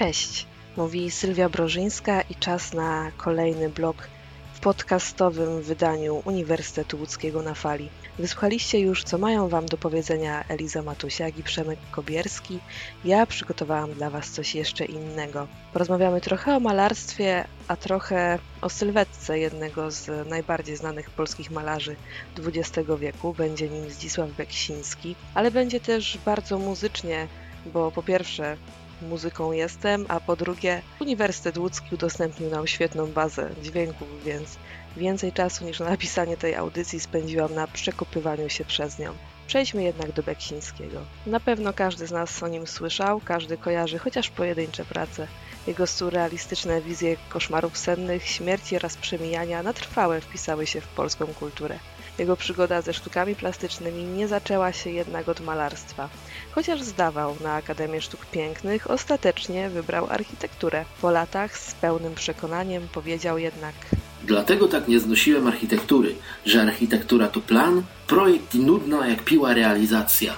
[0.06, 0.45] Cześć,
[0.77, 4.07] mówi Sylwia Brożyńska i czas na kolejny blok
[4.53, 7.90] w podcastowym wydaniu Uniwersytetu Łódzkiego na fali.
[8.19, 12.60] Wysłuchaliście już, co mają Wam do powiedzenia Eliza Matusiak i Przemek Kobierski.
[13.06, 15.48] Ja przygotowałam dla Was coś jeszcze innego.
[15.73, 21.95] Porozmawiamy trochę o malarstwie, a trochę o sylwetce jednego z najbardziej znanych polskich malarzy
[22.40, 23.34] XX wieku.
[23.34, 27.27] Będzie nim Zdzisław Beksiński, ale będzie też bardzo muzycznie,
[27.65, 28.57] bo po pierwsze
[29.06, 34.57] muzyką jestem, a po drugie Uniwersytet Łódzki udostępnił nam świetną bazę dźwięków, więc
[34.98, 39.14] więcej czasu niż na napisanie tej audycji spędziłam na przekopywaniu się przez nią.
[39.48, 41.02] Przejdźmy jednak do Beksińskiego.
[41.26, 45.27] Na pewno każdy z nas o nim słyszał, każdy kojarzy chociaż pojedyncze prace.
[45.68, 51.80] Jego surrealistyczne wizje koszmarów sennych, śmierci oraz przemijania na trwałe wpisały się w polską kulturę.
[52.18, 56.10] Jego przygoda ze sztukami plastycznymi nie zaczęła się jednak od malarstwa.
[56.56, 60.86] Chociaż zdawał na Akademię Sztuk Pięknych, ostatecznie wybrał architekturę.
[61.02, 63.76] Po latach z pełnym przekonaniem powiedział jednak
[64.23, 66.15] Dlatego tak nie znosiłem architektury,
[66.45, 70.34] że architektura to plan, projekt i nudna jak piła realizacja.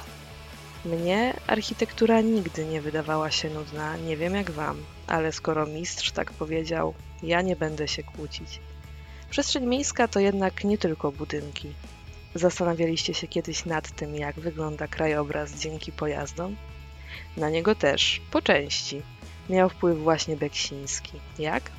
[0.85, 4.77] Mnie architektura nigdy nie wydawała się nudna, nie wiem jak wam,
[5.07, 8.59] ale skoro mistrz tak powiedział, ja nie będę się kłócić.
[9.29, 11.67] Przestrzeń miejska to jednak nie tylko budynki.
[12.37, 16.55] Zastanawialiście się kiedyś nad tym, jak wygląda krajobraz dzięki pojazdom?
[17.37, 19.01] Na niego też, po części,
[19.49, 21.11] miał wpływ właśnie Beksiński.
[21.39, 21.71] Jak?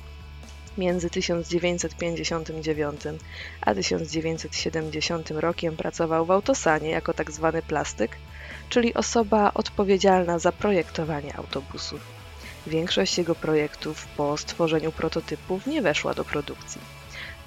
[0.78, 3.00] Między 1959
[3.60, 8.16] a 1970 rokiem pracował w Autosanie jako tak zwany plastyk,
[8.68, 12.00] czyli osoba odpowiedzialna za projektowanie autobusów.
[12.66, 16.97] Większość jego projektów po stworzeniu prototypów nie weszła do produkcji.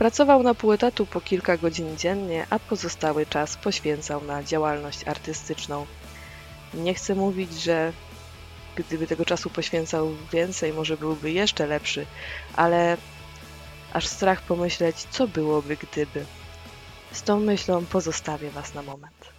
[0.02, 5.86] Pracował na pół etatu po kilka godzin dziennie, a pozostały czas poświęcał na działalność artystyczną.
[6.74, 7.94] Nie chcę mówić, że
[8.76, 12.06] gdyby tego czasu poświęcał więcej, może byłby jeszcze lepszy,
[12.56, 12.98] ale
[13.94, 16.26] aż strach pomyśleć, co byłoby gdyby.
[17.12, 19.31] Z tą myślą pozostawię Was na moment.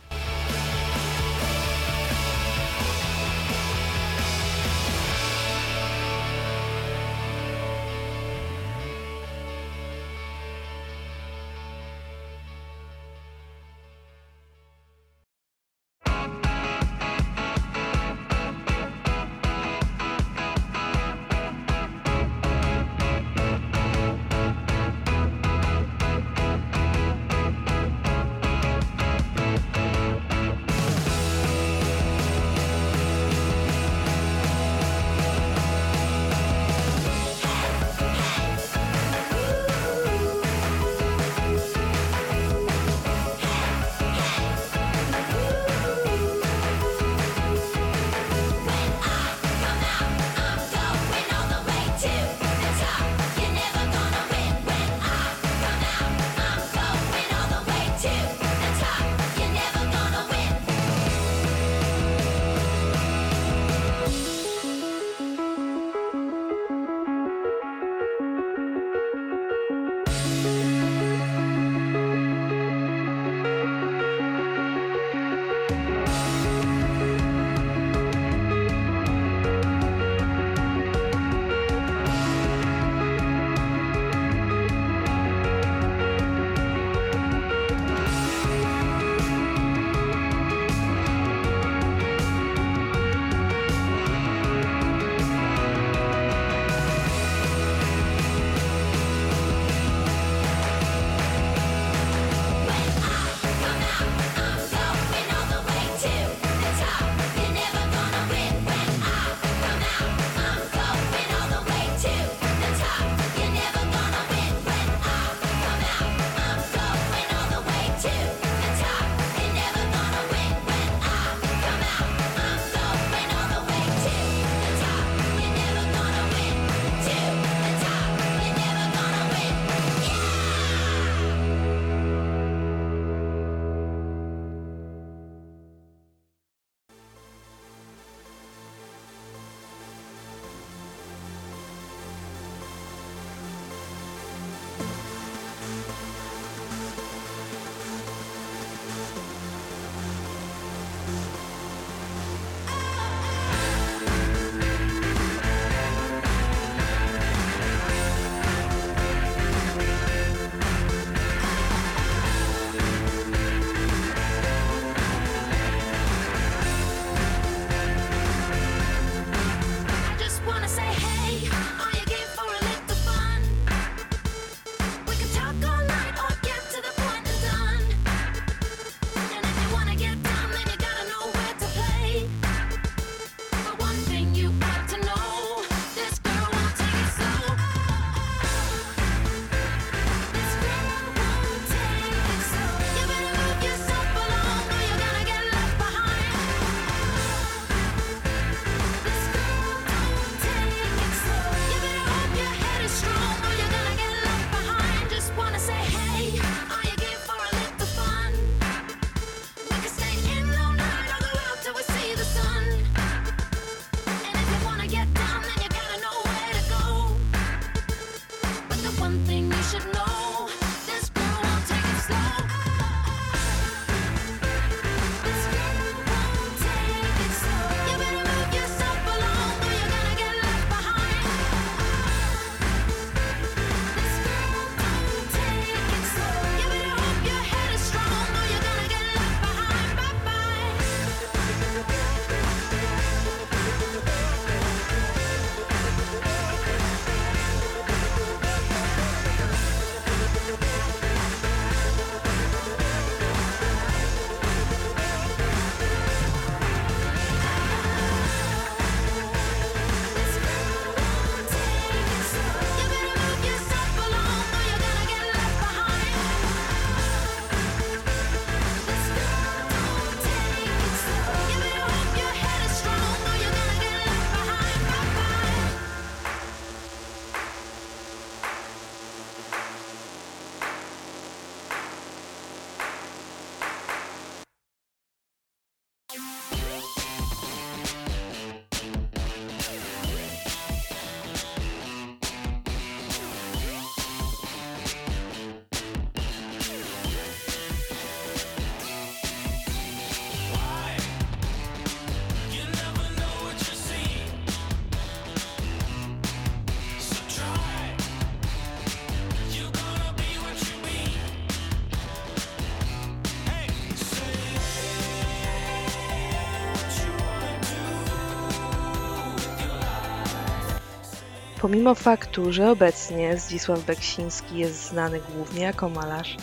[321.63, 326.37] Pomimo faktu, że obecnie Zdzisław Beksiński jest znany głównie jako malarz,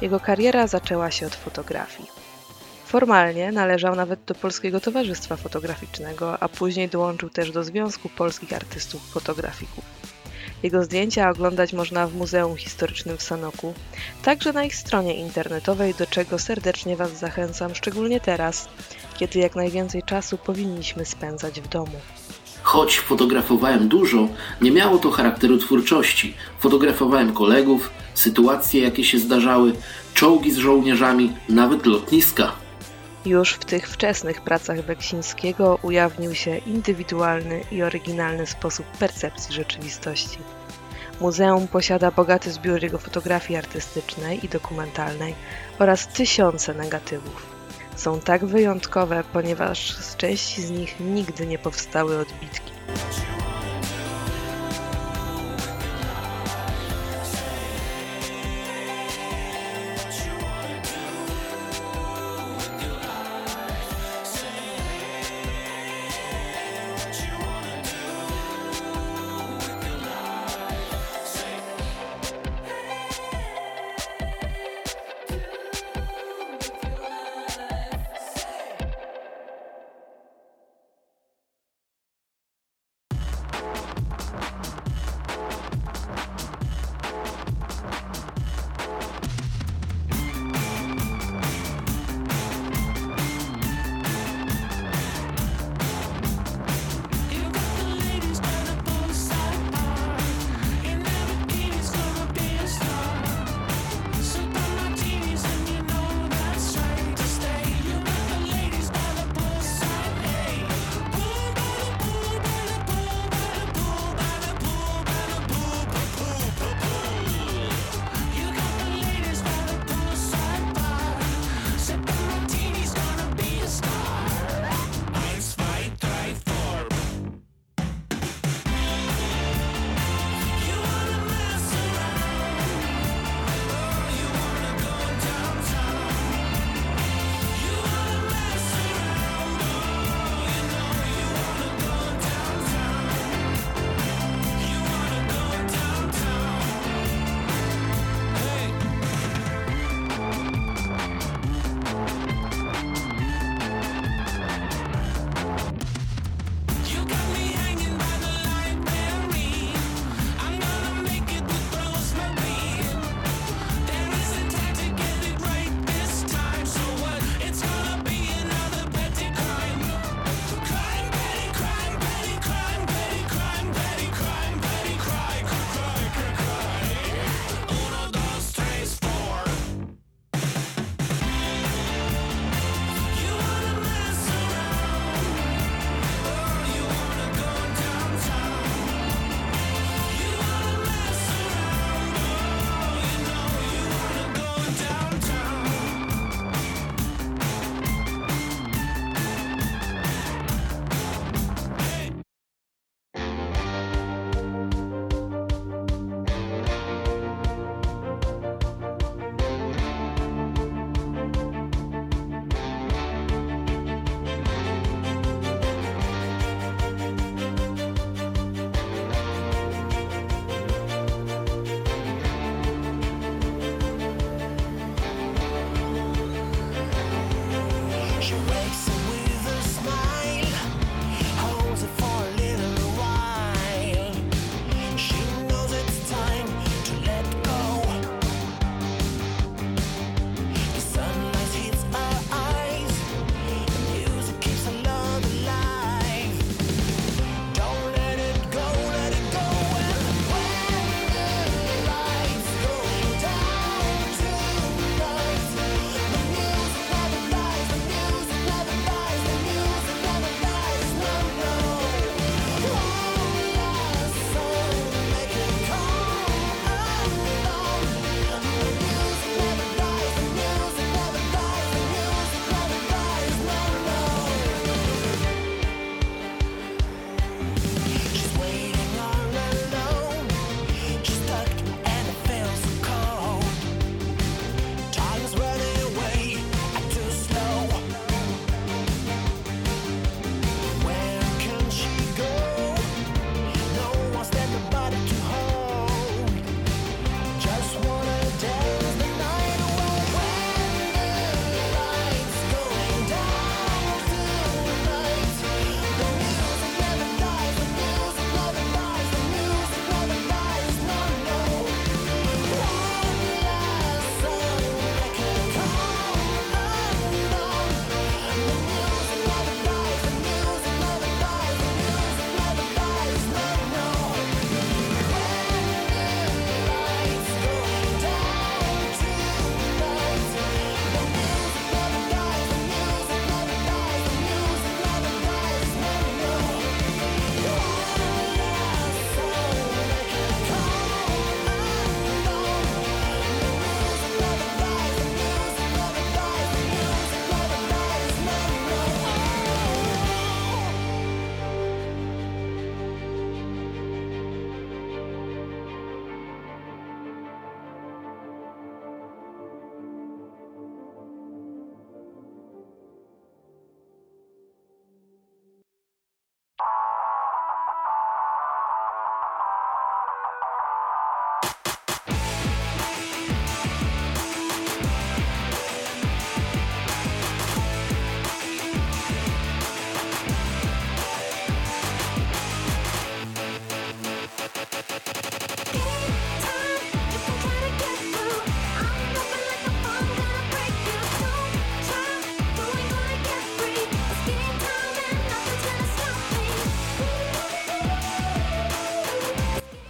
[0.00, 2.08] jego kariera zaczęła się od fotografii.
[2.84, 9.10] Formalnie należał nawet do Polskiego Towarzystwa Fotograficznego, a później dołączył też do Związku Polskich Artystów
[9.10, 9.84] Fotografików.
[10.62, 13.74] Jego zdjęcia oglądać można w Muzeum Historycznym w Sanoku,
[14.22, 18.68] także na ich stronie internetowej, do czego serdecznie Was zachęcam, szczególnie teraz,
[19.16, 22.00] kiedy jak najwięcej czasu powinniśmy spędzać w domu.
[22.76, 24.28] Choć fotografowałem dużo,
[24.60, 26.34] nie miało to charakteru twórczości.
[26.58, 29.72] Fotografowałem kolegów, sytuacje jakie się zdarzały,
[30.14, 32.52] czołgi z żołnierzami, nawet lotniska.
[33.26, 40.38] Już w tych wczesnych pracach Beksińskiego ujawnił się indywidualny i oryginalny sposób percepcji rzeczywistości.
[41.20, 45.34] Muzeum posiada bogaty zbiór jego fotografii artystycznej i dokumentalnej
[45.78, 47.55] oraz tysiące negatywów.
[47.96, 52.75] Są tak wyjątkowe, ponieważ z części z nich nigdy nie powstały odbitki.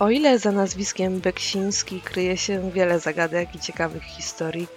[0.07, 4.69] O ile za nazwiskiem Beksiński kryje się wiele zagadek i ciekawych historii,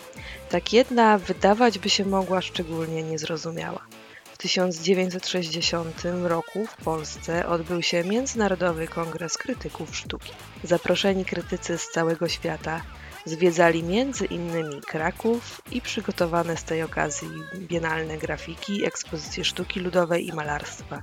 [0.50, 3.86] tak jedna wydawać by się mogła szczególnie niezrozumiała.
[4.34, 10.32] W 1960 roku w Polsce odbył się Międzynarodowy Kongres Krytyków Sztuki.
[10.64, 12.82] Zaproszeni krytycy z całego świata
[13.26, 20.34] zwiedzali między innymi Kraków i przygotowane z tej okazji bienalne grafiki, ekspozycje sztuki ludowej i
[20.34, 21.02] malarstwa.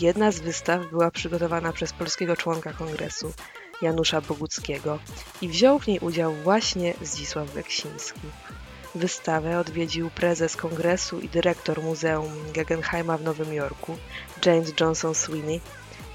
[0.00, 3.32] Jedna z wystaw była przygotowana przez polskiego członka kongresu,
[3.82, 4.98] Janusza Boguckiego
[5.42, 8.20] i wziął w niej udział właśnie Zdzisław Beksiński.
[8.94, 13.96] Wystawę odwiedził prezes kongresu i dyrektor Muzeum Guggenheima w Nowym Jorku,
[14.46, 15.60] James Johnson Sweeney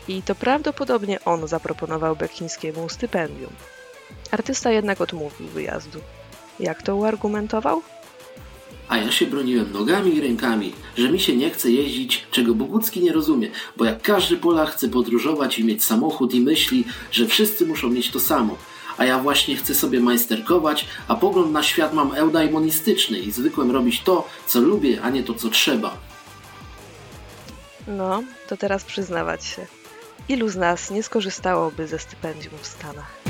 [0.07, 3.53] i to prawdopodobnie on zaproponował Beksińskiemu stypendium.
[4.31, 5.99] Artysta jednak odmówił wyjazdu.
[6.59, 7.81] Jak to uargumentował?
[8.87, 13.03] A ja się broniłem nogami i rękami, że mi się nie chce jeździć, czego Bogucki
[13.03, 17.65] nie rozumie, bo jak każdy Polak chce podróżować i mieć samochód i myśli, że wszyscy
[17.65, 18.57] muszą mieć to samo.
[18.97, 24.01] A ja właśnie chcę sobie majsterkować, a pogląd na świat mam eudaimonistyczny i zwykłem robić
[24.01, 25.97] to, co lubię, a nie to, co trzeba.
[27.87, 29.65] No, to teraz przyznawać się.
[30.29, 33.23] Ilu z nas nie skorzystałoby ze stypendium w Stanach?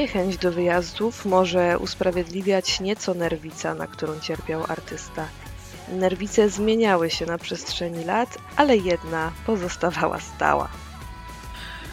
[0.00, 5.28] Niechęć do wyjazdów może usprawiedliwiać nieco nerwica, na którą cierpiał artysta.
[5.92, 10.68] Nerwice zmieniały się na przestrzeni lat, ale jedna pozostawała stała.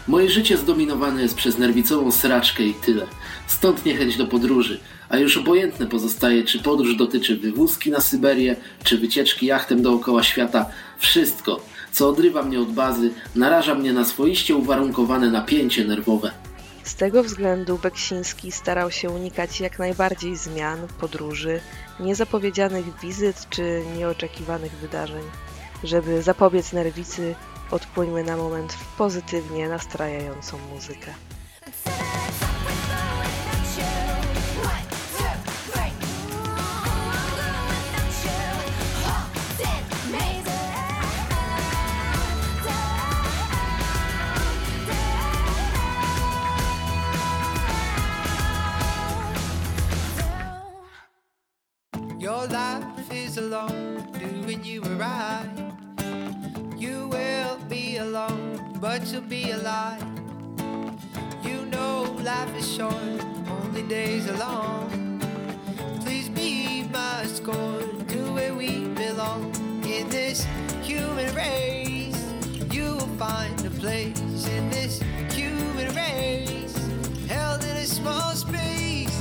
[0.08, 3.08] Moje życie zdominowane jest przez nerwicową sraczkę i tyle.
[3.48, 4.80] Stąd niechęć do podróży,
[5.10, 10.66] a już obojętne pozostaje, czy podróż dotyczy wywózki na Syberię, czy wycieczki jachtem dookoła świata.
[10.98, 11.62] Wszystko,
[11.92, 16.47] co odrywa mnie od bazy, naraża mnie na swoiście uwarunkowane napięcie nerwowe.
[16.88, 21.62] Z tego względu Beksiński starał się unikać jak najbardziej zmian, podróży,
[22.00, 25.24] niezapowiedzianych wizyt czy nieoczekiwanych wydarzeń.
[25.84, 27.36] Żeby zapobiec nerwicy,
[27.72, 31.14] odpłyńmy na moment w pozytywnie nastrajającą muzykę.
[52.38, 55.50] Your life is alone, doing you right.
[56.78, 60.06] You will be alone, but you'll be alive.
[61.44, 62.94] You know life is short,
[63.50, 65.20] only days are long.
[66.02, 69.52] Please be my scorn to where we belong
[69.84, 70.46] in this
[70.84, 72.24] human race.
[72.72, 75.02] You will find a place in this
[75.32, 76.78] human race,
[77.28, 79.20] held in a small space.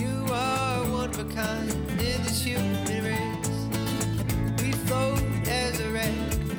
[0.00, 0.71] You are
[1.12, 4.62] of a kind in this human race.
[4.62, 6.14] We float as a wreck,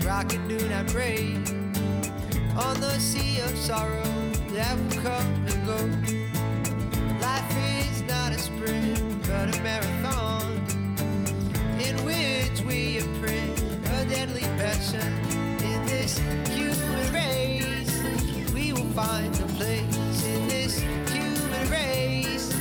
[0.05, 1.37] rocket do not break.
[2.55, 4.03] On the sea of sorrow
[4.53, 5.77] that will come and go.
[7.19, 10.51] Life is not a sprint, but a marathon
[11.79, 15.13] in which we imprint a deadly passion.
[15.63, 20.79] In this human race, we will find a place in this
[21.11, 22.51] human race,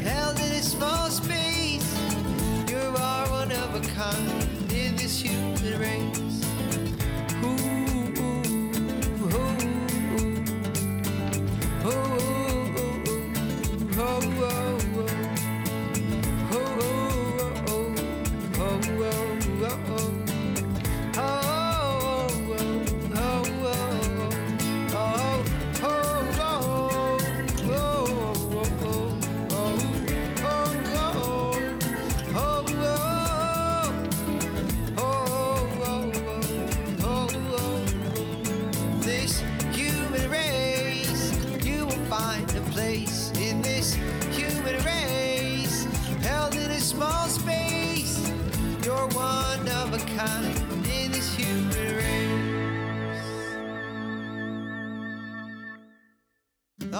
[0.00, 1.41] held in a small space.
[3.74, 6.22] Of a kind in this human race.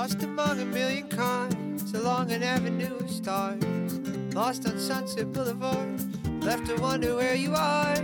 [0.03, 3.63] Lost among a million cars, along an avenue of stars.
[4.35, 6.01] Lost on Sunset Boulevard,
[6.43, 7.95] left to wonder where you are.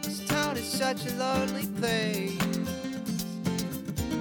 [0.00, 2.40] This town is such a lonely place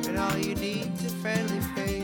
[0.05, 2.02] and all you need is a friendly face.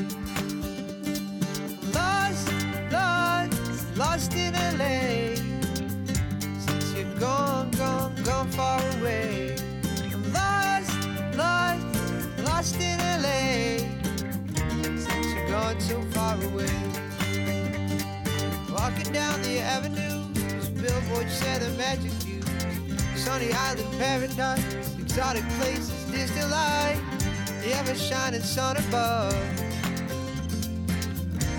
[19.14, 22.42] Down the avenue, this billboard said the magic view.
[23.16, 27.02] Sunny island paradise, exotic places, distant light
[27.62, 29.34] the ever shining sun above.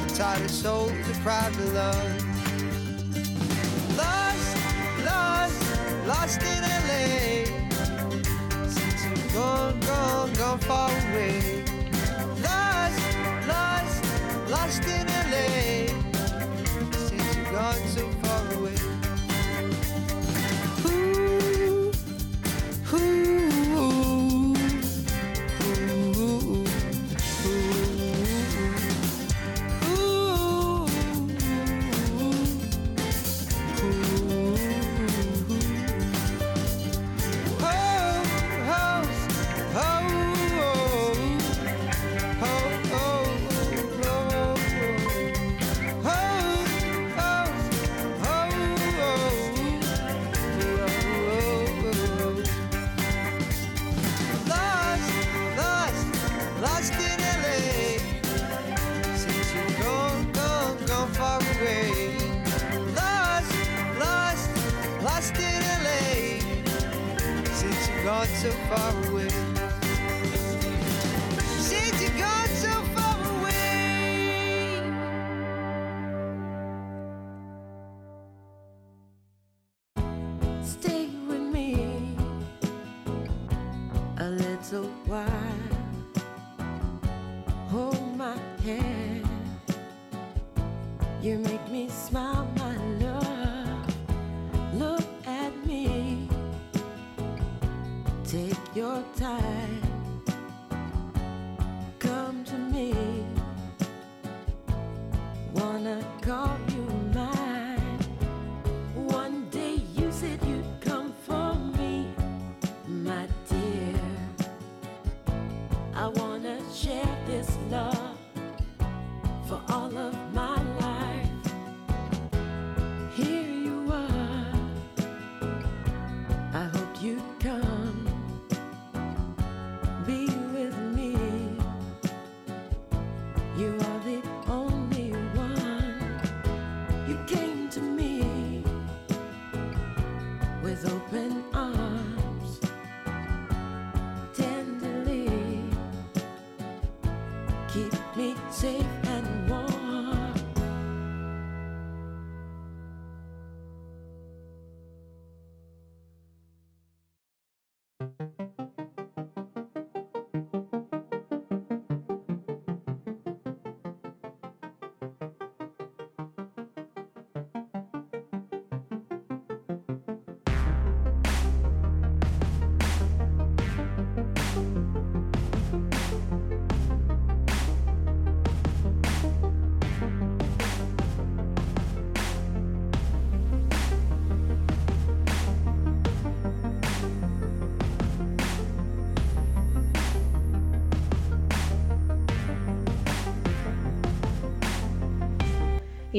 [0.04, 2.26] A tired soul deprived of love.
[3.96, 4.56] Lost,
[5.04, 5.62] lost,
[6.06, 7.44] lost in LA.
[8.66, 11.64] Since you've gone, gone, gone far away.
[12.42, 13.00] Lost,
[13.46, 14.04] lost,
[14.50, 15.79] lost in LA
[17.60, 18.19] guns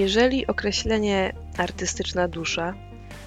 [0.01, 2.73] Jeżeli określenie artystyczna dusza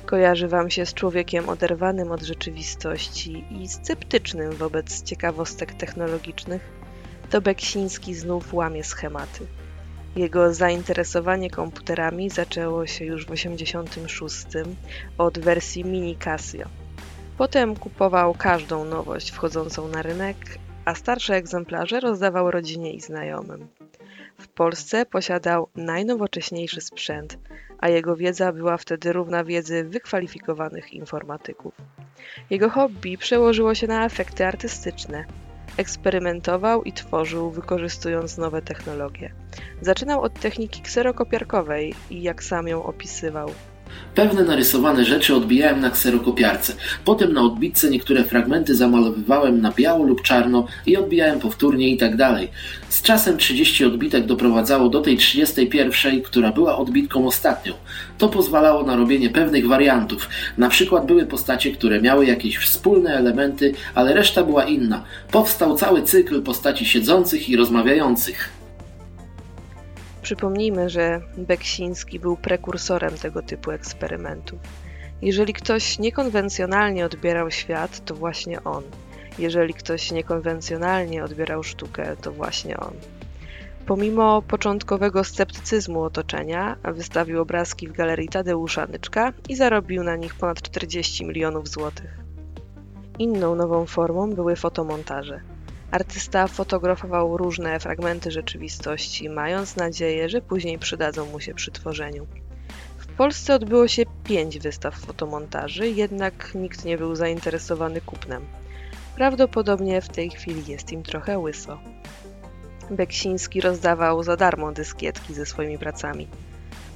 [0.07, 6.73] kojarzy Wam się z człowiekiem oderwanym od rzeczywistości i sceptycznym wobec ciekawostek technologicznych,
[7.31, 9.47] to Beksiński znów łamie schematy.
[10.17, 14.47] Jego zainteresowanie komputerami zaczęło się już w 1986
[15.19, 16.69] od wersji Mini Casio.
[17.39, 20.36] Potem kupował każdą nowość wchodzącą na rynek,
[20.85, 23.69] a starsze egzemplarze rozdawał rodzinie i znajomym.
[24.45, 27.39] W Polsce posiadał najnowocześniejszy sprzęt,
[27.79, 31.75] a jego wiedza była wtedy równa wiedzy wykwalifikowanych informatyków.
[32.51, 35.25] Jego hobby przełożyło się na efekty artystyczne.
[35.77, 39.35] Eksperymentował i tworzył, wykorzystując nowe technologie.
[39.81, 43.51] Zaczynał od techniki kserokopiarkowej i jak sam ją opisywał.
[44.15, 46.73] Pewne narysowane rzeczy odbijałem na kserokopiarce.
[47.05, 52.17] Potem na odbitce niektóre fragmenty zamalowywałem na biało lub czarno i odbijałem powtórnie i tak
[52.17, 52.49] dalej.
[52.89, 57.73] Z czasem 30 odbitek doprowadzało do tej 31, która była odbitką ostatnią.
[58.19, 60.29] To pozwalało na robienie pewnych wariantów.
[60.59, 65.03] Na przykład były postacie, które miały jakieś wspólne elementy, ale reszta była inna.
[65.31, 68.53] Powstał cały cykl postaci siedzących i rozmawiających.
[70.25, 74.59] Przypomnijmy, że Beksiński był prekursorem tego typu eksperymentów.
[75.23, 78.85] Jeżeli ktoś niekonwencjonalnie odbierał świat, to właśnie on.
[79.39, 82.93] Jeżeli ktoś niekonwencjonalnie odbierał sztukę, to właśnie on.
[83.86, 90.62] Pomimo początkowego sceptycyzmu otoczenia, wystawił obrazki w galerii Tadeusza Nyczka i zarobił na nich ponad
[90.62, 92.19] 40 milionów złotych.
[93.19, 95.53] Inną nową formą były fotomontaże.
[95.91, 102.27] Artysta fotografował różne fragmenty rzeczywistości, mając nadzieję, że później przydadzą mu się przy tworzeniu.
[102.99, 108.43] W Polsce odbyło się pięć wystaw fotomontaży, jednak nikt nie był zainteresowany kupnem.
[109.17, 111.79] Prawdopodobnie w tej chwili jest im trochę łyso.
[112.91, 116.29] Beksiński rozdawał za darmo dyskietki ze swoimi pracami.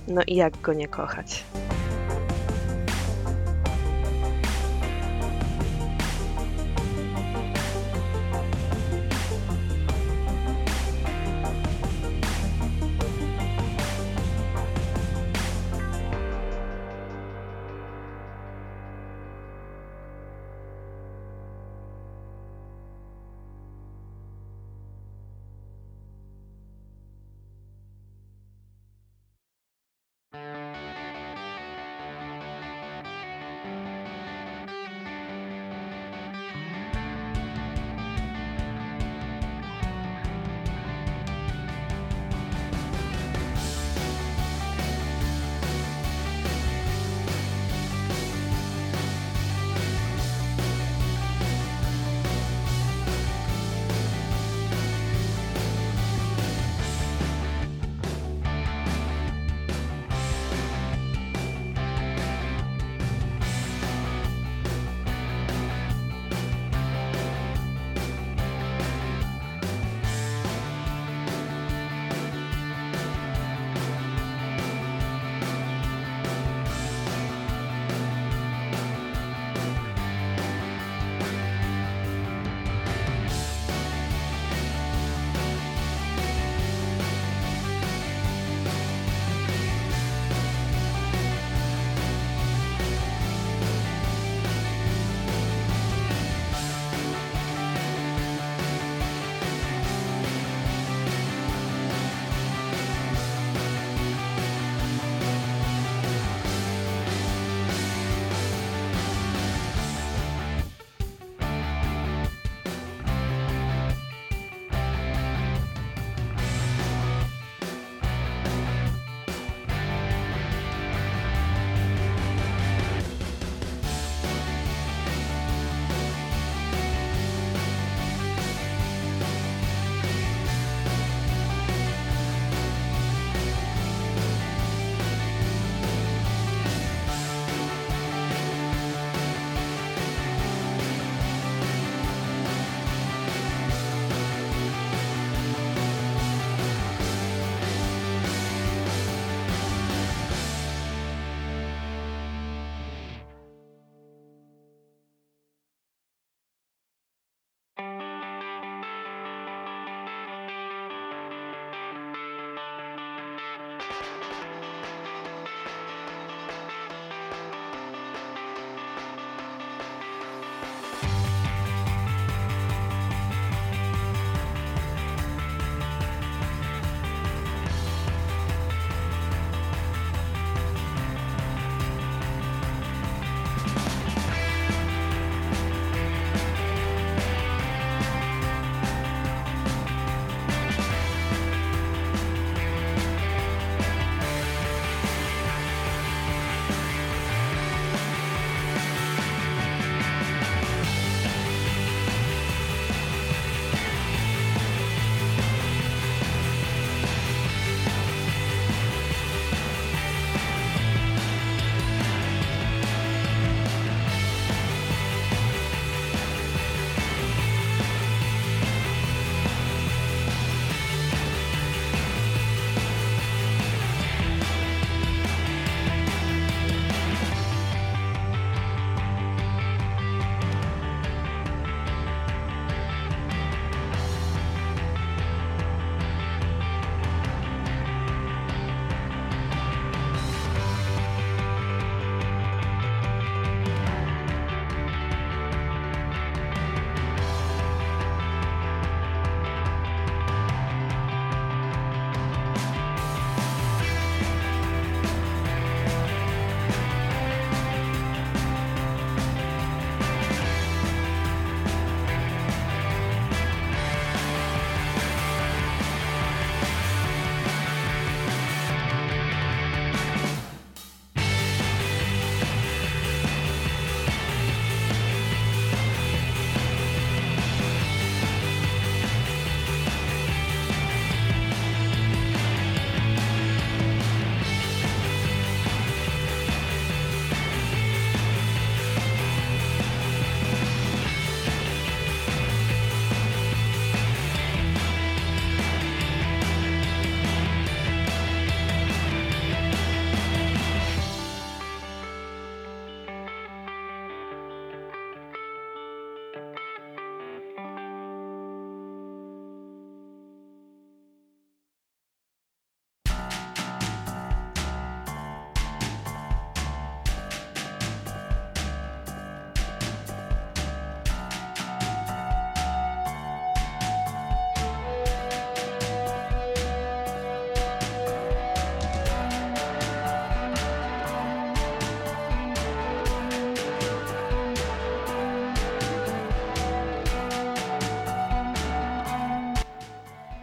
[0.09, 1.45] No i jak go nie kochać?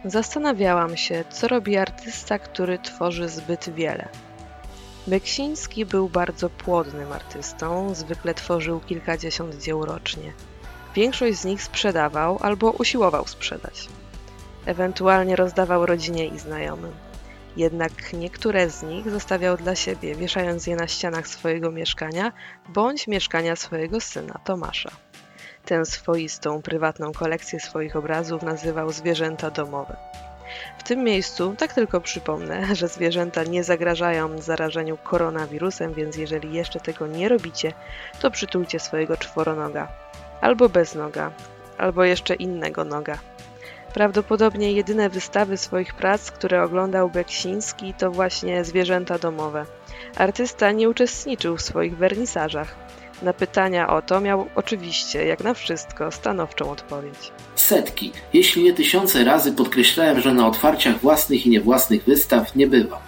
[0.06, 4.08] Zastanawiałam się, co robi artysta, który tworzy zbyt wiele.
[5.06, 10.32] Beksiński był bardzo płodnym artystą, zwykle tworzył kilkadziesiąt dzieł rocznie.
[10.94, 13.88] Większość z nich sprzedawał albo usiłował sprzedać.
[14.66, 16.92] Ewentualnie rozdawał rodzinie i znajomym.
[17.56, 22.32] Jednak niektóre z nich zostawiał dla siebie, wieszając je na ścianach swojego mieszkania
[22.68, 24.90] bądź mieszkania swojego syna Tomasza.
[25.66, 29.96] Tę swoistą, prywatną kolekcję swoich obrazów nazywał zwierzęta domowe.
[30.78, 36.80] W tym miejscu tak tylko przypomnę, że zwierzęta nie zagrażają zarażeniu koronawirusem, więc jeżeli jeszcze
[36.80, 37.72] tego nie robicie,
[38.20, 39.88] to przytulcie swojego czworonoga.
[40.40, 41.30] Albo bez noga,
[41.78, 43.18] albo jeszcze innego noga.
[43.94, 49.66] Prawdopodobnie jedyne wystawy swoich prac, które oglądał Beksiński, to właśnie zwierzęta domowe.
[50.16, 52.85] Artysta nie uczestniczył w swoich wernisażach.
[53.22, 57.32] Na pytania o to miał oczywiście, jak na wszystko, stanowczą odpowiedź.
[57.54, 63.00] Setki, jeśli nie tysiące razy podkreślałem, że na otwarciach własnych i niewłasnych wystaw nie bywam,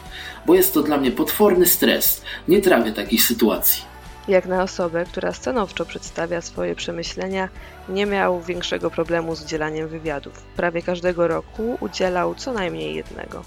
[0.47, 2.23] bo jest to dla mnie potworny stres.
[2.49, 3.83] Nie trawię takich sytuacji.
[4.29, 7.49] Jak na osobę, która stanowczo przedstawia swoje przemyślenia,
[7.89, 10.43] nie miał większego problemu z udzielaniem wywiadów.
[10.57, 13.43] Prawie każdego roku udzielał co najmniej jednego.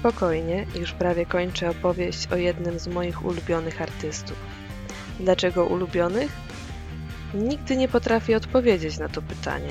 [0.00, 4.36] Spokojnie, już prawie kończę opowieść o jednym z moich ulubionych artystów.
[5.20, 6.32] Dlaczego ulubionych?
[7.34, 9.70] Nigdy nie potrafię odpowiedzieć na to pytanie.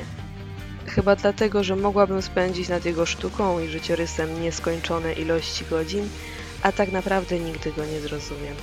[0.85, 6.09] Chyba dlatego, że mogłabym spędzić nad jego sztuką i życiorysem nieskończone ilości godzin,
[6.61, 8.55] a tak naprawdę nigdy go nie zrozumiem.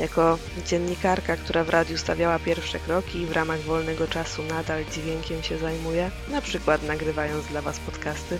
[0.00, 5.42] Jako dziennikarka, która w radiu stawiała pierwsze kroki i w ramach wolnego czasu nadal dźwiękiem
[5.42, 8.38] się zajmuje, na przykład nagrywając dla Was podcasty,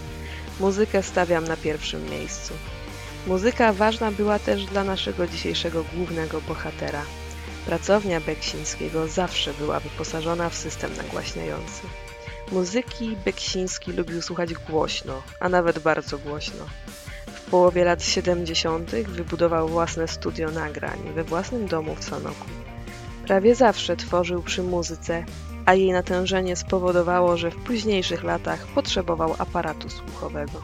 [0.61, 2.55] muzykę stawiam na pierwszym miejscu.
[3.27, 7.03] Muzyka ważna była też dla naszego dzisiejszego głównego bohatera.
[7.67, 11.83] Pracownia Beksińskiego zawsze była wyposażona w system nagłaśniający.
[12.53, 16.65] Muzyki Beksiński lubił słuchać głośno, a nawet bardzo głośno.
[17.27, 18.91] W połowie lat 70.
[18.91, 22.47] wybudował własne studio nagrań we własnym domu w Sanoku.
[23.27, 25.25] Prawie zawsze tworzył przy muzyce,
[25.69, 30.63] a jej natężenie spowodowało, że w późniejszych latach potrzebował aparatu słuchowego.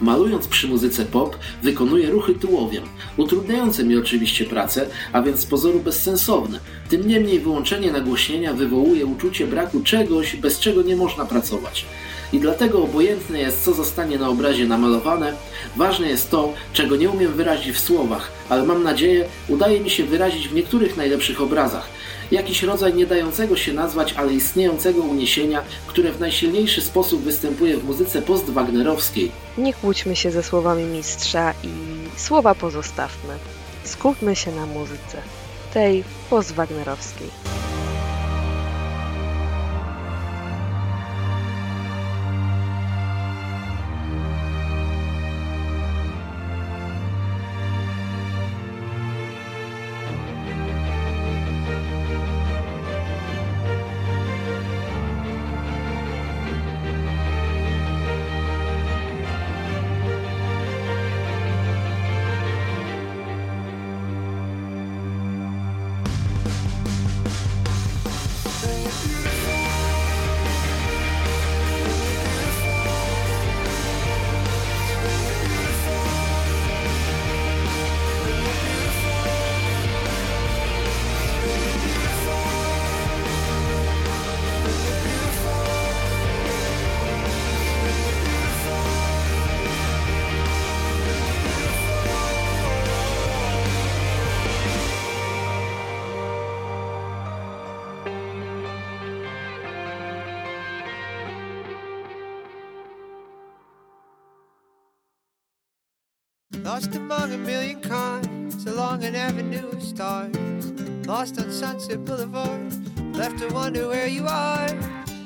[0.00, 2.84] Malując przy muzyce pop, wykonuje ruchy tułowiem,
[3.16, 6.60] utrudniające mi oczywiście pracę, a więc z pozoru bezsensowne.
[6.88, 11.86] Tym niemniej wyłączenie nagłośnienia wywołuje uczucie braku czegoś, bez czego nie można pracować.
[12.32, 15.32] I dlatego obojętne jest, co zostanie na obrazie namalowane,
[15.76, 20.04] ważne jest to, czego nie umiem wyrazić w słowach, ale mam nadzieję, udaje mi się
[20.04, 21.95] wyrazić w niektórych najlepszych obrazach.
[22.30, 27.84] Jakiś rodzaj nie dającego się nazwać, ale istniejącego uniesienia, które w najsilniejszy sposób występuje w
[27.84, 29.30] muzyce post-wagnerowskiej.
[29.58, 31.68] Nie kłóćmy się ze słowami mistrza i
[32.18, 33.34] słowa pozostawmy.
[33.84, 35.22] Skupmy się na muzyce,
[35.74, 37.28] tej postwagnerowskiej.
[111.96, 114.68] Sunset Boulevard, left to wonder where you are.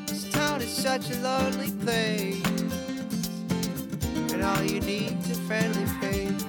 [0.06, 2.44] This town is such a lonely place,
[4.32, 6.44] and all you need a friendly face.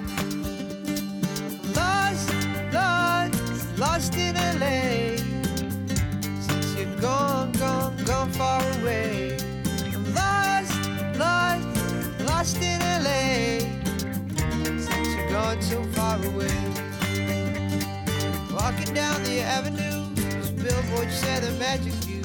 [1.74, 2.32] Lost,
[2.72, 5.16] lost, lost in LA.
[6.40, 9.36] Since you're gone, gone, gone far away.
[10.14, 10.78] Lost,
[11.18, 11.66] lost,
[12.26, 13.58] lost in LA
[14.54, 16.58] since you're gone so far away.
[18.52, 19.91] Walking down the avenue,
[21.62, 22.24] magic view.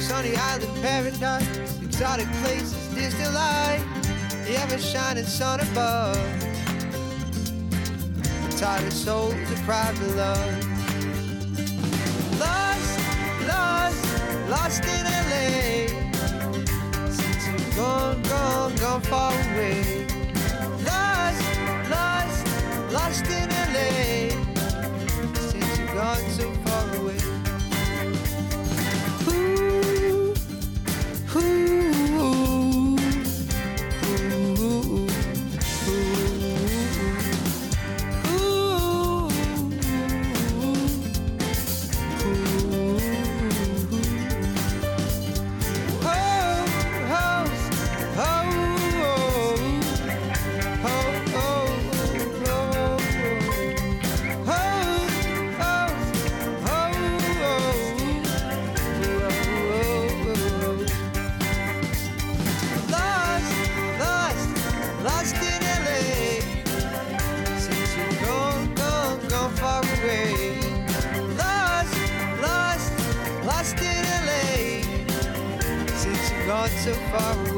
[0.00, 3.84] Sunny island paradise, exotic places, distant light,
[4.46, 6.16] the ever shining sun above.
[8.48, 10.54] A tired soul deprived of love.
[12.40, 12.92] Lost,
[13.52, 14.02] lost,
[14.54, 15.52] lost in LA.
[17.18, 20.06] Since you've gone, gone, gone far away.
[20.88, 21.44] Lost,
[21.94, 22.40] lost,
[22.96, 23.92] lost in LA.
[25.50, 26.63] Since you've gone so
[77.14, 77.53] far away.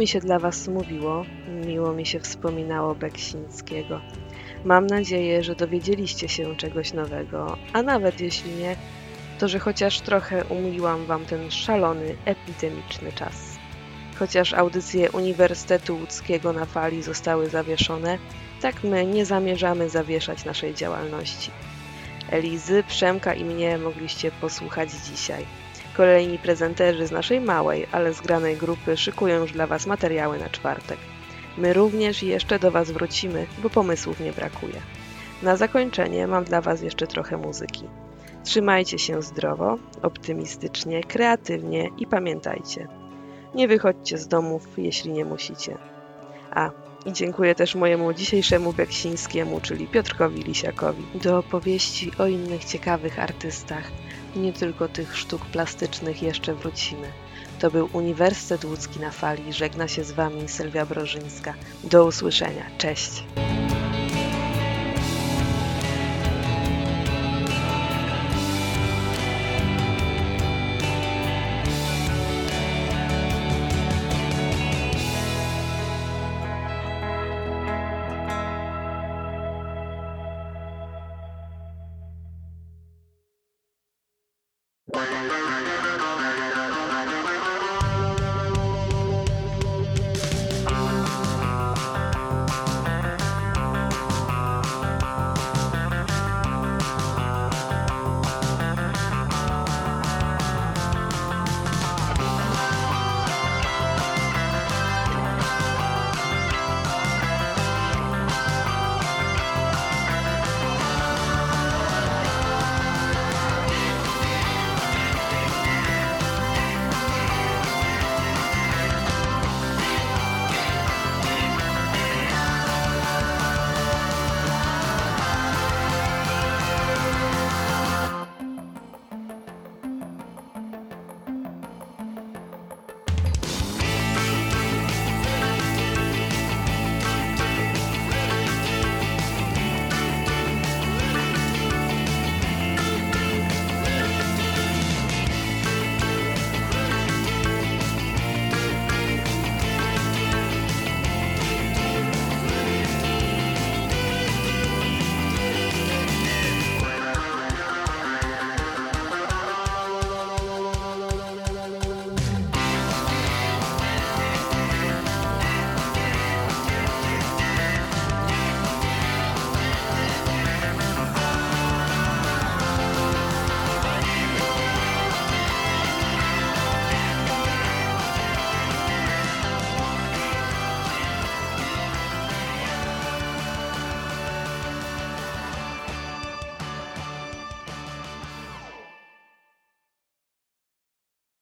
[0.00, 1.24] Mi się dla Was mówiło,
[1.66, 4.00] miło mi się wspominało Beksińskiego.
[4.64, 8.76] Mam nadzieję, że dowiedzieliście się czegoś nowego, a nawet jeśli nie,
[9.38, 13.58] to że chociaż trochę umiliłam Wam ten szalony, epidemiczny czas.
[14.18, 18.18] Chociaż audycje Uniwersytetu Łódzkiego na fali zostały zawieszone,
[18.60, 21.50] tak my nie zamierzamy zawieszać naszej działalności.
[22.30, 25.46] Elizy, Przemka i mnie mogliście posłuchać dzisiaj.
[26.00, 30.98] Kolejni prezenterzy z naszej małej, ale zgranej grupy szykują już dla Was materiały na czwartek.
[31.58, 34.80] My również jeszcze do Was wrócimy, bo pomysłów nie brakuje.
[35.42, 37.84] Na zakończenie mam dla Was jeszcze trochę muzyki.
[38.44, 42.88] Trzymajcie się zdrowo, optymistycznie, kreatywnie i pamiętajcie,
[43.54, 45.78] nie wychodźcie z domów, jeśli nie musicie.
[46.50, 46.70] A,
[47.06, 51.02] i dziękuję też mojemu dzisiejszemu Beksińskiemu, czyli Piotrkowi Lisiakowi.
[51.14, 53.90] Do opowieści o innych ciekawych artystach,
[54.36, 57.12] nie tylko tych sztuk plastycznych jeszcze wrócimy.
[57.58, 59.52] To był Uniwersytet Łódzki na fali.
[59.52, 61.54] Żegna się z Wami Sylwia Brożyńska.
[61.84, 62.66] Do usłyszenia.
[62.78, 63.24] Cześć.